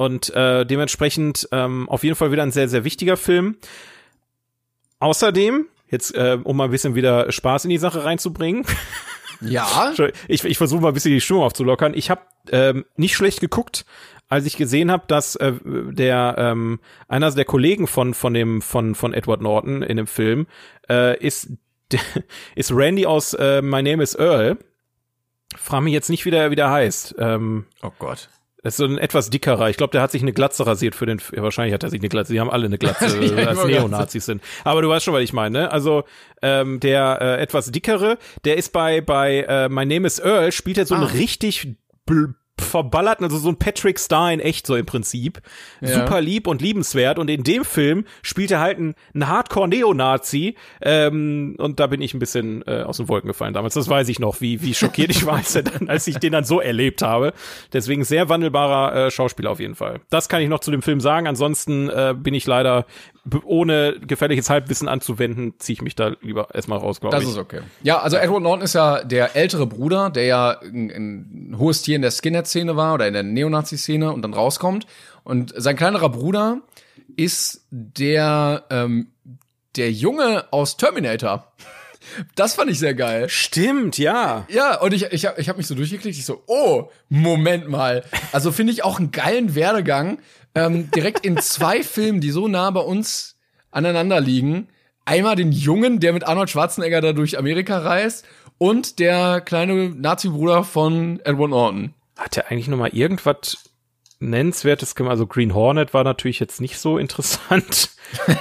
[0.00, 3.56] Und äh, dementsprechend ähm, auf jeden Fall wieder ein sehr, sehr wichtiger Film.
[4.98, 8.64] Außerdem, jetzt äh, um mal ein bisschen wieder Spaß in die Sache reinzubringen.
[9.42, 9.92] Ja.
[10.26, 11.92] ich ich versuche mal ein bisschen die Stimmung aufzulockern.
[11.92, 13.84] Ich habe ähm, nicht schlecht geguckt,
[14.30, 18.94] als ich gesehen habe, dass äh, der ähm, einer der Kollegen von von dem von
[18.94, 20.46] von Edward Norton in dem Film
[20.88, 21.52] äh, ist
[22.54, 24.56] ist Randy aus äh, My Name is Earl.
[25.58, 27.16] Frag mich jetzt nicht, wie der, wie der heißt.
[27.18, 28.30] Ähm, oh Gott.
[28.62, 29.70] Das ist so ein etwas dickerer.
[29.70, 31.20] Ich glaube, der hat sich eine Glatze rasiert für den.
[31.34, 32.32] Ja, wahrscheinlich hat er sich eine Glatze.
[32.32, 34.42] Die haben alle eine Glatze, ja, als Neonazis sind.
[34.64, 35.60] Aber du weißt schon, was ich meine.
[35.60, 35.70] Ne?
[35.72, 36.04] Also
[36.42, 40.78] ähm, der äh, etwas dickere, der ist bei bei äh, My Name is Earl spielt
[40.78, 40.98] er so ah.
[40.98, 41.76] einen richtig
[42.60, 45.40] verballert, also so ein Patrick Star in echt so im Prinzip.
[45.80, 46.00] Ja.
[46.00, 47.18] Super lieb und liebenswert.
[47.18, 50.56] Und in dem Film spielt er halt ein, ein Hardcore-Neonazi.
[50.80, 53.74] Ähm, und da bin ich ein bisschen äh, aus den Wolken gefallen damals.
[53.74, 56.44] Das weiß ich noch, wie, wie schockiert ich war, als, dann, als ich den dann
[56.44, 57.32] so erlebt habe.
[57.72, 60.00] Deswegen sehr wandelbarer äh, Schauspieler auf jeden Fall.
[60.10, 61.26] Das kann ich noch zu dem Film sagen.
[61.26, 62.86] Ansonsten äh, bin ich leider
[63.44, 67.22] ohne gefährliches Halbwissen anzuwenden, ziehe ich mich da lieber erstmal raus, glaube ich.
[67.22, 67.60] Das ist okay.
[67.82, 71.96] Ja, also Edward Norton ist ja der ältere Bruder, der ja ein, ein hohes Tier
[71.96, 74.86] in der Skinhead-Szene war oder in der Neonazi-Szene und dann rauskommt.
[75.24, 76.60] Und sein kleinerer Bruder
[77.16, 79.08] ist der, ähm,
[79.76, 81.46] der Junge aus Terminator.
[82.34, 83.28] Das fand ich sehr geil.
[83.28, 84.46] Stimmt, ja.
[84.48, 86.16] Ja, und ich, ich habe ich hab mich so durchgeklickt.
[86.16, 88.04] Ich so, oh, Moment mal.
[88.32, 90.18] Also finde ich auch einen geilen Werdegang,
[90.54, 93.36] ähm, direkt in zwei Filmen, die so nah bei uns
[93.70, 94.68] aneinander liegen.
[95.04, 98.26] Einmal den Jungen, der mit Arnold Schwarzenegger da durch Amerika reist
[98.58, 101.94] und der kleine Nazi-Bruder von Edward Norton.
[102.16, 103.70] Hat er eigentlich noch mal irgendwas
[104.20, 105.12] nennenswertes gemacht?
[105.12, 107.90] Also Green Hornet war natürlich jetzt nicht so interessant.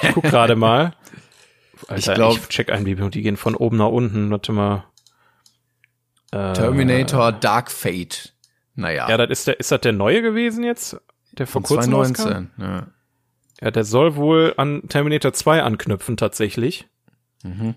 [0.02, 0.94] Ich guck gerade mal.
[1.88, 4.30] Alter, ich glaube, check ein, die gehen von oben nach unten.
[4.30, 4.84] Warte mal.
[6.32, 8.34] Äh, Terminator Dark Fate.
[8.76, 9.10] Naja.
[9.10, 10.98] Ja, das ist der, ist das der neue gewesen jetzt?
[11.40, 12.88] Der vor kurzem 2019, ja.
[13.62, 16.88] Ja, der soll wohl an Terminator 2 anknüpfen tatsächlich.
[17.44, 17.76] Mhm.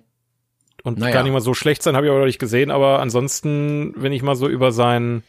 [0.84, 1.14] Und naja.
[1.14, 4.12] gar nicht mal so schlecht sein, habe ich aber noch nicht gesehen, aber ansonsten, wenn
[4.12, 5.22] ich mal so über seinen,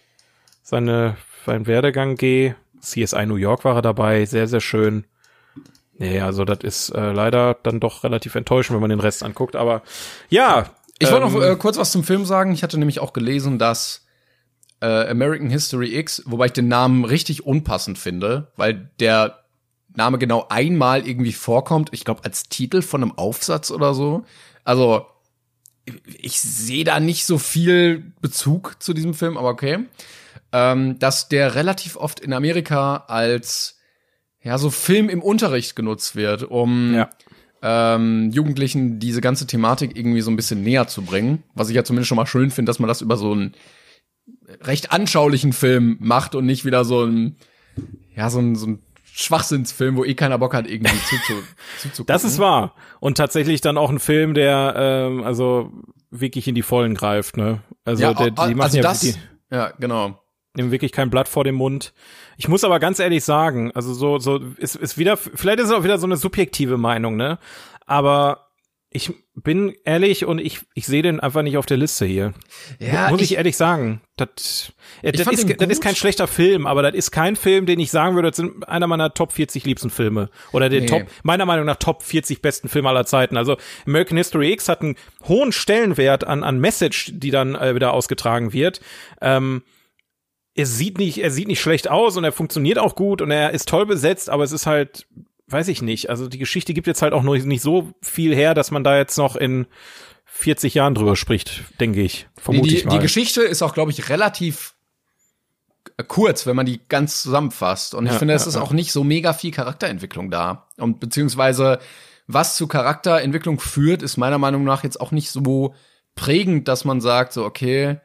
[0.64, 1.15] seine,
[1.45, 5.05] seinen Werdegang gehe, CSI New York war er dabei, sehr, sehr schön.
[5.97, 9.55] Nee, also das ist äh, leider dann doch relativ enttäuschend, wenn man den Rest anguckt,
[9.55, 9.84] aber
[10.30, 10.72] ja.
[10.99, 12.51] Ich ähm, wollte noch ähm, äh, kurz was zum Film sagen.
[12.51, 14.05] Ich hatte nämlich auch gelesen, dass
[14.84, 19.39] äh, American History X, wobei ich den Namen richtig unpassend finde, weil der
[19.95, 24.26] Name genau einmal irgendwie vorkommt, ich glaube als Titel von einem Aufsatz oder so.
[24.65, 25.05] Also
[26.05, 29.85] ich sehe da nicht so viel Bezug zu diesem Film, aber okay.
[30.51, 33.80] Ähm, dass der relativ oft in Amerika als
[34.41, 37.10] ja so Film im Unterricht genutzt wird, um ja.
[37.61, 41.43] ähm, Jugendlichen diese ganze Thematik irgendwie so ein bisschen näher zu bringen.
[41.53, 43.53] Was ich ja zumindest schon mal schön finde, dass man das über so einen
[44.61, 47.38] recht anschaulichen Film macht und nicht wieder so ein
[48.15, 51.34] ja, so ein, so ein Schwachsinnsfilm, wo eh keiner Bock hat, irgendwie zuzu,
[51.80, 52.05] zuzugucken.
[52.07, 52.75] Das ist wahr.
[52.99, 55.71] Und tatsächlich dann auch ein Film, der ähm, also
[56.09, 57.61] wirklich in die Vollen greift, ne?
[57.85, 59.13] Also ja, der, die machen also ja, das, die,
[59.51, 60.19] ja, genau.
[60.55, 61.93] Nehmen wirklich kein Blatt vor dem Mund.
[62.38, 65.71] Ich muss aber ganz ehrlich sagen, also so, so, ist, ist wieder, vielleicht ist es
[65.71, 67.39] auch wieder so eine subjektive Meinung, ne?
[67.85, 68.47] Aber
[68.94, 72.34] ich bin ehrlich und ich, ich sehe den einfach nicht auf der Liste hier.
[72.80, 74.02] Ja, Muss ich, ich ehrlich sagen.
[74.15, 74.72] Das,
[75.02, 77.90] äh, das, ist, das ist kein schlechter Film, aber das ist kein Film, den ich
[77.90, 80.30] sagen würde, das sind einer meiner Top 40 liebsten Filme.
[80.52, 80.86] Oder der nee.
[80.86, 83.36] Top, meiner Meinung nach Top 40 besten Filme aller Zeiten.
[83.36, 83.57] Also
[83.88, 84.95] American History X hat einen
[85.28, 88.80] hohen Stellenwert an, an Message, die dann äh, wieder ausgetragen wird.
[89.22, 89.64] Ähm,
[90.53, 93.52] er sieht nicht, er sieht nicht schlecht aus und er funktioniert auch gut und er
[93.52, 95.07] ist toll besetzt, aber es ist halt
[95.48, 96.10] weiß ich nicht.
[96.10, 98.98] Also die Geschichte gibt jetzt halt auch noch nicht so viel her, dass man da
[98.98, 99.68] jetzt noch in
[100.26, 102.28] 40 Jahren drüber spricht, denke ich.
[102.38, 102.94] Vermute die, ich mal.
[102.94, 104.74] Die Geschichte ist auch, glaube ich, relativ
[106.07, 107.94] kurz, wenn man die ganz zusammenfasst.
[107.94, 108.61] Und ich ja, finde, es ja, ist ja.
[108.61, 110.68] auch nicht so mega viel Charakterentwicklung da.
[110.78, 111.80] Und beziehungsweise,
[112.28, 115.76] was zu Charakterentwicklung führt, ist meiner Meinung nach jetzt auch nicht so
[116.15, 117.99] prägend, dass man sagt, so, okay,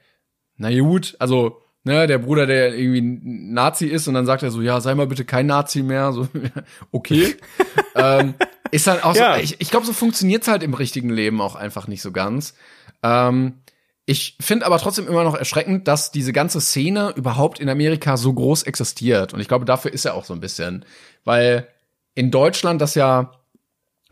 [0.56, 4.60] na gut, also ne, der Bruder, der irgendwie Nazi ist und dann sagt er so,
[4.60, 6.28] ja, sei mal bitte kein Nazi mehr, so,
[6.92, 7.36] okay.
[7.94, 8.34] ähm,
[8.70, 9.34] ist dann auch ja.
[9.34, 12.54] so, ich, ich glaube, so funktioniert's halt im richtigen Leben auch einfach nicht so ganz.
[13.02, 13.54] Ähm,
[14.04, 18.32] ich finde aber trotzdem immer noch erschreckend, dass diese ganze Szene überhaupt in Amerika so
[18.32, 19.34] groß existiert.
[19.34, 20.86] Und ich glaube, dafür ist er auch so ein bisschen.
[21.24, 21.68] Weil
[22.14, 23.37] in Deutschland das ja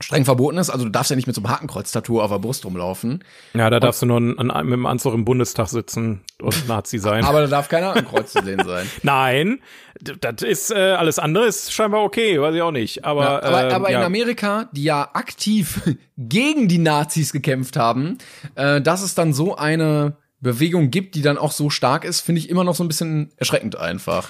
[0.00, 0.68] streng verboten ist.
[0.68, 3.24] Also du darfst ja nicht mit so einem Hakenkreuz-Tattoo auf der Brust rumlaufen.
[3.54, 6.68] Ja, da darfst und, du nur an, an, mit dem Anzug im Bundestag sitzen und
[6.68, 7.24] Nazi sein.
[7.24, 8.86] Aber da darf kein Hakenkreuz zu sehen sein.
[9.02, 9.60] Nein,
[10.00, 13.04] das ist äh, alles andere ist scheinbar okay, weiß ich auch nicht.
[13.04, 14.00] Aber ja, aber, äh, aber ja.
[14.00, 15.80] in Amerika, die ja aktiv
[16.18, 18.18] gegen die Nazis gekämpft haben,
[18.54, 22.40] äh, dass es dann so eine Bewegung gibt, die dann auch so stark ist, finde
[22.40, 24.28] ich immer noch so ein bisschen erschreckend einfach.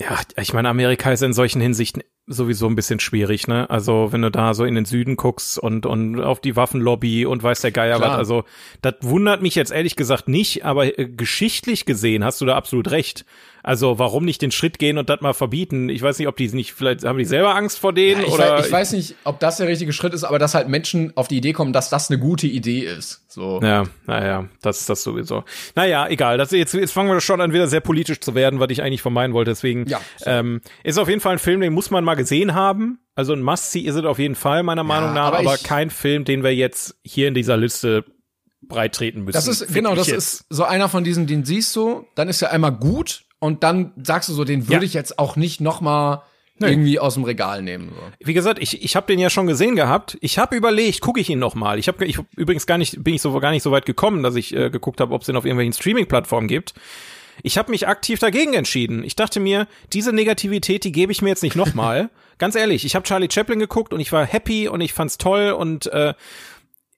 [0.00, 3.68] Ja, ich meine, Amerika ist in solchen Hinsichten sowieso ein bisschen schwierig, ne?
[3.70, 7.42] Also wenn du da so in den Süden guckst und und auf die Waffenlobby und
[7.42, 8.44] weiß der Geier was, also
[8.82, 12.90] das wundert mich jetzt ehrlich gesagt nicht, aber äh, geschichtlich gesehen hast du da absolut
[12.90, 13.24] recht.
[13.62, 15.88] Also warum nicht den Schritt gehen und das mal verbieten?
[15.88, 18.32] Ich weiß nicht, ob die nicht, vielleicht haben die selber Angst vor denen ja, ich
[18.32, 18.58] oder.
[18.58, 21.28] Weiß, ich weiß nicht, ob das der richtige Schritt ist, aber dass halt Menschen auf
[21.28, 23.24] die Idee kommen, dass das eine gute Idee ist.
[23.28, 23.60] So.
[23.62, 25.44] Ja, naja, das ist das sowieso.
[25.74, 26.38] Naja, egal.
[26.38, 29.02] Das, jetzt, jetzt fangen wir schon an, wieder sehr politisch zu werden, was ich eigentlich
[29.02, 29.50] vermeiden wollte.
[29.50, 30.30] Deswegen ja, so.
[30.30, 32.98] ähm, ist auf jeden Fall ein Film, den muss man mal gesehen haben.
[33.14, 35.90] Also ein Must-See ist es auf jeden Fall, meiner ja, Meinung nach, aber, aber kein
[35.90, 38.04] Film, den wir jetzt hier in dieser Liste
[38.62, 39.34] breit treten müssen.
[39.34, 40.16] Das ist, genau, das jetzt.
[40.16, 43.92] ist so einer von diesen, den siehst du, dann ist er einmal gut und dann
[44.02, 44.88] sagst du so, den würde ja.
[44.88, 46.22] ich jetzt auch nicht noch mal
[46.60, 46.70] Nee.
[46.70, 47.92] irgendwie aus dem Regal nehmen.
[47.94, 48.26] So.
[48.26, 50.18] Wie gesagt, ich, ich habe den ja schon gesehen gehabt.
[50.20, 51.78] Ich habe überlegt, gucke ich ihn noch mal.
[51.78, 54.34] Ich habe ich, übrigens gar nicht bin ich so gar nicht so weit gekommen, dass
[54.34, 56.74] ich äh, geguckt habe, ob es den auf irgendwelchen Streaming-Plattformen gibt.
[57.44, 59.04] Ich habe mich aktiv dagegen entschieden.
[59.04, 62.10] Ich dachte mir, diese Negativität, die gebe ich mir jetzt nicht noch mal.
[62.38, 65.52] Ganz ehrlich, ich habe Charlie Chaplin geguckt und ich war happy und ich fand's toll
[65.52, 66.14] und äh,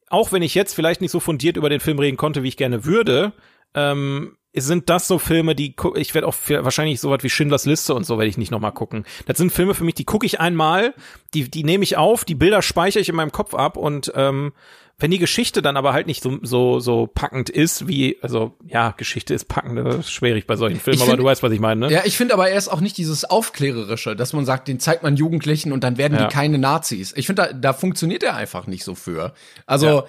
[0.08, 2.56] auch wenn ich jetzt vielleicht nicht so fundiert über den Film reden konnte, wie ich
[2.56, 3.32] gerne würde,
[3.74, 7.66] ähm, sind das so Filme, die ich werde auch für, wahrscheinlich so was wie Schindlers
[7.66, 9.04] Liste und so werde ich nicht nochmal gucken.
[9.26, 10.94] Das sind Filme für mich, die gucke ich einmal,
[11.34, 14.52] die die nehme ich auf, die Bilder speichere ich in meinem Kopf ab und ähm,
[14.98, 18.90] wenn die Geschichte dann aber halt nicht so so so packend ist wie also ja
[18.90, 21.60] Geschichte ist packend, das ist schwierig bei solchen Filmen, find, aber du weißt was ich
[21.60, 21.86] meine.
[21.86, 21.92] Ne?
[21.92, 25.04] Ja, ich finde aber er ist auch nicht dieses aufklärerische, dass man sagt, den zeigt
[25.04, 26.26] man Jugendlichen und dann werden ja.
[26.26, 27.14] die keine Nazis.
[27.16, 29.32] Ich finde da da funktioniert er einfach nicht so für.
[29.64, 30.04] Also ja.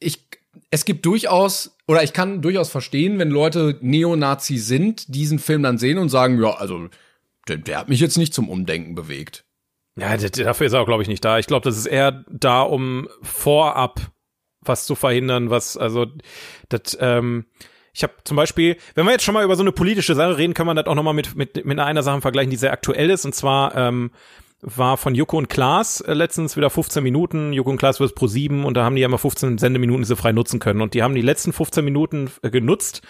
[0.00, 0.28] ich
[0.70, 5.78] es gibt durchaus, oder ich kann durchaus verstehen, wenn Leute Neonazi sind, diesen Film dann
[5.78, 6.88] sehen und sagen, ja, also,
[7.48, 9.44] der, der hat mich jetzt nicht zum Umdenken bewegt.
[9.96, 11.38] Ja, dafür ist er auch, glaube ich, nicht da.
[11.38, 14.12] Ich glaube, das ist eher da, um vorab
[14.60, 16.06] was zu verhindern, was, also,
[16.68, 17.46] das, ähm,
[17.94, 20.54] ich habe zum Beispiel, wenn wir jetzt schon mal über so eine politische Sache reden,
[20.54, 23.10] kann man das auch noch mal mit, mit, mit einer Sache vergleichen, die sehr aktuell
[23.10, 24.10] ist, und zwar, ähm,
[24.60, 27.52] war von Joko und Klaas äh, letztens wieder 15 Minuten.
[27.52, 30.08] Joko und Klaas wird pro 7 und da haben die ja mal 15 Sendeminuten, die
[30.08, 30.80] sie frei nutzen können.
[30.80, 33.02] Und die haben die letzten 15 Minuten äh, genutzt,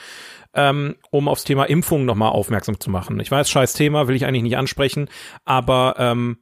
[0.55, 3.19] ähm, um aufs Thema Impfung nochmal aufmerksam zu machen.
[3.21, 5.09] Ich weiß, scheiß Thema, will ich eigentlich nicht ansprechen,
[5.45, 6.39] aber ähm,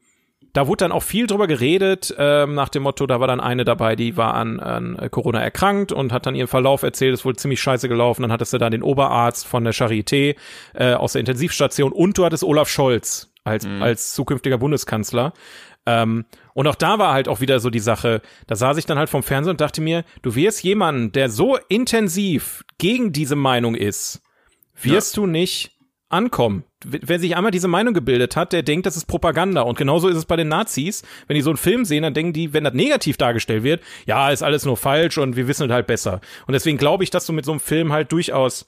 [0.53, 3.67] da wurde dann auch viel drüber geredet, ähm, nach dem Motto, da war dann eine
[3.67, 7.37] dabei, die war an, an Corona erkrankt und hat dann ihren Verlauf erzählt, es wurde
[7.37, 8.23] ziemlich scheiße gelaufen.
[8.23, 10.35] Dann hattest du dann den Oberarzt von der Charité
[10.73, 13.83] äh, aus der Intensivstation und du hattest Olaf Scholz als, mhm.
[13.83, 15.33] als zukünftiger Bundeskanzler.
[15.87, 18.99] Ähm, und auch da war halt auch wieder so die Sache, da saß ich dann
[18.99, 23.77] halt vom Fernsehen und dachte mir, du wirst jemanden, der so intensiv gegen diese Meinung
[23.77, 24.21] ist,
[24.83, 25.23] wirst ja.
[25.23, 25.73] du nicht
[26.09, 26.65] ankommen.
[26.85, 29.63] Wer sich einmal diese Meinung gebildet hat, der denkt, das ist Propaganda.
[29.63, 31.03] Und genauso ist es bei den Nazis.
[31.27, 34.31] Wenn die so einen Film sehen, dann denken die, wenn das negativ dargestellt wird, ja,
[34.31, 36.21] ist alles nur falsch und wir wissen es halt besser.
[36.47, 38.67] Und deswegen glaube ich, dass du mit so einem Film halt durchaus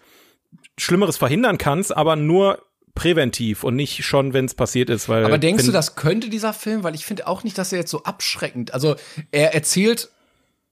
[0.76, 2.60] Schlimmeres verhindern kannst, aber nur
[2.98, 5.08] präventiv und nicht schon, wenn es passiert ist.
[5.08, 6.82] Weil Aber denkst du, das könnte dieser Film?
[6.82, 8.74] Weil ich finde auch nicht, dass er jetzt so abschreckend.
[8.74, 8.96] Also
[9.30, 10.10] er erzählt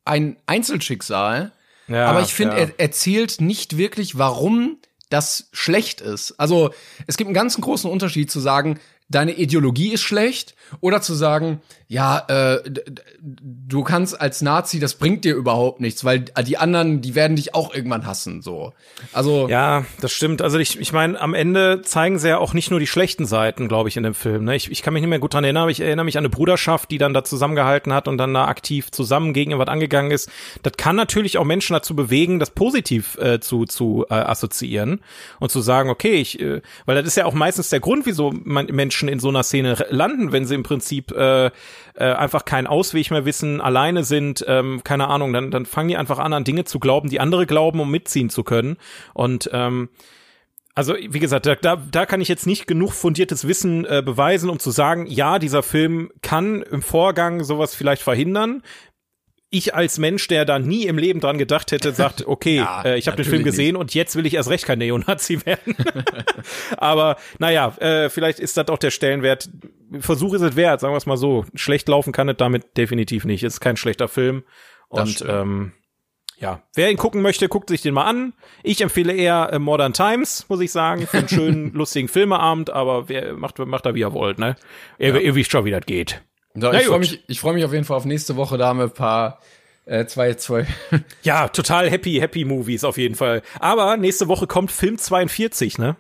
[0.05, 1.53] ein Einzelschicksal,
[1.87, 2.63] ja, aber ich finde, ja.
[2.63, 4.79] er erzählt nicht wirklich, warum
[5.09, 6.33] das schlecht ist.
[6.33, 6.71] Also
[7.07, 11.61] es gibt einen ganz großen Unterschied zu sagen, deine Ideologie ist schlecht oder zu sagen,
[11.89, 12.71] ja, äh,
[13.21, 17.55] du kannst als Nazi, das bringt dir überhaupt nichts, weil die anderen, die werden dich
[17.55, 18.73] auch irgendwann hassen, so.
[19.13, 20.43] Also ja, das stimmt.
[20.43, 23.69] Also ich, ich meine, am Ende zeigen sie ja auch nicht nur die schlechten Seiten,
[23.69, 24.45] glaube ich, in dem Film.
[24.45, 24.57] Ne?
[24.57, 26.31] Ich, ich kann mich nicht mehr gut dran erinnern, aber ich erinnere mich an eine
[26.31, 30.29] Bruderschaft, die dann da zusammengehalten hat und dann da aktiv zusammen gegen irgendwas angegangen ist.
[30.65, 35.01] Das kann natürlich auch Menschen dazu bewegen, das positiv äh, zu zu äh, assoziieren
[35.39, 38.33] und zu sagen, okay, ich, äh, weil das ist ja auch meistens der Grund, wieso
[38.43, 41.51] man, Menschen in so einer Szene landen, wenn sie im Prinzip äh, äh,
[41.95, 46.19] einfach keinen Ausweg mehr wissen, alleine sind, ähm, keine Ahnung, dann, dann fangen die einfach
[46.19, 48.77] an, an Dinge zu glauben, die andere glauben, um mitziehen zu können.
[49.15, 49.89] Und ähm,
[50.75, 54.51] also, wie gesagt, da, da, da kann ich jetzt nicht genug fundiertes Wissen äh, beweisen,
[54.51, 58.63] um zu sagen, ja, dieser Film kann im Vorgang sowas vielleicht verhindern
[59.57, 62.99] ich als Mensch, der da nie im Leben dran gedacht hätte, sagt, okay, ja, äh,
[62.99, 63.81] ich habe den Film gesehen nicht.
[63.81, 65.77] und jetzt will ich erst recht kein Neonazi werden.
[66.77, 69.49] Aber naja, äh, vielleicht ist das auch der Stellenwert.
[70.01, 71.45] Versuch ist es wert, sagen wir es mal so.
[71.55, 73.43] Schlecht laufen kann es damit definitiv nicht.
[73.43, 74.45] Es ist kein schlechter Film.
[74.89, 75.73] Und ähm,
[76.39, 78.35] ja, wer ihn gucken möchte, guckt sich den mal an.
[78.63, 83.09] Ich empfehle eher äh, Modern Times, muss ich sagen, für einen schönen, lustigen Filmeabend, aber
[83.09, 84.57] wer macht, macht da wie er wollt, ne?
[84.99, 85.17] Ihr, ja.
[85.17, 86.23] ihr wisst schon, wie das geht.
[86.59, 88.59] So, ich freue mich, ich freue mich auf jeden Fall auf nächste Woche.
[88.59, 89.41] Da haben wir ein paar
[89.85, 90.67] äh, zwei, zwei.
[91.23, 93.43] ja, total happy, happy Movies auf jeden Fall.
[93.61, 95.97] Aber nächste Woche kommt Film 42, ne?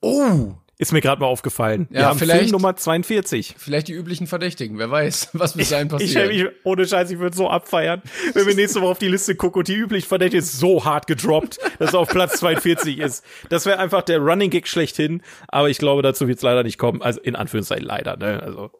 [0.00, 0.54] Oh!
[0.76, 1.86] Ist mir gerade mal aufgefallen.
[1.90, 3.54] Ja, Wir haben vielleicht, Film Nummer 42.
[3.56, 4.76] Vielleicht die üblichen Verdächtigen.
[4.76, 6.32] Wer weiß, was mit seinen passiert.
[6.32, 8.02] Ich, ich, ohne Scheiß, ich würde so abfeiern,
[8.32, 11.06] wenn wir nächste Woche auf die Liste gucken und die üblichen Verdächtigen ist so hart
[11.06, 13.24] gedroppt, dass er auf Platz 42 ist.
[13.50, 15.22] Das wäre einfach der Running Gag schlechthin.
[15.46, 17.02] Aber ich glaube, dazu wird es leider nicht kommen.
[17.02, 18.16] Also in Anführungszeichen leider.
[18.16, 18.42] Ne?
[18.42, 18.72] Also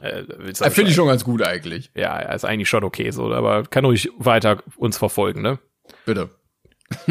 [0.00, 1.90] äh, äh Finde ich schon ganz gut eigentlich.
[1.94, 5.58] Ja, ist eigentlich schon okay so, aber kann ruhig weiter uns verfolgen, ne?
[6.04, 6.30] Bitte.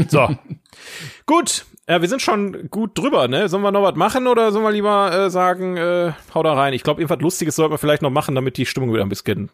[0.08, 0.30] So.
[1.26, 1.66] gut.
[1.88, 3.50] Ja, wir sind schon gut drüber, ne?
[3.50, 6.74] Sollen wir noch was machen oder sollen wir lieber äh, sagen, äh, hau da rein?
[6.74, 9.50] Ich glaube, irgendwas Lustiges sollten wir vielleicht noch machen, damit die Stimmung wieder ein bisschen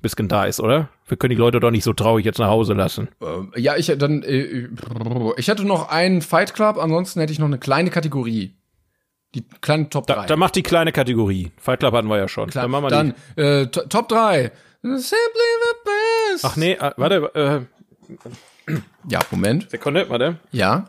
[0.00, 0.88] bisschen da ist, oder?
[1.06, 3.08] Wir können die Leute doch nicht so traurig jetzt nach Hause lassen.
[3.20, 4.68] Äh, ja, ich dann äh,
[5.36, 8.57] ich hätte noch einen Fight Club, ansonsten hätte ich noch eine kleine Kategorie.
[9.34, 10.14] Die kleine Top 3.
[10.14, 11.52] Da, da macht die kleine Kategorie.
[11.58, 12.48] Fight Club hatten wir ja schon.
[12.48, 12.62] Klar.
[12.62, 14.50] Dann, machen wir dann äh, Top 3.
[14.82, 15.90] Simply the
[16.32, 16.44] best.
[16.44, 17.66] Ach nee, äh, warte.
[18.66, 18.74] Äh,
[19.08, 19.70] ja, Moment.
[19.70, 20.38] Sekunde, warte.
[20.50, 20.88] Ja.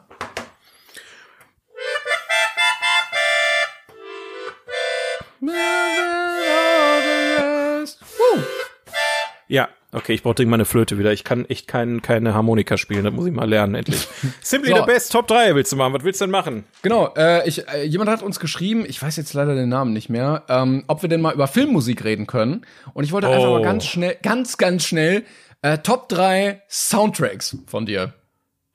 [9.47, 11.11] Ja, Okay, ich brauche dringend meine Flöte wieder.
[11.11, 13.03] Ich kann echt kein, keine Harmonika spielen.
[13.03, 14.07] Das muss ich mal lernen, endlich.
[14.41, 14.77] Simply so.
[14.77, 15.93] the Best Top 3 willst du machen.
[15.93, 16.63] Was willst du denn machen?
[16.83, 20.09] Genau, äh, ich, äh, jemand hat uns geschrieben, ich weiß jetzt leider den Namen nicht
[20.09, 22.65] mehr, ähm, ob wir denn mal über Filmmusik reden können.
[22.93, 23.31] Und ich wollte oh.
[23.31, 25.23] einfach mal ganz schnell, ganz, ganz schnell
[25.63, 28.13] äh, Top 3 Soundtracks von dir.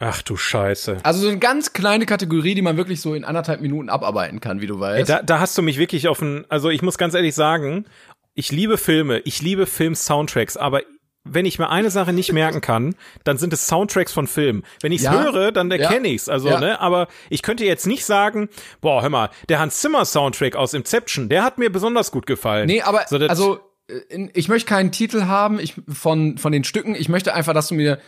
[0.01, 0.99] Ach du Scheiße.
[1.05, 4.61] Also so eine ganz kleine Kategorie, die man wirklich so in anderthalb Minuten abarbeiten kann,
[4.61, 5.09] wie du weißt.
[5.09, 7.86] Ey, da, da hast du mich wirklich auf ein, also ich muss ganz ehrlich sagen,
[8.35, 10.82] ich liebe Filme, ich liebe Film-Soundtracks, aber
[11.25, 12.95] wenn ich mir eine Sache nicht merken kann,
[13.25, 14.63] dann sind es Soundtracks von Filmen.
[14.81, 16.29] Wenn ich es ja, höre, dann erkenne ja, ich's.
[16.29, 16.61] Also, ja.
[16.61, 18.49] ne, aber ich könnte jetzt nicht sagen,
[18.81, 22.67] boah, hör mal, der Hans Zimmer Soundtrack aus Inception, der hat mir besonders gut gefallen.
[22.67, 26.95] Nee, aber so, also äh, ich möchte keinen Titel haben ich, von von den Stücken.
[26.95, 27.99] Ich möchte einfach, dass du mir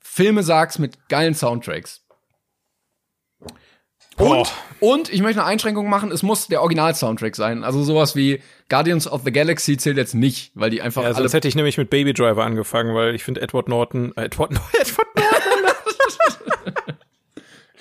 [0.00, 2.01] Filme sagst mit geilen Soundtracks.
[4.22, 7.64] Und, und ich möchte eine Einschränkung machen, es muss der Original-Soundtrack sein.
[7.64, 11.02] Also sowas wie Guardians of the Galaxy zählt jetzt nicht, weil die einfach.
[11.02, 14.12] Ja, sonst hätte ich nämlich mit Baby Driver angefangen, weil ich finde Edward Norton.
[14.16, 15.31] Äh, Edward, Edward Norton.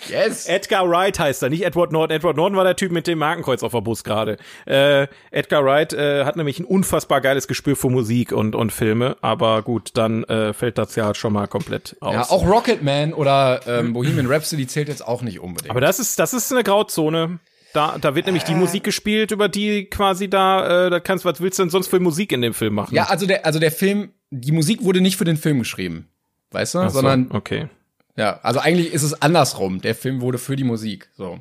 [0.09, 0.47] Yes.
[0.47, 2.15] Edgar Wright heißt er, nicht Edward Norton.
[2.15, 4.37] Edward Norton war der Typ mit dem Markenkreuz auf der Bus gerade.
[4.65, 9.17] Äh, Edgar Wright äh, hat nämlich ein unfassbar geiles Gespür für Musik und, und Filme,
[9.21, 12.13] aber gut, dann äh, fällt das ja schon mal komplett aus.
[12.13, 15.71] Ja, auch Rocketman oder ähm, Bohemian Rhapsody zählt jetzt auch nicht unbedingt.
[15.71, 17.39] Aber das ist, das ist eine Grauzone.
[17.73, 18.55] Da, da wird nämlich die äh.
[18.55, 21.99] Musik gespielt, über die quasi da, äh, da kannst, was willst du denn sonst für
[21.99, 22.93] Musik in dem Film machen?
[22.95, 26.09] Ja, also der, also der Film, die Musik wurde nicht für den Film geschrieben.
[26.51, 26.79] Weißt du?
[26.79, 27.69] So, Sondern okay.
[28.15, 29.81] Ja, also eigentlich ist es andersrum.
[29.81, 31.09] Der Film wurde für die Musik.
[31.15, 31.39] So.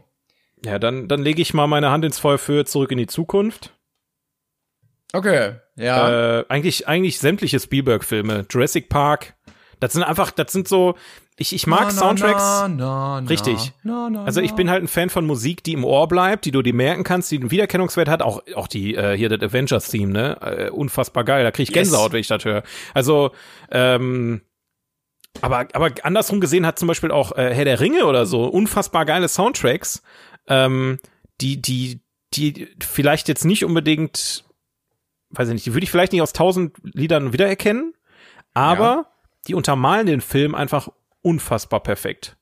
[0.64, 3.72] Ja, dann, dann lege ich mal meine Hand ins Feuer für Zurück in die Zukunft.
[5.12, 6.40] Okay, ja.
[6.40, 8.46] Äh, eigentlich, eigentlich sämtliche Spielberg-Filme.
[8.48, 9.34] Jurassic Park.
[9.80, 10.94] Das sind einfach, das sind so,
[11.36, 12.42] ich, ich mag na, Soundtracks.
[12.42, 13.72] Na, na, richtig.
[13.82, 16.74] also ich bin halt ein Fan von Musik, die im Ohr bleibt, die du dir
[16.74, 18.20] merken kannst, die einen Wiedererkennungswert hat.
[18.20, 20.36] Auch, auch die, äh, hier das Avengers-Theme, ne?
[20.42, 21.42] Äh, unfassbar geil.
[21.42, 22.12] Da krieg ich Gänsehaut, yes.
[22.12, 22.62] wenn ich das höre.
[22.92, 23.30] Also,
[23.70, 24.42] ähm,
[25.40, 29.04] aber, aber andersrum gesehen hat zum Beispiel auch äh, Herr der Ringe oder so unfassbar
[29.04, 30.02] geile Soundtracks,
[30.48, 30.98] ähm,
[31.40, 32.00] die, die,
[32.34, 34.44] die vielleicht jetzt nicht unbedingt,
[35.30, 37.94] weiß ich nicht, die würde ich vielleicht nicht aus tausend Liedern wiedererkennen,
[38.54, 39.06] aber ja.
[39.46, 40.88] die untermalen den Film einfach
[41.22, 42.36] unfassbar perfekt.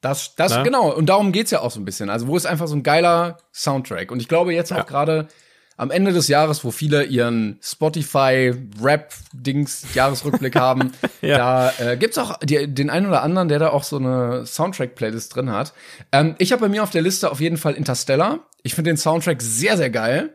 [0.00, 0.62] Das, das, Na?
[0.64, 0.92] genau.
[0.92, 2.10] Und darum geht's ja auch so ein bisschen.
[2.10, 4.10] Also, wo ist einfach so ein geiler Soundtrack?
[4.10, 4.82] Und ich glaube jetzt ja.
[4.82, 5.28] auch gerade
[5.76, 10.92] am Ende des Jahres, wo viele ihren Spotify-Rap-Dings-Jahresrückblick haben,
[11.22, 11.38] ja.
[11.38, 15.34] da äh, gibt's auch die, den einen oder anderen, der da auch so eine Soundtrack-Playlist
[15.34, 15.72] drin hat.
[16.12, 18.40] Ähm, ich habe bei mir auf der Liste auf jeden Fall Interstellar.
[18.62, 20.34] Ich finde den Soundtrack sehr, sehr geil.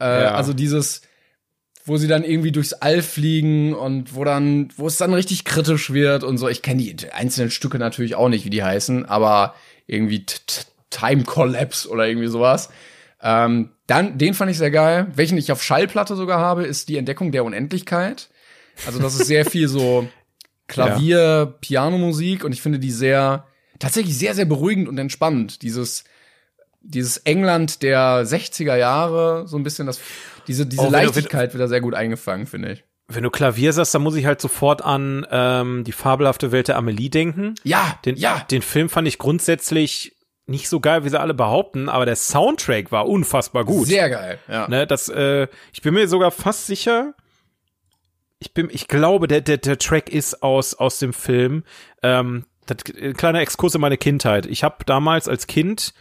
[0.00, 0.34] Äh, ja.
[0.34, 1.02] Also dieses,
[1.84, 5.92] wo sie dann irgendwie durchs All fliegen und wo dann, wo es dann richtig kritisch
[5.92, 6.48] wird und so.
[6.48, 9.54] Ich kenne die einzelnen Stücke natürlich auch nicht, wie die heißen, aber
[9.86, 10.24] irgendwie
[10.90, 12.70] Time Collapse oder irgendwie sowas.
[13.22, 15.08] Ähm, dann, den fand ich sehr geil.
[15.14, 18.30] Welchen ich auf Schallplatte sogar habe, ist die Entdeckung der Unendlichkeit.
[18.86, 20.08] Also das ist sehr viel so
[20.68, 21.46] Klavier, ja.
[21.46, 23.46] Pianomusik und ich finde die sehr,
[23.80, 25.62] tatsächlich sehr, sehr beruhigend und entspannend.
[25.62, 26.04] Dieses,
[26.80, 30.00] dieses England der 60er Jahre, so ein bisschen das,
[30.46, 32.84] diese, diese oh, Leichtigkeit wird da sehr gut eingefangen, finde ich.
[33.08, 36.76] Wenn du Klavier sagst, dann muss ich halt sofort an ähm, die fabelhafte Welt der
[36.76, 37.56] Amelie denken.
[37.64, 38.46] Ja, den, ja.
[38.52, 40.14] Den Film fand ich grundsätzlich
[40.50, 43.86] nicht so geil, wie sie alle behaupten, aber der Soundtrack war unfassbar gut.
[43.86, 44.68] Sehr geil, ja.
[44.68, 47.14] Ne, das, äh, ich bin mir sogar fast sicher,
[48.40, 51.62] ich bin, ich glaube, der, der, der Track ist aus, aus dem Film.
[52.02, 54.46] Ähm, das, äh, kleiner Exkurs in meine Kindheit.
[54.46, 55.92] Ich habe damals als Kind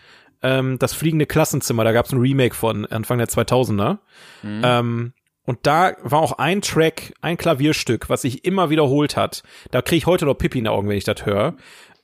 [0.42, 3.98] ähm, das fliegende Klassenzimmer, da gab es ein Remake von Anfang der 2000er.
[4.42, 4.62] Mhm.
[4.64, 5.14] Ähm,
[5.44, 9.44] und da war auch ein Track, ein Klavierstück, was sich immer wiederholt hat.
[9.72, 11.56] Da kriege ich heute noch Pippi in den Augen, wenn ich das höre.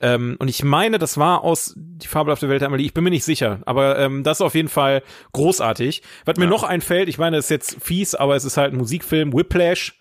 [0.02, 2.86] Ähm, und ich meine, das war aus Die fabelhafte Welt der Amelie.
[2.86, 5.04] Ich bin mir nicht sicher, aber ähm, das ist auf jeden Fall
[5.34, 6.02] großartig.
[6.26, 8.78] Was mir noch einfällt, ich meine, das ist jetzt fies, aber es ist halt ein
[8.78, 10.00] Musikfilm, Whiplash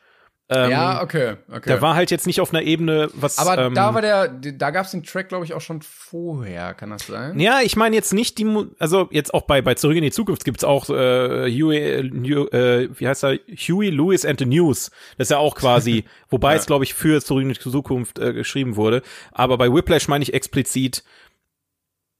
[0.50, 1.70] ähm, ja, okay, okay.
[1.70, 3.38] Der war halt jetzt nicht auf einer Ebene, was.
[3.38, 6.90] Aber ähm, da war der, da gab's den Track, glaube ich, auch schon vorher, kann
[6.90, 7.40] das sein?
[7.40, 10.44] Ja, ich meine jetzt nicht die, also jetzt auch bei bei Zurück in die Zukunft
[10.44, 14.90] gibt's auch äh, Huey, äh, wie heißt er, Huey Lewis and the News.
[15.16, 16.58] Das ist ja auch quasi, wobei ja.
[16.58, 19.00] es glaube ich für Zurück in die Zukunft äh, geschrieben wurde.
[19.32, 21.04] Aber bei Whiplash meine ich explizit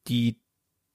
[0.09, 0.37] die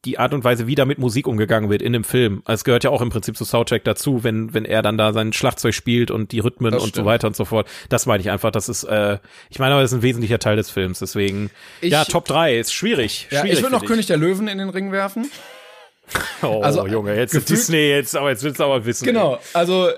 [0.05, 2.41] die Art und Weise, wie da mit Musik umgegangen wird in dem Film.
[2.45, 5.11] Also es gehört ja auch im Prinzip zu Soundtrack dazu, wenn, wenn er dann da
[5.11, 7.03] sein Schlagzeug spielt und die Rhythmen das und stimmt.
[7.03, 7.67] so weiter und so fort.
[7.89, 9.17] Das meine ich einfach, das ist, äh,
[9.49, 10.99] ich meine, aber das ist ein wesentlicher Teil des Films.
[10.99, 11.51] Deswegen,
[11.81, 13.27] ich, ja, Top 3 ist schwierig.
[13.29, 15.29] Ja, schwierig ich würde noch König der Löwen in den Ring werfen.
[16.41, 19.05] Oh, also, Junge, jetzt ist Disney jetzt, aber jetzt willst du aber wissen.
[19.05, 19.39] Genau, ey.
[19.53, 19.89] also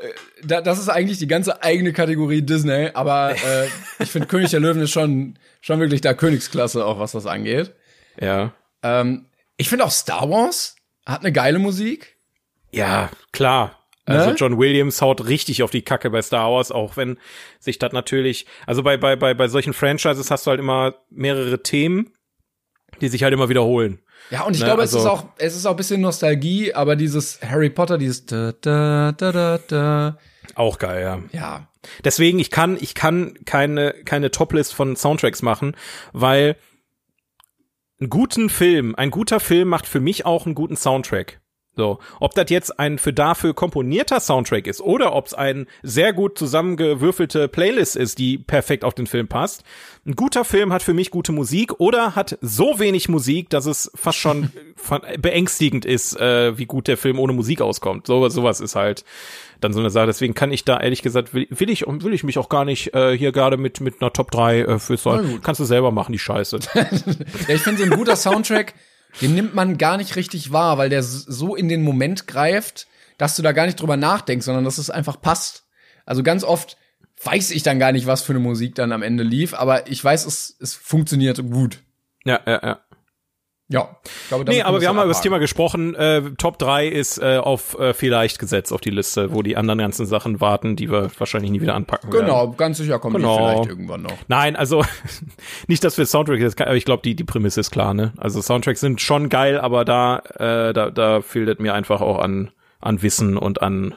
[0.44, 3.68] da, das ist eigentlich die ganze eigene Kategorie Disney, aber äh,
[4.00, 7.72] ich finde König der Löwen ist schon, schon wirklich da Königsklasse, auch was das angeht.
[8.20, 8.54] Ja.
[8.84, 9.26] Ähm,
[9.62, 10.76] ich finde auch Star Wars
[11.06, 12.18] hat eine geile Musik.
[12.72, 13.78] Ja, klar.
[14.06, 14.36] Also ne?
[14.36, 17.20] John Williams haut richtig auf die Kacke bei Star Wars, auch wenn
[17.60, 21.62] sich das natürlich, also bei, bei, bei, bei solchen Franchises hast du halt immer mehrere
[21.62, 22.12] Themen,
[23.02, 24.00] die sich halt immer wiederholen.
[24.32, 24.66] Ja, und ich ne?
[24.66, 28.00] glaube, also, es ist auch, es ist auch ein bisschen Nostalgie, aber dieses Harry Potter,
[28.00, 30.18] dieses da, da, da, da, da.
[30.56, 31.40] Auch geil, ja.
[31.40, 31.68] Ja.
[32.04, 35.76] Deswegen, ich kann, ich kann keine, keine Toplist von Soundtracks machen,
[36.14, 36.56] weil
[38.02, 41.41] einen guten Film, ein guter Film macht für mich auch einen guten Soundtrack.
[41.78, 46.12] So, ob das jetzt ein für dafür komponierter Soundtrack ist oder ob es ein sehr
[46.12, 49.64] gut zusammengewürfelte Playlist ist, die perfekt auf den Film passt.
[50.06, 53.90] Ein guter Film hat für mich gute Musik oder hat so wenig Musik, dass es
[53.96, 54.52] fast schon
[55.20, 58.06] beängstigend ist, äh, wie gut der Film ohne Musik auskommt.
[58.06, 59.06] So sowas ist halt
[59.62, 60.08] dann so eine Sache.
[60.08, 62.94] Deswegen kann ich da ehrlich gesagt, will, will ich will ich mich auch gar nicht
[62.94, 65.18] äh, hier gerade mit mit einer Top 3 äh, für so.
[65.42, 66.60] Kannst du selber machen, die Scheiße.
[66.74, 66.86] ja,
[67.48, 68.74] ich finde so ein guter Soundtrack,
[69.20, 73.36] den nimmt man gar nicht richtig wahr, weil der so in den Moment greift, dass
[73.36, 75.66] du da gar nicht drüber nachdenkst, sondern dass es einfach passt.
[76.06, 76.78] Also ganz oft
[77.24, 80.04] weiß ich dann gar nicht, was für eine Musik dann am Ende lief, aber ich
[80.04, 81.80] weiß, es, es funktioniert gut.
[82.26, 82.80] Ja, ja, ja.
[83.72, 85.96] Ja, ich glaube, nee, aber wir haben mal über das Thema gesprochen.
[85.96, 89.80] Äh, Top 3 ist äh, auf äh, vielleicht gesetzt auf die Liste, wo die anderen
[89.80, 92.42] ganzen Sachen warten, die wir wahrscheinlich nie wieder anpacken genau, werden.
[92.42, 93.38] Genau, ganz sicher kommen genau.
[93.38, 94.18] die vielleicht irgendwann noch.
[94.28, 94.84] Nein, also
[95.68, 98.12] nicht, dass wir Soundtrack jetzt, aber ich glaube, die die Prämisse ist klar, ne?
[98.18, 102.20] Also Soundtracks sind schon geil, aber da äh, da da fehlt es mir einfach auch
[102.20, 103.96] an an Wissen und an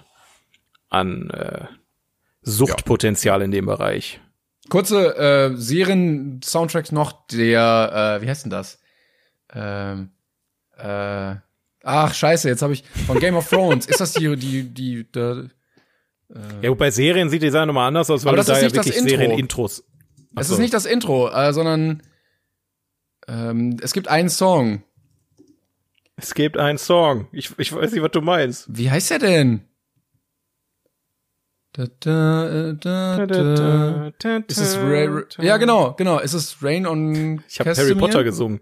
[0.89, 1.65] an äh,
[2.43, 3.45] Suchtpotenzial ja.
[3.45, 4.21] in dem Bereich.
[4.69, 8.79] Kurze äh, Serien-Soundtracks noch, der, äh, wie heißt denn das?
[9.55, 10.10] Ähm,
[10.76, 11.36] äh,
[11.82, 13.86] ach, scheiße, jetzt habe ich von Game of Thrones.
[13.86, 15.48] ist das die, die, die, die
[16.35, 18.76] äh, ja, bei Serien sieht die Sache nochmal anders aus, weil das da ist nicht
[18.76, 19.85] ja wirklich Serien-Intros.
[20.36, 22.02] Es ist nicht das Intro, äh, sondern
[23.28, 24.82] ähm, es gibt einen Song.
[26.16, 27.28] Es gibt einen Song.
[27.32, 28.66] Ich, ich weiß nicht, was du meinst.
[28.68, 29.64] Wie heißt der denn?
[31.72, 34.36] Da, da, da, da, da.
[34.47, 35.09] Ist es Ray,
[35.39, 36.20] ja, genau, genau.
[36.20, 38.60] Ist es Rain on Ich habe Harry Potter gesungen.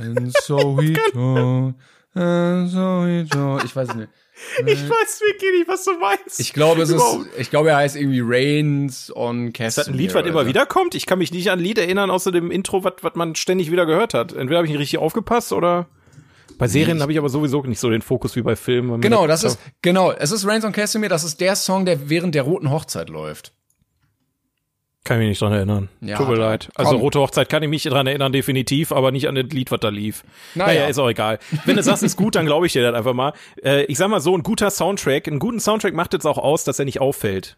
[0.00, 1.74] And so he told,
[2.14, 3.64] and so he told.
[3.64, 4.08] Ich weiß nicht.
[4.66, 6.38] Ich weiß wirklich nicht, was du meinst.
[6.38, 7.02] Ich glaube, es ist,
[7.38, 9.68] ich glaube, er heißt irgendwie Rains on Casimir.
[9.68, 10.94] Ist das ein Lied, was immer wieder kommt?
[10.94, 13.72] Ich kann mich nicht an ein Lied erinnern, außer dem Intro, was, was man ständig
[13.72, 14.32] wieder gehört hat.
[14.32, 15.88] Entweder habe ich nicht richtig aufgepasst oder
[16.56, 19.00] bei Serien habe ich aber sowieso nicht so den Fokus wie bei Filmen.
[19.00, 22.34] Genau, das ist, genau, es ist Rains on Casimir, das ist der Song, der während
[22.34, 23.52] der Roten Hochzeit läuft.
[25.08, 25.88] Kann ich mich nicht dran erinnern.
[26.02, 26.68] Ja, Tut mir leid.
[26.74, 27.00] Also komm.
[27.00, 29.88] Rote Hochzeit kann ich mich dran erinnern, definitiv, aber nicht an das Lied, was da
[29.88, 30.22] lief.
[30.54, 31.38] Naja, naja ist auch egal.
[31.64, 33.32] Wenn du sagst, ist gut, dann glaube ich dir das einfach mal.
[33.64, 36.64] Äh, ich sag mal so, ein guter Soundtrack, einen guten Soundtrack macht jetzt auch aus,
[36.64, 37.56] dass er nicht auffällt.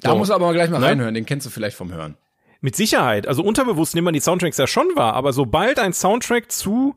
[0.00, 0.16] Da so.
[0.16, 0.86] muss du aber gleich mal ne?
[0.86, 2.16] reinhören, den kennst du vielleicht vom Hören.
[2.60, 3.28] Mit Sicherheit.
[3.28, 6.96] Also unterbewusst nimmt man die Soundtracks ja schon wahr, aber sobald ein Soundtrack zu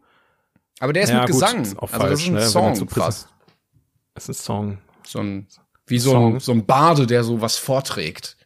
[0.80, 1.62] aber der ist ja, mit gut, Gesang.
[1.62, 2.42] Ist auch also falsch, das ist ein ne?
[2.42, 3.28] Song, krass.
[4.16, 4.78] Das ist ein Song.
[5.06, 5.48] So ein,
[5.86, 8.38] wie so ein, so ein Bade, der so was vorträgt.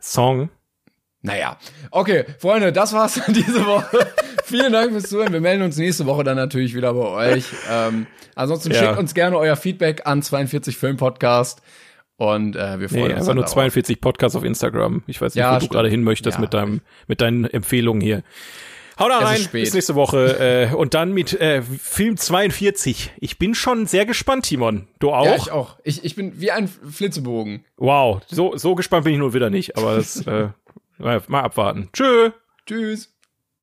[0.00, 0.50] Song.
[1.22, 1.58] Naja,
[1.90, 4.06] okay, Freunde, das war's diese Woche.
[4.44, 5.32] Vielen Dank fürs Zuhören.
[5.32, 7.44] Wir melden uns nächste Woche dann natürlich wieder bei euch.
[7.70, 8.78] Ähm, ansonsten ja.
[8.78, 11.60] schickt uns gerne euer Feedback an 42 Film Podcast.
[12.16, 13.20] Und äh, wir freuen nee, uns.
[13.20, 15.02] Einfach nur 42 Podcasts auf Instagram.
[15.06, 15.72] Ich weiß nicht, ja, wo stimmt.
[15.72, 16.40] du gerade hin möchtest ja.
[16.40, 18.22] mit deinem, mit deinen Empfehlungen hier.
[19.00, 20.68] Hau da rein, bis nächste Woche.
[20.70, 23.12] Äh, und dann mit äh, Film 42.
[23.18, 24.88] Ich bin schon sehr gespannt, Timon.
[24.98, 25.24] Du auch?
[25.24, 25.78] Ja, ich auch.
[25.84, 27.64] Ich, ich bin wie ein Flitzebogen.
[27.78, 29.76] Wow, so, so gespannt bin ich nur wieder nicht.
[29.78, 30.50] Aber das, äh,
[30.98, 31.88] mal abwarten.
[31.94, 32.30] Tschö.
[32.66, 33.12] Tschüss.